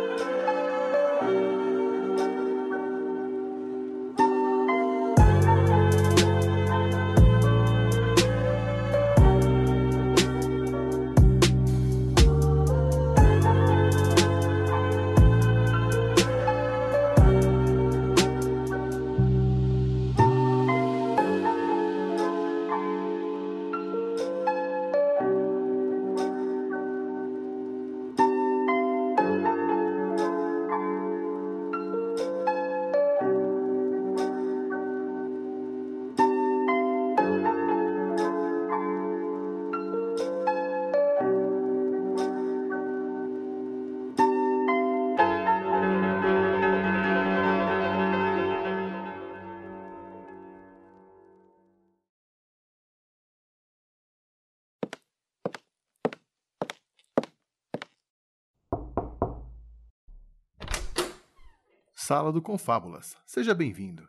[62.06, 63.16] Sala do Confábulas.
[63.26, 64.04] Seja bem-vindo.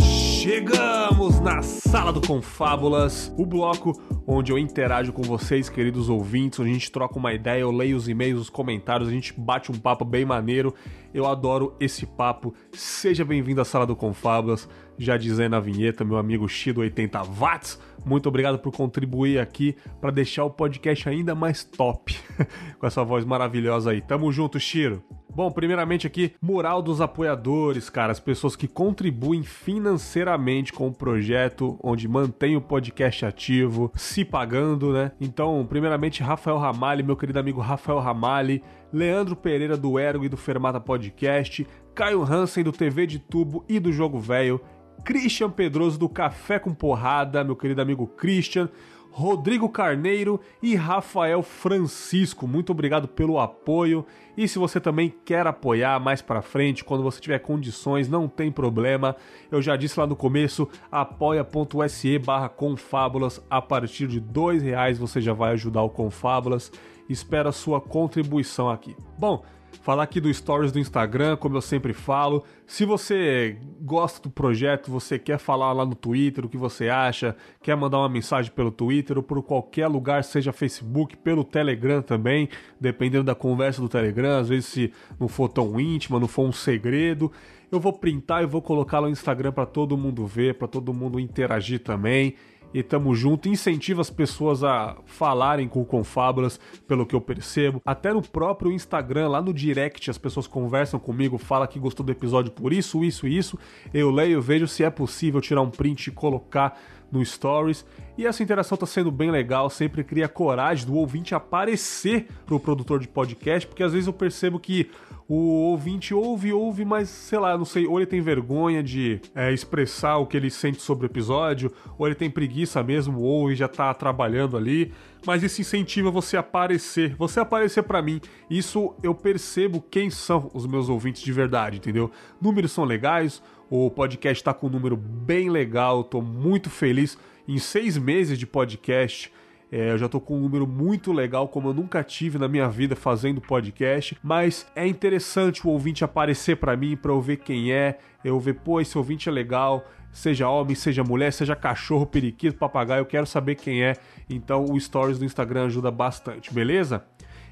[0.00, 3.92] Chegamos na Sala do Confábulas, o bloco
[4.26, 7.94] onde eu interajo com vocês, queridos ouvintes, onde a gente troca uma ideia, eu leio
[7.94, 10.74] os e-mails, os comentários, a gente bate um papo bem maneiro.
[11.12, 12.54] Eu adoro esse papo.
[12.72, 14.66] Seja bem-vindo à Sala do Confábulas.
[14.98, 20.10] Já dizendo na vinheta, meu amigo Shido 80 watts muito obrigado por contribuir aqui para
[20.10, 22.14] deixar o podcast ainda mais top
[22.78, 24.00] com essa voz maravilhosa aí.
[24.00, 25.02] Tamo junto, Shiro.
[25.34, 31.76] Bom, primeiramente aqui, moral dos apoiadores, cara, as pessoas que contribuem financeiramente com o projeto,
[31.82, 35.10] onde mantém o podcast ativo, se pagando, né?
[35.20, 38.62] Então, primeiramente, Rafael Ramalli, meu querido amigo Rafael Ramalli,
[38.92, 41.66] Leandro Pereira do Ergo e do Fermata Podcast,
[41.96, 44.60] Caio Hansen do TV de Tubo e do Jogo Velho,
[45.04, 48.68] Christian Pedroso do Café com Porrada, meu querido amigo Christian,
[49.10, 52.48] Rodrigo Carneiro e Rafael Francisco.
[52.48, 54.04] Muito obrigado pelo apoio.
[54.36, 58.50] E se você também quer apoiar mais para frente, quando você tiver condições, não tem
[58.50, 59.14] problema.
[59.52, 63.40] Eu já disse lá no começo, apoia.se barra Confábulas.
[63.48, 66.72] A partir de dois reais você já vai ajudar o Confábulas.
[67.08, 68.96] Espero a sua contribuição aqui.
[69.16, 69.44] Bom,
[69.80, 72.44] falar aqui do Stories do Instagram, como eu sempre falo.
[72.66, 77.36] Se você gosta do projeto, você quer falar lá no Twitter o que você acha,
[77.62, 82.48] quer mandar uma mensagem pelo Twitter ou por qualquer lugar, seja Facebook, pelo Telegram também,
[82.80, 86.52] dependendo da conversa do Telegram, às vezes se não for tão íntima, não for um
[86.52, 87.30] segredo,
[87.70, 90.94] eu vou printar e vou colocar lá no Instagram para todo mundo ver, para todo
[90.94, 92.34] mundo interagir também.
[92.74, 93.48] E tamo junto.
[93.48, 97.80] Incentiva as pessoas a falarem com o Confábulas, pelo que eu percebo.
[97.86, 102.10] Até no próprio Instagram, lá no direct, as pessoas conversam comigo, falam que gostou do
[102.10, 103.56] episódio por isso, isso e isso.
[103.92, 106.76] Eu leio, vejo se é possível tirar um print e colocar
[107.14, 107.86] no Stories.
[108.18, 113.00] E essa interação tá sendo bem legal, sempre cria coragem do ouvinte aparecer pro produtor
[113.00, 114.90] de podcast, porque às vezes eu percebo que
[115.26, 119.52] o ouvinte ouve, ouve, mas sei lá, não sei, ou ele tem vergonha de é,
[119.52, 123.56] expressar o que ele sente sobre o episódio, ou ele tem preguiça mesmo, ou ele
[123.56, 124.92] já tá trabalhando ali.
[125.26, 128.20] Mas isso incentiva você a aparecer, você aparecer para mim.
[128.50, 132.10] Isso eu percebo quem são os meus ouvintes de verdade, entendeu?
[132.38, 133.42] Números são legais,
[133.76, 137.18] o podcast tá com um número bem legal, tô muito feliz.
[137.48, 139.32] Em seis meses de podcast,
[139.70, 142.68] é, eu já tô com um número muito legal, como eu nunca tive na minha
[142.68, 144.16] vida fazendo podcast.
[144.22, 148.54] Mas é interessante o ouvinte aparecer para mim, para eu ver quem é, eu ver,
[148.54, 153.26] pô, esse ouvinte é legal, seja homem, seja mulher, seja cachorro, periquito, papagaio, eu quero
[153.26, 153.96] saber quem é.
[154.30, 157.04] Então o Stories do Instagram ajuda bastante, beleza?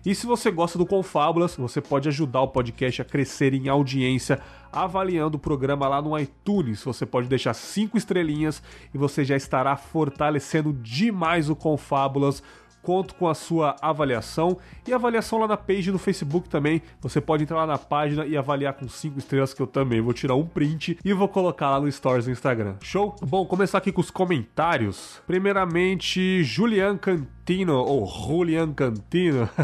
[0.04, 4.40] E se você gosta do Confábulas, você pode ajudar o podcast a crescer em audiência
[4.72, 6.82] avaliando o programa lá no iTunes.
[6.82, 8.60] Você pode deixar cinco estrelinhas
[8.92, 12.42] e você já estará fortalecendo demais o Confábulas
[12.82, 16.82] conto com a sua avaliação e avaliação lá na page no Facebook também.
[17.00, 20.12] Você pode entrar lá na página e avaliar com 5 estrelas que eu também vou
[20.12, 22.74] tirar um print e vou colocar lá no Stories do Instagram.
[22.82, 23.14] Show?
[23.22, 25.22] Bom, começar aqui com os comentários.
[25.26, 29.48] Primeiramente, Julian Cantino, ou Julian Cantino.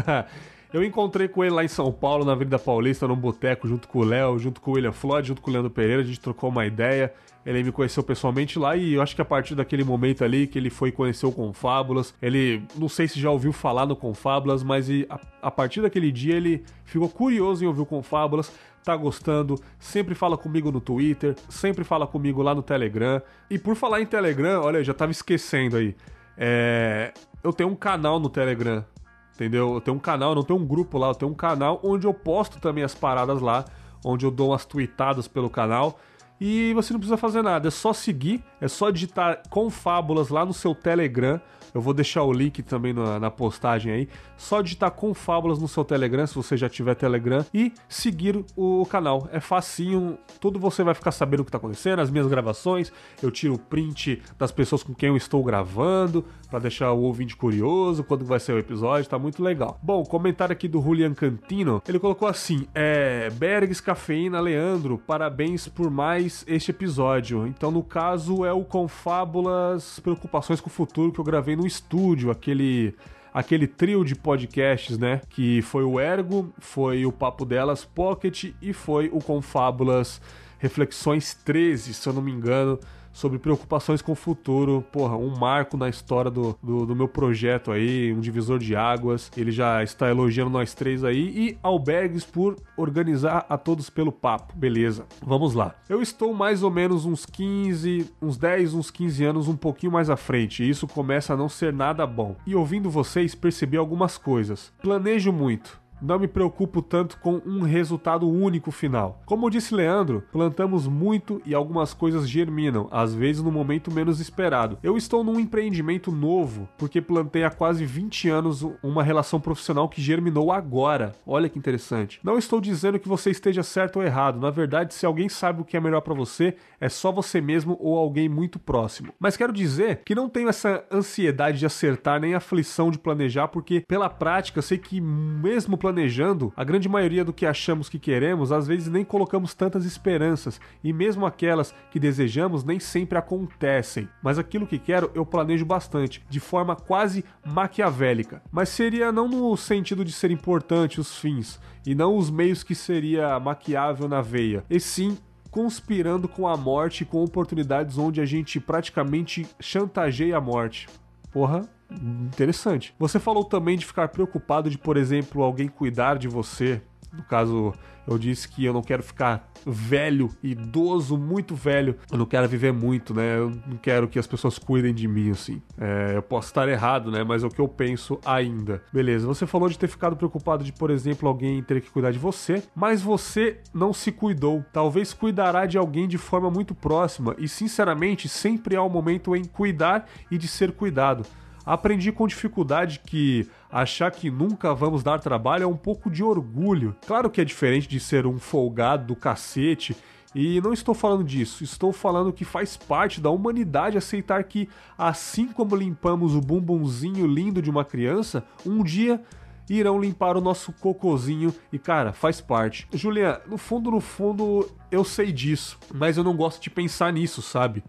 [0.71, 3.99] Eu encontrei com ele lá em São Paulo, na Avenida Paulista, num boteco, junto com
[3.99, 6.03] o Léo, junto com o William Floyd, junto com o Leandro Pereira.
[6.03, 7.11] A gente trocou uma ideia.
[7.49, 10.59] Ele me conheceu pessoalmente lá e eu acho que a partir daquele momento ali que
[10.59, 14.87] ele foi conhecer o Confábulas, ele não sei se já ouviu falar no Confábulas, mas
[15.09, 18.51] a, a partir daquele dia ele ficou curioso em ouvir o Confábulas,
[18.83, 23.19] tá gostando, sempre fala comigo no Twitter, sempre fala comigo lá no Telegram.
[23.49, 25.95] E por falar em Telegram, olha, eu já tava esquecendo aí.
[26.37, 27.11] É,
[27.43, 28.85] eu tenho um canal no Telegram
[29.33, 29.73] entendeu?
[29.73, 32.13] Eu tenho um canal, não tenho um grupo lá, eu tenho um canal onde eu
[32.13, 33.63] posto também as paradas lá,
[34.03, 35.97] onde eu dou umas tweetadas pelo canal.
[36.39, 40.53] E você não precisa fazer nada, é só seguir, é só digitar Confábulas lá no
[40.53, 41.41] seu Telegram.
[41.73, 44.09] Eu vou deixar o link também na, na, postagem aí.
[44.37, 49.29] Só digitar Confábulas no seu Telegram, se você já tiver Telegram, e seguir o, canal.
[49.31, 52.91] É facinho, tudo você vai ficar sabendo o que está acontecendo, as minhas gravações.
[53.21, 57.35] Eu tiro o print das pessoas com quem eu estou gravando, para deixar o ouvinte
[57.35, 59.77] curioso quando vai ser o episódio, tá muito legal.
[59.81, 63.29] Bom, comentário aqui do Julian Cantino, ele colocou assim: é.
[63.29, 67.45] Bergs, Cafeína, Leandro, parabéns por mais este episódio.
[67.47, 72.31] Então, no caso, é o Confábulas Preocupações com o Futuro que eu gravei no estúdio,
[72.31, 72.95] aquele
[73.31, 75.21] aquele trio de podcasts, né?
[75.29, 80.19] Que foi o Ergo, foi o Papo Delas Pocket e foi o Confábulas
[80.57, 82.79] Reflexões 13, se eu não me engano
[83.11, 84.83] sobre preocupações com o futuro.
[84.91, 89.31] Porra, um marco na história do, do, do, meu projeto aí, um divisor de águas.
[89.35, 91.19] Ele já está elogiando nós três aí.
[91.19, 94.53] E Albergues por organizar a todos pelo papo.
[94.55, 95.75] Beleza, vamos lá.
[95.87, 100.09] Eu estou mais ou menos uns 15, uns 10, uns 15 anos um pouquinho mais
[100.09, 100.63] à frente.
[100.63, 102.35] E isso começa a não ser nada bom.
[102.45, 104.71] E ouvindo vocês, percebi algumas coisas.
[104.81, 109.21] Planejo muito não me preocupo tanto com um resultado único final.
[109.25, 114.77] Como disse Leandro, plantamos muito e algumas coisas germinam, às vezes no momento menos esperado.
[114.81, 120.01] Eu estou num empreendimento novo, porque plantei há quase 20 anos uma relação profissional que
[120.01, 121.13] germinou agora.
[121.25, 122.19] Olha que interessante.
[122.23, 125.65] Não estou dizendo que você esteja certo ou errado, na verdade, se alguém sabe o
[125.65, 129.13] que é melhor para você, é só você mesmo ou alguém muito próximo.
[129.19, 133.83] Mas quero dizer que não tenho essa ansiedade de acertar nem aflição de planejar, porque
[133.87, 138.51] pela prática sei que mesmo planejando planejando, a grande maioria do que achamos que queremos,
[138.51, 144.07] às vezes nem colocamos tantas esperanças, e mesmo aquelas que desejamos nem sempre acontecem.
[144.21, 148.41] Mas aquilo que quero eu planejo bastante, de forma quase maquiavélica.
[148.51, 152.75] Mas seria não no sentido de ser importante os fins, e não os meios que
[152.75, 155.17] seria maquiável na veia, e sim
[155.49, 160.87] conspirando com a morte e com oportunidades onde a gente praticamente chantageia a morte.
[161.31, 162.93] Porra, interessante.
[162.99, 166.81] Você falou também de ficar preocupado de, por exemplo, alguém cuidar de você.
[167.11, 167.73] No caso,
[168.07, 171.95] eu disse que eu não quero ficar velho, idoso, muito velho.
[172.11, 173.37] Eu não quero viver muito, né?
[173.37, 175.61] Eu não quero que as pessoas cuidem de mim, assim.
[175.77, 177.23] É, eu posso estar errado, né?
[177.23, 178.83] Mas é o que eu penso ainda.
[178.93, 182.19] Beleza, você falou de ter ficado preocupado de, por exemplo, alguém ter que cuidar de
[182.19, 184.63] você, mas você não se cuidou.
[184.71, 189.43] Talvez cuidará de alguém de forma muito próxima e, sinceramente, sempre há um momento em
[189.43, 191.25] cuidar e de ser cuidado.
[191.65, 196.95] Aprendi com dificuldade que achar que nunca vamos dar trabalho é um pouco de orgulho.
[197.05, 199.95] Claro que é diferente de ser um folgado do cacete
[200.33, 205.47] E não estou falando disso, estou falando que faz parte da humanidade aceitar que, assim
[205.47, 209.19] como limpamos o bumbumzinho lindo de uma criança, um dia
[209.67, 212.87] irão limpar o nosso cocôzinho e, cara, faz parte.
[212.93, 217.41] Julian, no fundo, no fundo, eu sei disso, mas eu não gosto de pensar nisso,
[217.41, 217.83] sabe?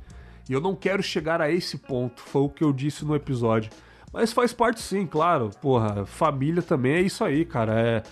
[0.51, 3.70] E eu não quero chegar a esse ponto, foi o que eu disse no episódio.
[4.12, 5.51] Mas faz parte sim, claro.
[5.62, 7.72] Porra, família também é isso aí, cara.
[7.81, 8.02] É.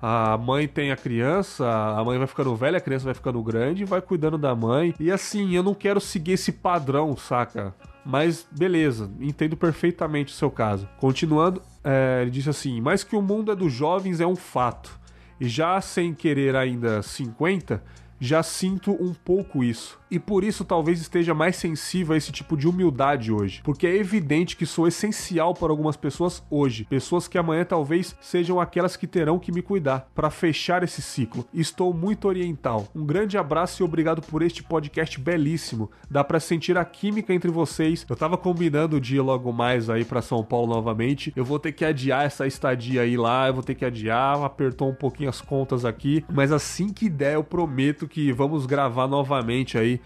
[0.00, 3.82] A mãe tem a criança, a mãe vai ficando velha, a criança vai ficando grande
[3.82, 4.94] e vai cuidando da mãe.
[5.00, 7.74] E assim, eu não quero seguir esse padrão, saca?
[8.06, 10.88] Mas beleza, entendo perfeitamente o seu caso.
[10.98, 14.96] Continuando, é, ele disse assim: Mas que o mundo é dos jovens é um fato.
[15.40, 17.82] E já sem querer ainda 50,
[18.20, 19.98] já sinto um pouco isso.
[20.10, 23.60] E por isso talvez esteja mais sensível a esse tipo de humildade hoje.
[23.62, 26.86] Porque é evidente que sou essencial para algumas pessoas hoje.
[26.88, 30.08] Pessoas que amanhã talvez sejam aquelas que terão que me cuidar.
[30.14, 31.46] Para fechar esse ciclo.
[31.52, 32.88] Estou muito oriental.
[32.94, 35.90] Um grande abraço e obrigado por este podcast belíssimo.
[36.10, 38.06] Dá para sentir a química entre vocês.
[38.08, 41.32] Eu tava combinando de ir logo mais aí para São Paulo novamente.
[41.36, 43.48] Eu vou ter que adiar essa estadia aí lá.
[43.48, 44.42] Eu vou ter que adiar.
[44.42, 46.24] Apertou um pouquinho as contas aqui.
[46.32, 50.00] Mas assim que der, eu prometo que vamos gravar novamente aí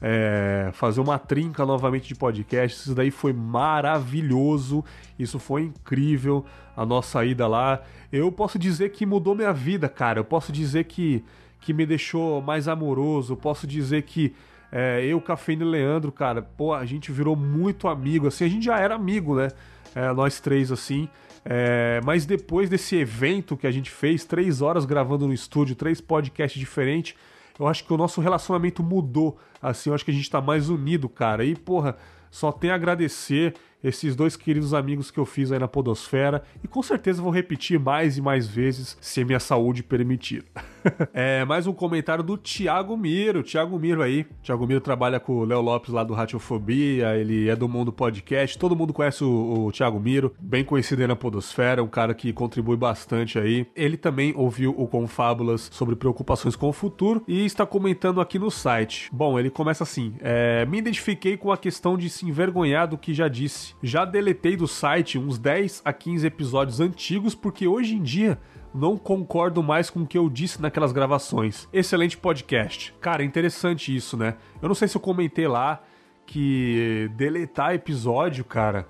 [0.00, 2.78] é, fazer uma trinca novamente de podcast.
[2.78, 4.84] Isso daí foi maravilhoso,
[5.18, 6.44] isso foi incrível.
[6.76, 10.20] A nossa ida lá, eu posso dizer que mudou minha vida, cara.
[10.20, 11.24] Eu posso dizer que,
[11.60, 13.32] que me deixou mais amoroso.
[13.32, 14.34] Eu posso dizer que
[14.70, 18.26] é, eu, Cafeína e Leandro, cara, pô, a gente virou muito amigo.
[18.26, 19.48] Assim, a gente já era amigo, né?
[19.94, 21.08] É, nós três, assim.
[21.42, 26.00] É, mas depois desse evento que a gente fez, três horas gravando no estúdio, três
[26.00, 27.14] podcasts diferentes
[27.58, 29.38] eu acho que o nosso relacionamento mudou.
[29.60, 31.44] Assim, eu acho que a gente tá mais unido, cara.
[31.44, 31.96] E, porra,
[32.30, 36.68] só tem a agradecer esses dois queridos amigos que eu fiz aí na Podosfera e
[36.68, 40.44] com certeza vou repetir mais e mais vezes se minha saúde permitir.
[41.12, 43.42] é, mais um comentário do Thiago Miro.
[43.42, 44.26] Thiago Miro aí.
[44.42, 48.58] Thiago Miro trabalha com o Léo Lopes lá do Radiofobia, ele é do Mundo Podcast.
[48.58, 52.32] Todo mundo conhece o, o Thiago Miro, bem conhecido aí na Podosfera, um cara que
[52.32, 53.66] contribui bastante aí.
[53.74, 58.50] Ele também ouviu o Confábulas sobre preocupações com o futuro e está comentando aqui no
[58.50, 59.08] site.
[59.12, 63.12] Bom, ele começa assim: é, Me identifiquei com a questão de se envergonhar do que
[63.12, 68.02] já disse já deletei do site uns 10 a 15 episódios antigos porque hoje em
[68.02, 68.38] dia
[68.74, 71.68] não concordo mais com o que eu disse naquelas gravações.
[71.72, 72.94] Excelente podcast.
[73.00, 74.36] Cara, interessante isso, né?
[74.60, 75.82] Eu não sei se eu comentei lá
[76.26, 78.86] que deletar episódio, cara,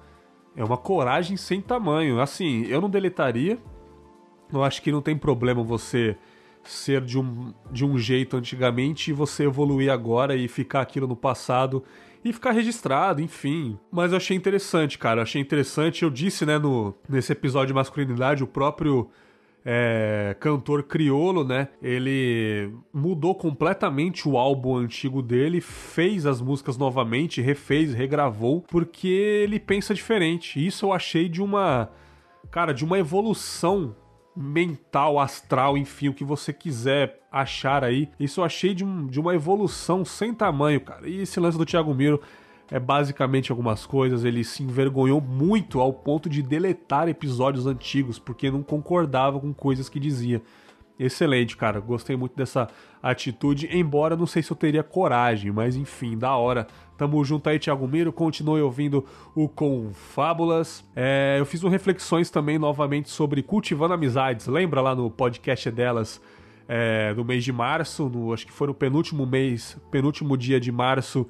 [0.57, 2.21] é uma coragem sem tamanho.
[2.21, 3.59] Assim, eu não deletaria.
[4.53, 6.17] Eu acho que não tem problema você
[6.65, 11.15] ser de um, de um jeito antigamente e você evoluir agora e ficar aquilo no
[11.15, 11.85] passado
[12.29, 13.79] e ficar registrado, enfim.
[13.91, 15.21] Mas eu achei interessante, cara.
[15.21, 16.03] Eu achei interessante.
[16.03, 19.09] Eu disse, né, no, nesse episódio de masculinidade, o próprio
[19.65, 21.69] é, cantor criolo, né?
[21.81, 29.61] Ele mudou completamente o álbum antigo dele, fez as músicas novamente, refez, regravou, porque ele
[29.61, 30.65] pensa diferente.
[30.65, 31.91] Isso eu achei de uma.
[32.51, 33.95] Cara, de uma evolução
[34.37, 38.09] mental, astral, enfim, o que você quiser achar aí.
[38.21, 41.09] Isso eu achei de, um, de uma evolução sem tamanho, cara.
[41.09, 42.21] E esse lance do Thiago Miro
[42.71, 44.25] é basicamente algumas coisas.
[44.25, 49.89] Ele se envergonhou muito ao ponto de deletar episódios antigos porque não concordava com coisas
[49.89, 50.43] que dizia.
[50.99, 51.79] Excelente, cara.
[51.79, 52.69] Gostei muito dessa
[53.03, 56.67] atitude, embora não sei se eu teria coragem, mas enfim, da hora.
[56.97, 58.13] Tamo junto aí, Thiago Miro.
[58.13, 59.05] Continue ouvindo
[59.35, 60.83] o Confábulas.
[60.97, 64.47] É, eu fiz um reflexões também novamente sobre cultivando amizades.
[64.47, 66.21] Lembra lá no podcast delas
[66.67, 68.09] é, no mês de março?
[68.09, 71.27] No, acho que foi no penúltimo mês, penúltimo dia de março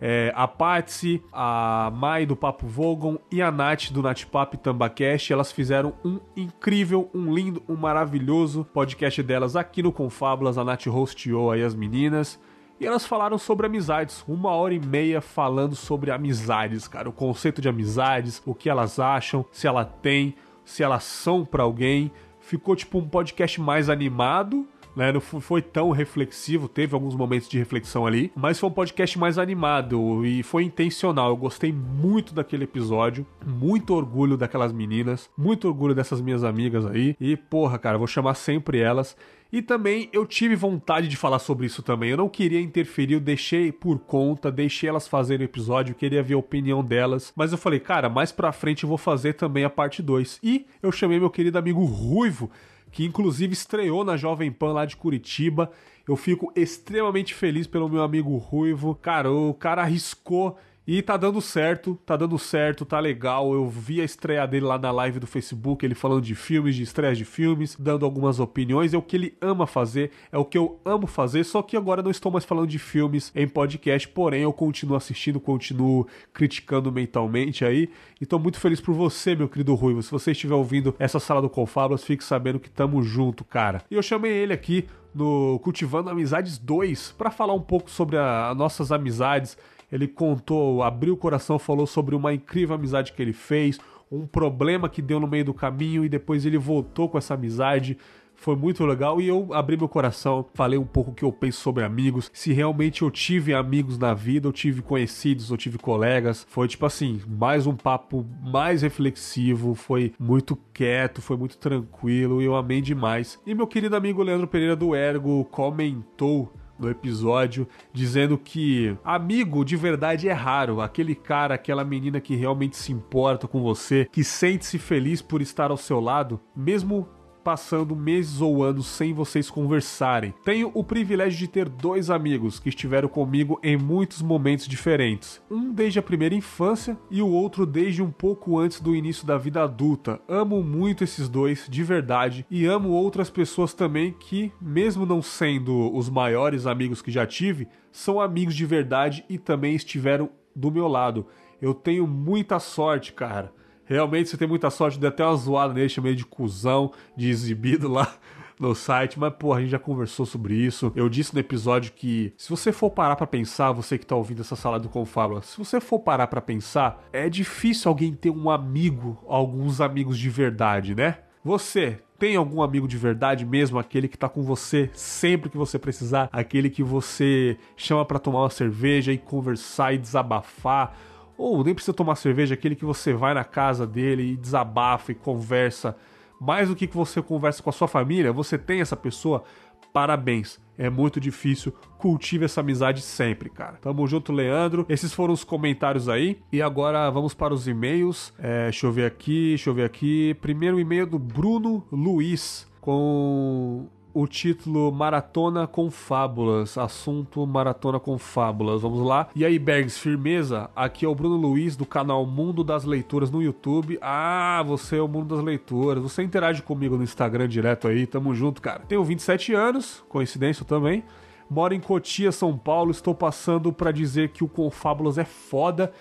[0.00, 5.32] é, a Patsy, a Mai do Papo Vogon e a Nath do Natpap Tambacast.
[5.32, 10.56] Elas fizeram um incrível, um lindo, um maravilhoso podcast delas aqui no Confábulas.
[10.56, 12.40] A Nath hosteou aí as meninas.
[12.80, 17.10] E elas falaram sobre amizades, uma hora e meia falando sobre amizades, cara.
[17.10, 21.62] O conceito de amizades, o que elas acham, se ela tem, se elas são para
[21.62, 22.10] alguém.
[22.40, 25.12] Ficou tipo um podcast mais animado, né?
[25.12, 29.38] Não foi tão reflexivo, teve alguns momentos de reflexão ali, mas foi um podcast mais
[29.38, 31.30] animado e foi intencional.
[31.30, 37.16] Eu gostei muito daquele episódio, muito orgulho daquelas meninas, muito orgulho dessas minhas amigas aí.
[37.20, 39.16] E porra, cara, vou chamar sempre elas.
[39.52, 42.10] E também eu tive vontade de falar sobre isso também.
[42.10, 46.34] Eu não queria interferir, eu deixei por conta, deixei elas fazerem o episódio, queria ver
[46.34, 47.32] a opinião delas.
[47.34, 50.38] Mas eu falei, cara, mais pra frente eu vou fazer também a parte 2.
[50.42, 52.48] E eu chamei meu querido amigo Ruivo
[52.90, 55.70] que inclusive estreou na Jovem Pan lá de Curitiba.
[56.06, 58.94] Eu fico extremamente feliz pelo meu amigo Ruivo.
[58.94, 63.52] Cara, o cara arriscou E tá dando certo, tá dando certo, tá legal.
[63.52, 66.82] Eu vi a estreia dele lá na live do Facebook, ele falando de filmes, de
[66.82, 68.94] estreias de filmes, dando algumas opiniões.
[68.94, 72.02] É o que ele ama fazer, é o que eu amo fazer, só que agora
[72.02, 77.64] não estou mais falando de filmes em podcast, porém eu continuo assistindo, continuo criticando mentalmente
[77.64, 77.90] aí.
[78.20, 80.02] E tô muito feliz por você, meu querido Ruivo.
[80.02, 83.82] Se você estiver ouvindo essa sala do Confablas, fique sabendo que tamo junto, cara.
[83.90, 88.56] E eu chamei ele aqui no Cultivando Amizades 2 para falar um pouco sobre as
[88.56, 89.56] nossas amizades
[89.90, 93.78] ele contou, abriu o coração, falou sobre uma incrível amizade que ele fez,
[94.10, 97.96] um problema que deu no meio do caminho e depois ele voltou com essa amizade.
[98.34, 101.60] Foi muito legal e eu abri meu coração, falei um pouco o que eu penso
[101.60, 106.46] sobre amigos, se realmente eu tive amigos na vida, eu tive conhecidos, eu tive colegas.
[106.48, 112.46] Foi tipo assim, mais um papo mais reflexivo, foi muito quieto, foi muito tranquilo e
[112.46, 113.38] eu amei demais.
[113.46, 116.50] E meu querido amigo Leandro Pereira do Ergo comentou
[116.80, 122.76] no episódio, dizendo que amigo de verdade é raro, aquele cara, aquela menina que realmente
[122.76, 127.08] se importa com você, que sente-se feliz por estar ao seu lado, mesmo
[127.42, 130.34] passando meses ou anos sem vocês conversarem.
[130.44, 135.40] Tenho o privilégio de ter dois amigos que estiveram comigo em muitos momentos diferentes.
[135.50, 139.38] Um desde a primeira infância e o outro desde um pouco antes do início da
[139.38, 140.20] vida adulta.
[140.28, 145.94] Amo muito esses dois, de verdade, e amo outras pessoas também que, mesmo não sendo
[145.94, 150.86] os maiores amigos que já tive, são amigos de verdade e também estiveram do meu
[150.86, 151.26] lado.
[151.60, 153.52] Eu tenho muita sorte, cara.
[153.90, 157.88] Realmente você tem muita sorte, deu até uma zoada nele, chamei de cuzão, de exibido
[157.90, 158.14] lá
[158.56, 160.92] no site, mas pô, a gente já conversou sobre isso.
[160.94, 164.42] Eu disse no episódio que se você for parar para pensar, você que tá ouvindo
[164.42, 168.48] essa sala do Confábula, se você for parar para pensar, é difícil alguém ter um
[168.48, 171.18] amigo, alguns amigos de verdade, né?
[171.42, 175.80] Você tem algum amigo de verdade mesmo, aquele que tá com você sempre que você
[175.80, 180.94] precisar, aquele que você chama para tomar uma cerveja e conversar e desabafar?
[181.40, 185.14] Ou nem precisa tomar cerveja, aquele que você vai na casa dele e desabafa e
[185.14, 185.96] conversa.
[186.38, 189.42] Mais do que você conversa com a sua família, você tem essa pessoa,
[189.90, 190.60] parabéns.
[190.76, 193.78] É muito difícil, cultive essa amizade sempre, cara.
[193.80, 194.84] Tamo junto, Leandro.
[194.86, 196.38] Esses foram os comentários aí.
[196.52, 198.34] E agora vamos para os e-mails.
[198.38, 200.34] É, deixa eu ver aqui, deixa eu ver aqui.
[200.42, 208.82] Primeiro e-mail do Bruno Luiz com o título Maratona com Fábulas, assunto Maratona com Fábulas.
[208.82, 209.28] Vamos lá.
[209.34, 210.68] E aí, Bergs, firmeza?
[210.74, 213.98] Aqui é o Bruno Luiz do canal Mundo das Leituras no YouTube.
[214.02, 216.02] Ah, você é o Mundo das Leituras.
[216.02, 218.06] Você interage comigo no Instagram direto aí.
[218.06, 218.80] Tamo junto, cara.
[218.88, 221.04] Tenho 27 anos, coincidência também.
[221.48, 222.90] Moro em Cotia, São Paulo.
[222.90, 225.92] Estou passando para dizer que o Confábulas é foda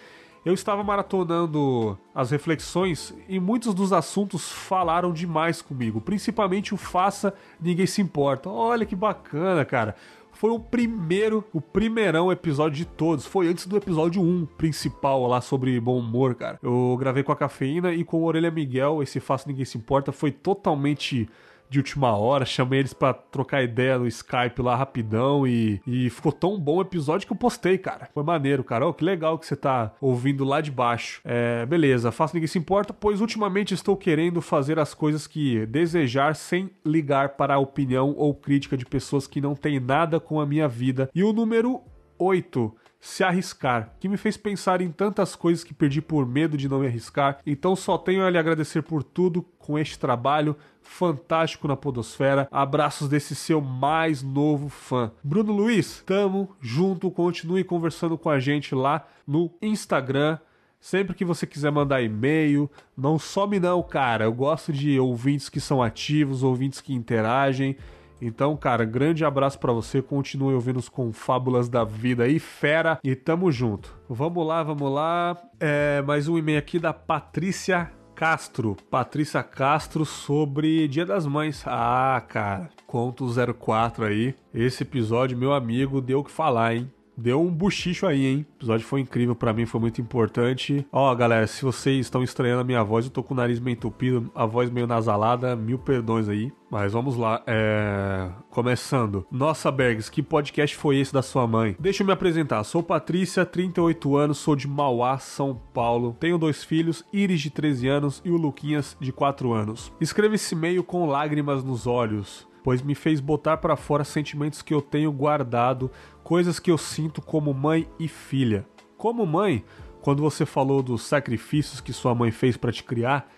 [0.45, 7.33] eu estava maratonando as reflexões e muitos dos assuntos falaram demais comigo, principalmente o Faça
[7.59, 8.49] Ninguém Se Importa.
[8.49, 9.95] Olha que bacana, cara.
[10.39, 13.25] Foi o primeiro, o primeirão episódio de todos.
[13.25, 16.57] Foi antes do episódio 1 principal lá sobre bom humor, cara.
[16.63, 19.03] Eu gravei com a Cafeína e com o Orelha Miguel.
[19.03, 21.27] Esse Faça Ninguém Se Importa foi totalmente
[21.69, 26.31] de última hora, chamei eles para trocar ideia no Skype lá rapidão e, e ficou
[26.31, 28.09] tão bom o episódio que eu postei, cara.
[28.13, 28.87] Foi maneiro, cara.
[28.87, 31.21] Oh, que legal que você tá ouvindo lá de baixo.
[31.23, 36.35] É, beleza, faço ninguém se importa, pois ultimamente estou querendo fazer as coisas que desejar
[36.35, 40.45] sem ligar para a opinião ou crítica de pessoas que não têm nada com a
[40.45, 41.09] minha vida.
[41.13, 41.81] E o número
[42.17, 46.67] 8 se arriscar, que me fez pensar em tantas coisas que perdi por medo de
[46.67, 47.39] não me arriscar.
[47.45, 52.47] Então só tenho a lhe agradecer por tudo com este trabalho fantástico na Podosfera.
[52.51, 55.11] Abraços desse seu mais novo fã.
[55.23, 60.37] Bruno Luiz, tamo junto, continue conversando com a gente lá no Instagram.
[60.81, 64.25] Sempre que você quiser mandar e-mail, não some não, cara.
[64.25, 67.75] Eu gosto de ouvintes que são ativos, ouvintes que interagem.
[68.21, 70.01] Então, cara, grande abraço para você.
[70.01, 72.99] Continue ouvindo os Confábulas da Vida aí, fera.
[73.03, 73.97] E tamo junto.
[74.09, 75.37] Vamos lá, vamos lá.
[75.59, 78.75] É, mais um e-mail aqui da Patrícia Castro.
[78.91, 81.63] Patrícia Castro sobre Dia das Mães.
[81.65, 84.35] Ah, cara, conto 04 aí.
[84.53, 86.91] Esse episódio, meu amigo, deu o que falar, hein?
[87.19, 88.45] Deu um buchicho aí, hein?
[88.49, 90.85] O episódio foi incrível para mim, foi muito importante.
[90.91, 93.75] Ó, galera, se vocês estão estranhando a minha voz, eu tô com o nariz meio
[93.75, 96.51] entupido, a voz meio nasalada, mil perdões aí.
[96.71, 98.29] Mas vamos lá, é...
[98.51, 99.25] Começando.
[99.31, 101.75] Nossa, Bergs, que podcast foi esse da sua mãe?
[101.79, 102.63] Deixa eu me apresentar.
[102.63, 106.15] Sou Patrícia, 38 anos, sou de Mauá, São Paulo.
[106.19, 109.91] Tenho dois filhos, Iris de 13 anos e o Luquinhas de 4 anos.
[109.99, 114.73] Escreva esse e-mail com lágrimas nos olhos pois me fez botar para fora sentimentos que
[114.73, 115.91] eu tenho guardado,
[116.23, 118.65] coisas que eu sinto como mãe e filha.
[118.97, 119.63] Como mãe,
[120.01, 123.29] quando você falou dos sacrifícios que sua mãe fez para te criar,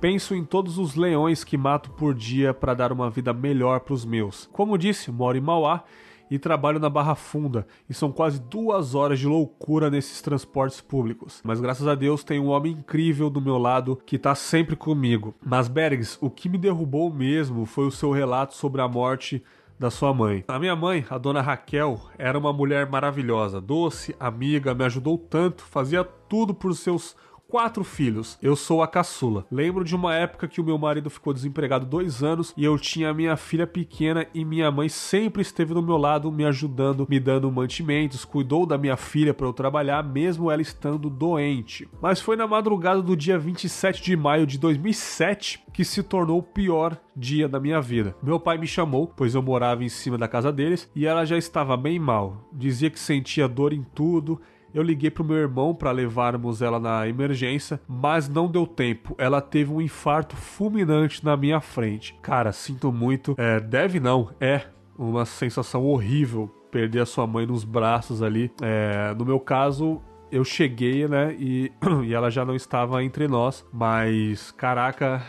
[0.00, 3.94] penso em todos os leões que mato por dia para dar uma vida melhor para
[3.94, 4.48] os meus.
[4.52, 5.84] Como disse, moro em Mauá
[6.30, 11.40] e trabalho na Barra Funda, e são quase duas horas de loucura nesses transportes públicos.
[11.44, 15.34] Mas graças a Deus tem um homem incrível do meu lado que tá sempre comigo.
[15.44, 19.42] Mas Bergs, o que me derrubou mesmo foi o seu relato sobre a morte
[19.80, 20.44] da sua mãe.
[20.46, 25.64] A minha mãe, a dona Raquel, era uma mulher maravilhosa, doce, amiga, me ajudou tanto,
[25.64, 27.16] fazia tudo por seus
[27.50, 28.38] quatro filhos.
[28.40, 29.44] Eu sou a caçula.
[29.50, 33.12] Lembro de uma época que o meu marido ficou desempregado dois anos e eu tinha
[33.12, 37.50] minha filha pequena e minha mãe sempre esteve do meu lado, me ajudando, me dando
[37.50, 41.88] mantimentos, cuidou da minha filha para eu trabalhar, mesmo ela estando doente.
[42.00, 46.42] Mas foi na madrugada do dia 27 de maio de 2007 que se tornou o
[46.42, 48.14] pior dia da minha vida.
[48.22, 51.36] Meu pai me chamou, pois eu morava em cima da casa deles e ela já
[51.36, 52.48] estava bem mal.
[52.52, 54.40] Dizia que sentia dor em tudo
[54.72, 59.14] eu liguei pro meu irmão para levarmos ela na emergência, mas não deu tempo.
[59.18, 62.18] Ela teve um infarto fulminante na minha frente.
[62.22, 63.34] Cara, sinto muito.
[63.38, 64.62] É, deve não, é
[64.98, 68.50] uma sensação horrível perder a sua mãe nos braços ali.
[68.62, 71.72] É, no meu caso, eu cheguei, né, e,
[72.04, 75.22] e ela já não estava entre nós, mas caraca,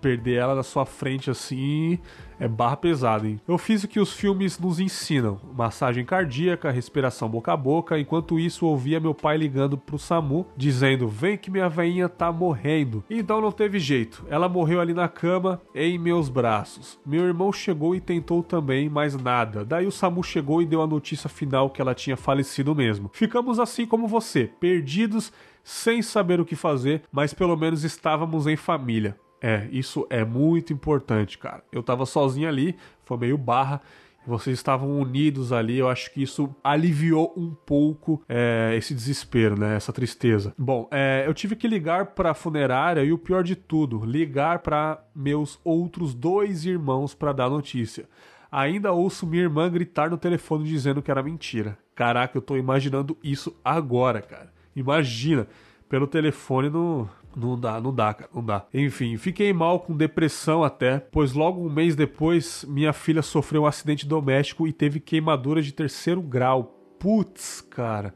[0.00, 1.98] perder ela na sua frente assim
[2.38, 3.40] é barra pesada, hein?
[3.48, 7.98] Eu fiz o que os filmes nos ensinam: massagem cardíaca, respiração boca a boca.
[7.98, 13.02] Enquanto isso, ouvia meu pai ligando pro SAMU, dizendo: Vem que minha veinha tá morrendo.
[13.08, 14.24] Então não teve jeito.
[14.28, 16.98] Ela morreu ali na cama, em meus braços.
[17.06, 19.64] Meu irmão chegou e tentou também, mas nada.
[19.64, 23.10] Daí o SAMU chegou e deu a notícia final que ela tinha falecido mesmo.
[23.12, 25.32] Ficamos assim como você, perdidos,
[25.64, 29.16] sem saber o que fazer, mas pelo menos estávamos em família.
[29.40, 31.62] É, isso é muito importante, cara.
[31.70, 33.80] Eu tava sozinho ali, foi meio barra.
[34.26, 39.76] Vocês estavam unidos ali, eu acho que isso aliviou um pouco é, esse desespero, né?
[39.76, 40.52] Essa tristeza.
[40.58, 44.58] Bom, é, eu tive que ligar para a funerária e o pior de tudo, ligar
[44.58, 48.08] para meus outros dois irmãos para dar notícia.
[48.50, 51.78] Ainda ouço minha irmã gritar no telefone dizendo que era mentira.
[51.94, 54.52] Caraca, eu tô imaginando isso agora, cara.
[54.74, 55.46] Imagina,
[55.88, 58.64] pelo telefone no, não dá, não dá, cara, não dá.
[58.72, 63.66] Enfim, fiquei mal com depressão até, pois logo um mês depois minha filha sofreu um
[63.66, 66.74] acidente doméstico e teve queimadura de terceiro grau.
[66.98, 68.14] Putz, cara,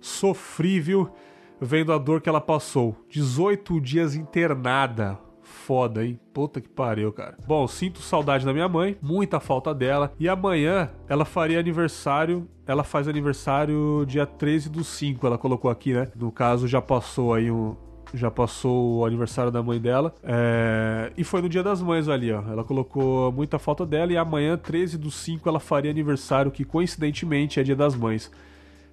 [0.00, 1.10] sofri, viu?
[1.60, 2.96] Vendo a dor que ela passou.
[3.08, 5.18] 18 dias internada.
[5.42, 6.18] Foda, hein?
[6.32, 7.36] Puta que pariu, cara.
[7.46, 10.12] Bom, sinto saudade da minha mãe, muita falta dela.
[10.18, 12.48] E amanhã ela faria aniversário.
[12.66, 16.08] Ela faz aniversário dia 13 do 5, ela colocou aqui, né?
[16.16, 17.76] No caso, já passou aí um,
[18.14, 20.14] já passou o aniversário da mãe dela.
[20.22, 21.12] É...
[21.16, 22.42] E foi no dia das mães ali, ó.
[22.50, 27.60] Ela colocou muita foto dela e amanhã, 13 do 5, ela faria aniversário, que coincidentemente
[27.60, 28.30] é dia das mães.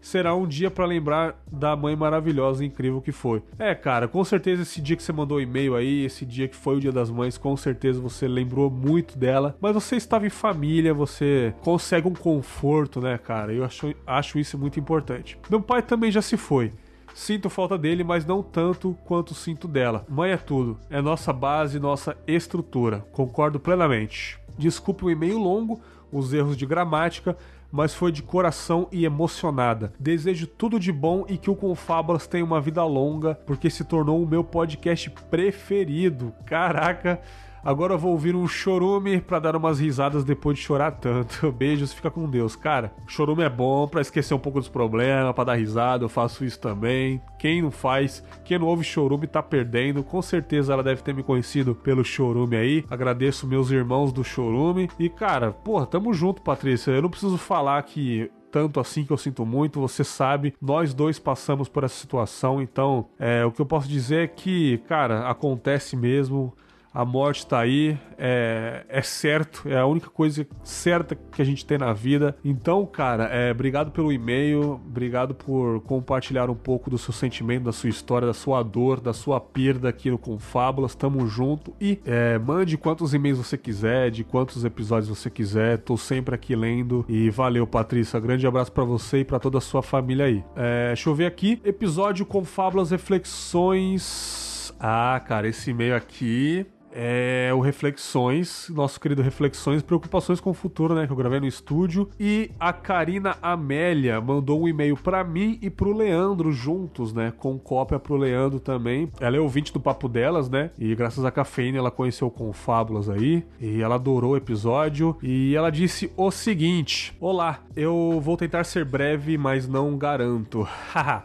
[0.01, 3.43] Será um dia para lembrar da mãe maravilhosa e incrível que foi.
[3.57, 6.77] É, cara, com certeza esse dia que você mandou e-mail aí, esse dia que foi
[6.77, 9.57] o dia das mães, com certeza você lembrou muito dela.
[9.59, 13.53] Mas você estava em família, você consegue um conforto, né, cara?
[13.53, 15.37] Eu acho, acho isso muito importante.
[15.49, 16.71] Meu pai também já se foi.
[17.19, 20.05] Sinto falta dele, mas não tanto quanto sinto dela.
[20.07, 23.05] Mãe é tudo, é nossa base, nossa estrutura.
[23.11, 24.39] Concordo plenamente.
[24.57, 25.81] Desculpe o e-mail longo,
[26.13, 27.35] os erros de gramática,
[27.69, 29.91] mas foi de coração e emocionada.
[29.99, 34.23] Desejo tudo de bom e que o Confábulas tenha uma vida longa, porque se tornou
[34.23, 36.33] o meu podcast preferido.
[36.45, 37.19] Caraca!
[37.63, 41.51] Agora eu vou ouvir um chorume para dar umas risadas depois de chorar tanto.
[41.53, 42.55] Beijos, fica com Deus.
[42.55, 46.05] Cara, chorume é bom para esquecer um pouco dos problemas, para dar risada.
[46.05, 47.21] Eu faço isso também.
[47.37, 50.03] Quem não faz, quem não ouve chorume tá perdendo.
[50.03, 52.85] Com certeza ela deve ter me conhecido pelo chorume aí.
[52.89, 54.89] Agradeço meus irmãos do chorume.
[54.97, 56.91] E cara, porra, tamo junto, Patrícia.
[56.91, 61.19] Eu não preciso falar que tanto assim que eu sinto muito, você sabe, nós dois
[61.19, 65.95] passamos por essa situação, então é, o que eu posso dizer é que, cara, acontece
[65.95, 66.51] mesmo
[66.99, 71.65] a morte tá aí, é, é certo, é a única coisa certa que a gente
[71.65, 72.35] tem na vida.
[72.43, 77.71] Então, cara, é, obrigado pelo e-mail, obrigado por compartilhar um pouco do seu sentimento, da
[77.71, 80.93] sua história, da sua dor, da sua perda aqui no Confábulas.
[80.93, 85.77] Tamo junto e é, mande quantos e-mails você quiser, de quantos episódios você quiser.
[85.77, 88.19] Tô sempre aqui lendo e valeu, Patrícia.
[88.19, 90.43] Grande abraço para você e para toda a sua família aí.
[90.53, 94.49] É, deixa eu ver aqui, episódio Confábulas Reflexões.
[94.77, 100.95] Ah, cara, esse e-mail aqui é o Reflexões, nosso querido Reflexões, Preocupações com o Futuro,
[100.95, 101.05] né?
[101.05, 102.09] Que eu gravei no estúdio.
[102.19, 107.31] E a Karina Amélia mandou um e-mail para mim e pro Leandro juntos, né?
[107.37, 109.11] Com cópia pro Leandro também.
[109.19, 110.71] Ela é ouvinte do Papo Delas, né?
[110.77, 113.45] E graças à cafeína ela conheceu Confábulas aí.
[113.59, 115.17] E ela adorou o episódio.
[115.21, 120.67] E ela disse o seguinte: Olá, eu vou tentar ser breve, mas não garanto.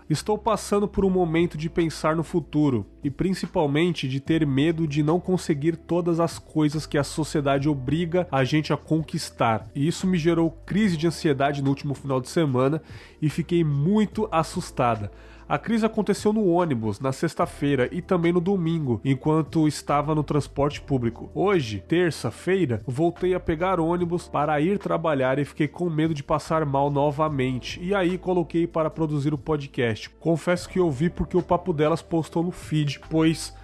[0.08, 5.02] Estou passando por um momento de pensar no futuro e principalmente de ter medo de
[5.02, 9.68] não conseguir conseguir todas as coisas que a sociedade obriga a gente a conquistar.
[9.74, 12.82] E isso me gerou crise de ansiedade no último final de semana
[13.22, 15.12] e fiquei muito assustada.
[15.46, 20.80] A crise aconteceu no ônibus na sexta-feira e também no domingo, enquanto estava no transporte
[20.80, 21.30] público.
[21.34, 26.64] Hoje, terça-feira, voltei a pegar ônibus para ir trabalhar e fiquei com medo de passar
[26.64, 27.78] mal novamente.
[27.80, 30.08] E aí coloquei para produzir o podcast.
[30.18, 33.54] Confesso que ouvi porque o Papo Delas postou no feed, pois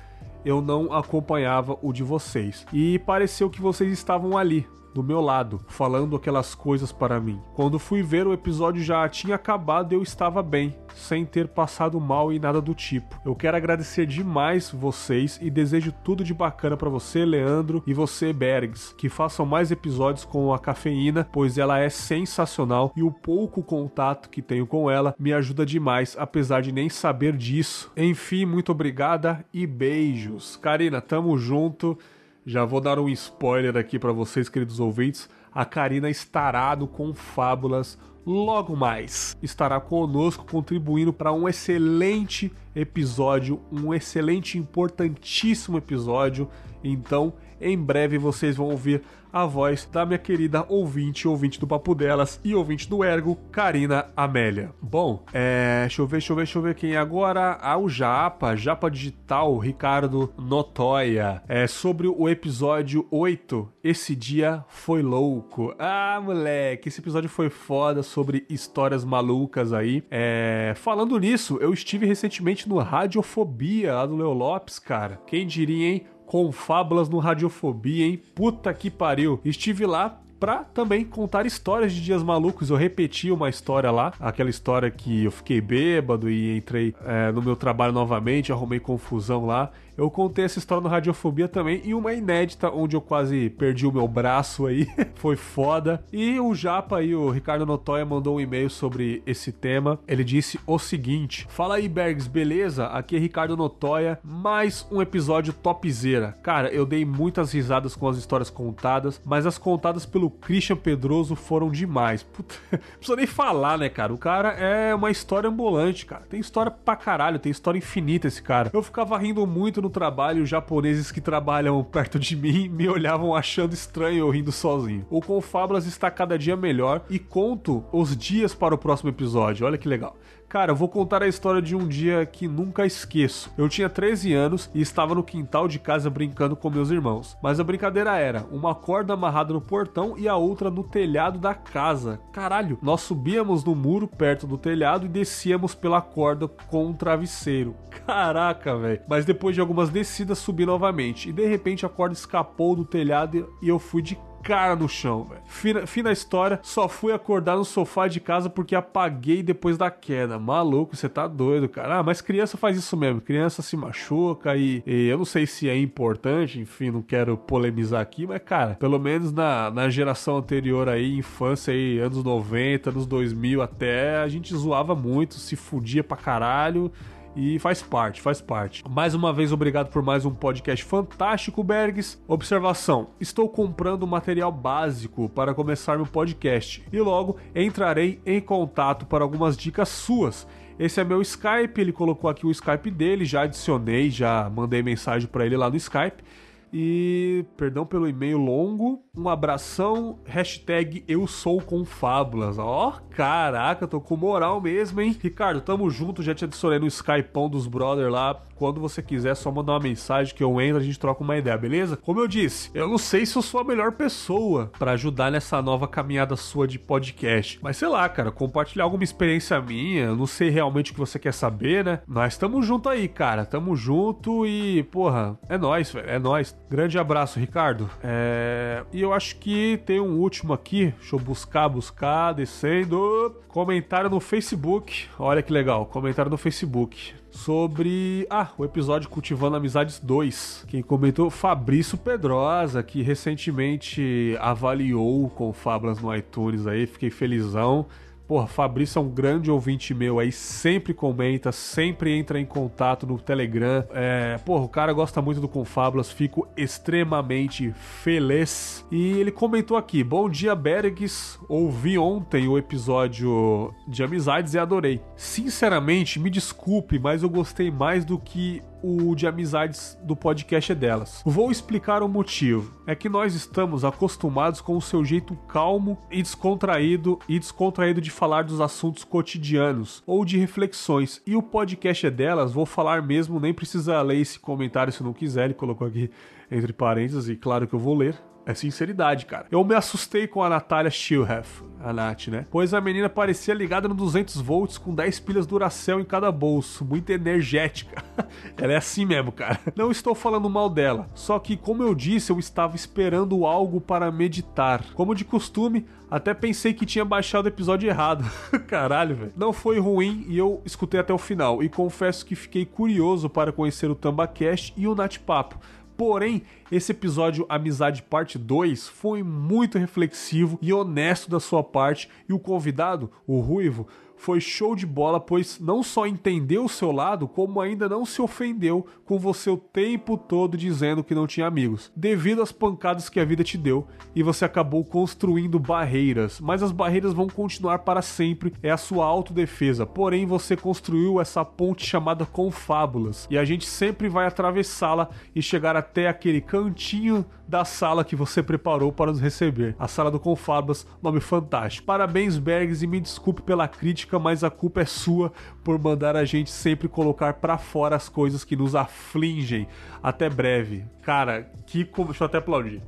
[0.45, 2.67] eu não acompanhava o de vocês.
[2.73, 7.41] E pareceu que vocês estavam ali, do meu lado, falando aquelas coisas para mim.
[7.55, 12.01] Quando fui ver, o episódio já tinha acabado e eu estava bem, sem ter passado
[12.01, 13.21] mal e nada do tipo.
[13.25, 18.33] Eu quero agradecer demais vocês e desejo tudo de bacana para você, Leandro, e você,
[18.33, 23.63] Bergs, que façam mais episódios com a cafeína, pois ela é sensacional e o pouco
[23.63, 27.91] contato que tenho com ela me ajuda demais, apesar de nem saber disso.
[27.97, 30.57] Enfim, muito obrigada e beijos.
[30.57, 31.99] Karina, tamo junto.
[32.47, 35.29] Já vou dar um spoiler aqui para vocês, queridos ouvintes.
[35.53, 39.37] A Karina estará no Confábulas logo mais.
[39.43, 46.49] Estará conosco contribuindo para um excelente episódio, um excelente, importantíssimo episódio.
[46.83, 49.03] Então, em breve vocês vão ouvir
[49.33, 54.07] a voz da minha querida ouvinte, ouvinte do Papo Delas e ouvinte do Ergo, Karina
[54.17, 54.73] Amélia.
[54.81, 57.59] Bom, é, deixa eu ver, deixa eu ver, deixa eu ver quem é agora.
[57.61, 61.43] Ah, o Japa, Japa Digital, Ricardo Notoya.
[61.49, 63.69] É sobre o episódio 8.
[63.83, 65.75] Esse dia foi louco.
[65.79, 70.03] Ah, moleque, esse episódio foi foda sobre histórias malucas aí.
[70.11, 75.21] É, falando nisso, eu estive recentemente no Radiofobia, lá do Leo Lopes, cara.
[75.27, 76.07] Quem diria, hein?
[76.31, 78.23] Com fábulas no Radiofobia, hein?
[78.37, 79.41] Puta que pariu.
[79.45, 82.71] Estive lá pra também contar histórias de dias malucos.
[82.71, 87.43] Eu repeti uma história lá, aquela história que eu fiquei bêbado e entrei é, no
[87.43, 89.73] meu trabalho novamente, arrumei confusão lá.
[90.01, 93.93] Eu contei essa história no Radiofobia também e uma inédita onde eu quase perdi o
[93.93, 94.89] meu braço aí.
[95.15, 96.03] Foi foda.
[96.11, 99.99] E o Japa aí, o Ricardo Notoya, mandou um e-mail sobre esse tema.
[100.09, 102.87] Ele disse o seguinte: Fala aí, Bergs, beleza?
[102.87, 106.35] Aqui é Ricardo Notoya, mais um episódio topzera.
[106.43, 111.37] Cara, eu dei muitas risadas com as histórias contadas, mas as contadas pelo Christian Pedroso
[111.37, 112.23] foram demais.
[112.23, 114.15] Puta, não precisa nem falar, né, cara?
[114.15, 116.23] O cara é uma história ambulante, cara.
[116.23, 118.71] Tem história pra caralho, tem história infinita esse cara.
[118.73, 123.75] Eu ficava rindo muito no trabalho, japoneses que trabalham perto de mim me olhavam achando
[123.75, 125.07] estranho eu rindo sozinho.
[125.11, 129.67] O Confablas está cada dia melhor e conto os dias para o próximo episódio.
[129.67, 130.17] Olha que legal.
[130.51, 133.53] Cara, eu vou contar a história de um dia que nunca esqueço.
[133.57, 137.39] Eu tinha 13 anos e estava no quintal de casa brincando com meus irmãos.
[137.41, 141.55] Mas a brincadeira era uma corda amarrada no portão e a outra no telhado da
[141.55, 142.21] casa.
[142.33, 147.77] Caralho, nós subíamos no muro perto do telhado e descíamos pela corda com um travesseiro.
[148.05, 149.03] Caraca, velho.
[149.09, 153.49] Mas depois de algumas descidas subi novamente e de repente a corda escapou do telhado
[153.63, 155.41] e eu fui de cara no chão, velho.
[155.47, 160.39] Fina, fina história, só fui acordar no sofá de casa porque apaguei depois da queda.
[160.39, 161.99] Maluco, você tá doido, cara.
[161.99, 163.21] Ah, mas criança faz isso mesmo.
[163.21, 168.01] Criança se machuca e, e, eu não sei se é importante, enfim, não quero polemizar
[168.01, 173.07] aqui, mas, cara, pelo menos na, na geração anterior aí, infância aí, anos 90, anos
[173.07, 176.91] 2000 até, a gente zoava muito, se fudia pra caralho.
[177.35, 178.83] E faz parte, faz parte.
[178.91, 182.21] Mais uma vez, obrigado por mais um podcast fantástico, Bergs.
[182.27, 189.23] Observação: estou comprando material básico para começar meu podcast e logo entrarei em contato para
[189.23, 190.47] algumas dicas suas.
[190.77, 195.29] Esse é meu Skype, ele colocou aqui o Skype dele, já adicionei, já mandei mensagem
[195.29, 196.25] para ele lá no Skype.
[196.73, 199.03] E perdão pelo e-mail longo.
[199.17, 200.19] Um abração.
[200.25, 202.59] Hashtag eu sou com fábulas.
[202.59, 205.17] Ó, oh, caraca, tô com moral mesmo, hein?
[205.21, 206.23] Ricardo, tamo junto.
[206.23, 208.41] Já te adicionei no Skypeão dos brother lá.
[208.55, 211.57] Quando você quiser, só mandar uma mensagem que eu entro, a gente troca uma ideia,
[211.57, 211.97] beleza?
[211.97, 215.63] Como eu disse, eu não sei se eu sou a melhor pessoa para ajudar nessa
[215.63, 217.59] nova caminhada sua de podcast.
[217.63, 220.05] Mas sei lá, cara, compartilhar alguma experiência minha.
[220.05, 222.01] Eu não sei realmente o que você quer saber, né?
[222.07, 223.47] Nós tamo junto aí, cara.
[223.47, 226.11] Tamo junto e, porra, é nós, velho.
[226.11, 226.55] É nós.
[226.71, 227.91] Grande abraço, Ricardo.
[228.01, 228.85] É...
[228.93, 230.95] E eu acho que tem um último aqui.
[230.99, 233.35] Deixa eu buscar, buscar, descendo.
[233.49, 235.09] Comentário no Facebook.
[235.19, 235.85] Olha que legal.
[235.87, 240.67] Comentário no Facebook sobre ah, o episódio Cultivando Amizades 2.
[240.69, 247.87] Quem comentou Fabrício Pedrosa, que recentemente avaliou com Fábulas no iTunes aí, fiquei felizão.
[248.31, 253.19] Porra, Fabrício é um grande ouvinte meu aí, sempre comenta, sempre entra em contato no
[253.19, 253.85] Telegram.
[253.93, 258.87] É, porra, o cara gosta muito do Confábulas, fico extremamente feliz.
[258.89, 261.41] E ele comentou aqui: Bom dia, Bergs.
[261.49, 265.01] Ouvi ontem o episódio de amizades e adorei.
[265.17, 270.75] Sinceramente, me desculpe, mas eu gostei mais do que o de amizades do podcast é
[270.75, 271.23] delas.
[271.25, 272.75] Vou explicar o motivo.
[272.87, 278.11] É que nós estamos acostumados com o seu jeito calmo e descontraído e descontraído de
[278.11, 281.21] falar dos assuntos cotidianos ou de reflexões.
[281.27, 285.13] E o podcast é delas, vou falar mesmo, nem precisa ler esse comentário se não
[285.13, 286.11] quiser, ele colocou aqui
[286.51, 288.30] entre parênteses e claro que eu vou ler.
[288.47, 289.47] É sinceridade, cara.
[289.51, 292.47] Eu me assustei com a Natália Schilhef, a Nath, né?
[292.51, 296.85] Pois a menina parecia ligada no 200 volts com 10 pilhas Duracell em cada bolso,
[296.85, 298.03] muito energética.
[298.57, 299.61] Ela é assim mesmo, cara.
[299.77, 304.11] Não estou falando mal dela, só que como eu disse, eu estava esperando algo para
[304.11, 304.85] meditar.
[304.95, 308.25] Como de costume, até pensei que tinha baixado o episódio errado.
[308.67, 309.33] Caralho, velho.
[309.37, 311.63] Não foi ruim e eu escutei até o final.
[311.63, 315.59] E confesso que fiquei curioso para conhecer o TambaCast e o Nat Papo
[316.01, 322.33] Porém, esse episódio Amizade Parte 2 foi muito reflexivo e honesto da sua parte, e
[322.33, 323.87] o convidado, o Ruivo,
[324.21, 328.21] foi show de bola, pois não só entendeu o seu lado, como ainda não se
[328.21, 333.19] ofendeu com você o tempo todo dizendo que não tinha amigos, devido às pancadas que
[333.19, 338.03] a vida te deu e você acabou construindo barreiras, mas as barreiras vão continuar para
[338.03, 339.87] sempre, é a sua autodefesa.
[339.87, 345.77] Porém, você construiu essa ponte chamada confábulas e a gente sempre vai atravessá-la e chegar
[345.77, 349.75] até aquele cantinho da sala que você preparou para nos receber.
[349.77, 351.85] A sala do Confabas, nome fantástico.
[351.85, 355.33] Parabéns, Bergs, e me desculpe pela crítica, mas a culpa é sua
[355.65, 359.67] por mandar a gente sempre colocar para fora as coisas que nos afligem.
[360.01, 360.85] Até breve.
[361.03, 361.83] Cara, que.
[361.83, 362.81] Deixa eu até aplaudir.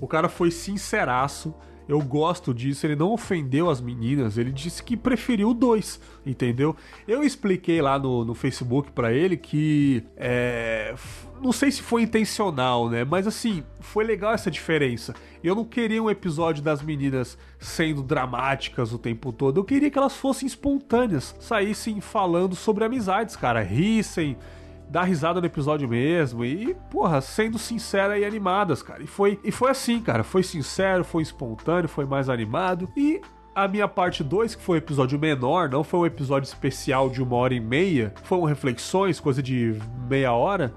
[0.00, 1.52] O cara foi sinceraço
[1.88, 2.86] eu gosto disso.
[2.86, 6.76] Ele não ofendeu as meninas, ele disse que preferiu dois, entendeu?
[7.06, 10.02] Eu expliquei lá no, no Facebook para ele que.
[10.16, 10.94] É,
[11.42, 13.04] não sei se foi intencional, né?
[13.04, 15.14] Mas assim, foi legal essa diferença.
[15.42, 19.60] Eu não queria um episódio das meninas sendo dramáticas o tempo todo.
[19.60, 24.36] Eu queria que elas fossem espontâneas, saíssem falando sobre amizades, cara, rissem
[24.88, 29.02] dar risada no episódio mesmo e, porra, sendo sincera e animadas, cara.
[29.02, 30.22] E foi, e foi assim, cara.
[30.22, 33.20] Foi sincero, foi espontâneo, foi mais animado e
[33.54, 37.22] a minha parte 2, que foi um episódio menor, não foi um episódio especial de
[37.22, 39.78] uma hora e meia, foram reflexões, coisa de
[40.08, 40.72] meia hora.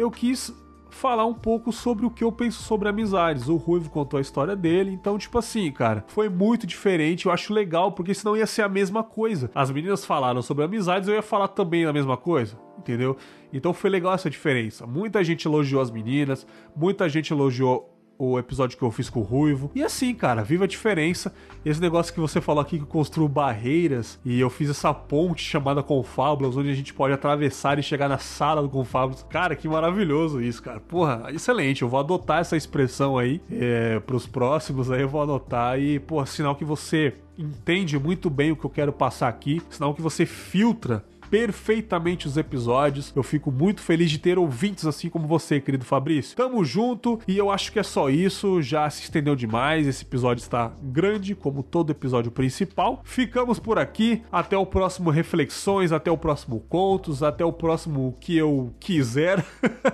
[0.00, 0.50] Eu quis
[0.88, 3.48] falar um pouco sobre o que eu penso sobre amizades.
[3.48, 7.26] O Ruivo contou a história dele, então, tipo assim, cara, foi muito diferente.
[7.26, 9.50] Eu acho legal, porque senão ia ser a mesma coisa.
[9.54, 13.14] As meninas falaram sobre amizades, eu ia falar também a mesma coisa, entendeu?
[13.52, 14.86] Então foi legal essa diferença.
[14.86, 17.89] Muita gente elogiou as meninas, muita gente elogiou
[18.20, 19.70] o episódio que eu fiz com o Ruivo.
[19.74, 21.32] E assim, cara, viva a diferença.
[21.64, 25.82] Esse negócio que você falou aqui que construiu barreiras e eu fiz essa ponte chamada
[25.82, 29.24] Confábulas, onde a gente pode atravessar e chegar na sala do Confábulas.
[29.30, 30.80] Cara, que maravilhoso isso, cara.
[30.80, 31.80] Porra, excelente.
[31.80, 36.26] Eu vou adotar essa expressão aí é, pros próximos, aí eu vou adotar e, porra,
[36.26, 40.26] sinal que você entende muito bem o que eu quero passar aqui, sinal que você
[40.26, 43.12] filtra perfeitamente os episódios.
[43.14, 46.36] Eu fico muito feliz de ter ouvintes assim como você, querido Fabrício.
[46.36, 48.60] Tamo junto e eu acho que é só isso.
[48.60, 49.86] Já se estendeu demais.
[49.86, 53.00] Esse episódio está grande, como todo episódio principal.
[53.04, 54.22] Ficamos por aqui.
[54.30, 59.44] Até o próximo Reflexões, até o próximo Contos, até o próximo que eu quiser.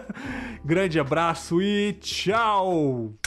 [0.65, 3.26] Grande abraço e tchau!